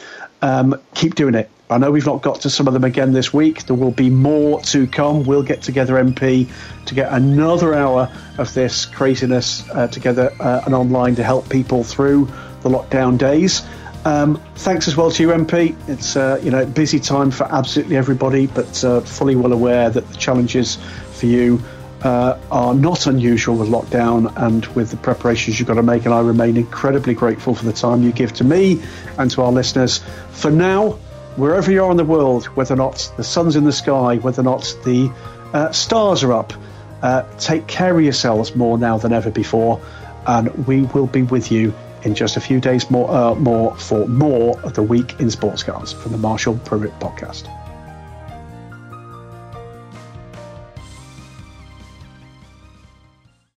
Um, 0.45 0.79
keep 0.93 1.15
doing 1.15 1.33
it. 1.33 1.49
I 1.71 1.79
know 1.79 1.89
we've 1.89 2.05
not 2.05 2.21
got 2.21 2.41
to 2.41 2.51
some 2.51 2.67
of 2.67 2.73
them 2.73 2.83
again 2.83 3.13
this 3.13 3.33
week. 3.33 3.65
There 3.65 3.75
will 3.75 3.89
be 3.89 4.11
more 4.11 4.61
to 4.61 4.85
come. 4.85 5.23
We'll 5.23 5.41
get 5.41 5.63
together, 5.63 5.95
MP, 5.95 6.47
to 6.85 6.93
get 6.93 7.11
another 7.11 7.73
hour 7.73 8.11
of 8.37 8.53
this 8.53 8.85
craziness 8.85 9.67
uh, 9.71 9.87
together 9.87 10.31
uh, 10.39 10.61
and 10.67 10.75
online 10.75 11.15
to 11.15 11.23
help 11.23 11.49
people 11.49 11.83
through 11.83 12.25
the 12.61 12.69
lockdown 12.69 13.17
days. 13.17 13.63
Um, 14.05 14.39
thanks 14.57 14.87
as 14.87 14.95
well 14.95 15.09
to 15.09 15.23
you, 15.23 15.29
MP. 15.29 15.75
It's 15.89 16.15
uh, 16.15 16.39
you 16.43 16.51
know 16.51 16.63
busy 16.63 16.99
time 16.99 17.31
for 17.31 17.51
absolutely 17.51 17.97
everybody, 17.97 18.45
but 18.45 18.83
uh, 18.83 19.01
fully 19.01 19.35
well 19.35 19.51
aware 19.51 19.89
that 19.89 20.07
the 20.07 20.17
challenges 20.17 20.77
for 21.13 21.25
you 21.25 21.59
uh, 22.05 22.37
are 22.51 22.75
not 22.75 23.07
unusual 23.07 23.55
with 23.55 23.67
lockdown 23.67 24.31
and 24.37 24.63
with 24.67 24.91
the 24.91 24.97
preparations 24.97 25.57
you've 25.57 25.67
got 25.67 25.73
to 25.73 25.83
make. 25.83 26.05
And 26.05 26.13
I 26.13 26.21
remain 26.21 26.55
incredibly 26.55 27.15
grateful 27.15 27.55
for 27.55 27.65
the 27.65 27.73
time 27.73 28.03
you 28.03 28.11
give 28.11 28.31
to 28.33 28.43
me 28.43 28.81
and 29.17 29.31
to 29.31 29.41
our 29.41 29.51
listeners. 29.51 30.01
For 30.29 30.51
now, 30.51 30.91
wherever 31.35 31.71
you 31.71 31.83
are 31.83 31.89
in 31.89 31.97
the 31.97 32.05
world, 32.05 32.45
whether 32.45 32.75
or 32.75 32.77
not 32.77 33.11
the 33.17 33.23
sun's 33.23 33.55
in 33.55 33.63
the 33.63 33.73
sky, 33.73 34.17
whether 34.17 34.41
or 34.41 34.45
not 34.45 34.77
the 34.85 35.11
uh, 35.51 35.71
stars 35.71 36.23
are 36.23 36.33
up, 36.33 36.53
uh, 37.01 37.23
take 37.39 37.65
care 37.65 37.95
of 37.97 38.03
yourselves 38.03 38.55
more 38.55 38.77
now 38.77 38.99
than 38.99 39.11
ever 39.11 39.31
before, 39.31 39.81
and 40.27 40.67
we 40.67 40.83
will 40.83 41.07
be 41.07 41.23
with 41.23 41.51
you 41.51 41.73
in 42.03 42.13
just 42.13 42.37
a 42.37 42.39
few 42.39 42.59
days 42.59 42.91
more, 42.91 43.09
uh, 43.09 43.33
more 43.33 43.75
for 43.77 44.07
more 44.07 44.59
of 44.61 44.75
the 44.75 44.83
week 44.83 45.19
in 45.19 45.31
sports 45.31 45.63
cars 45.63 45.91
from 45.91 46.11
the 46.11 46.19
Marshall 46.19 46.53
Pruett 46.53 46.99
podcast. 46.99 47.49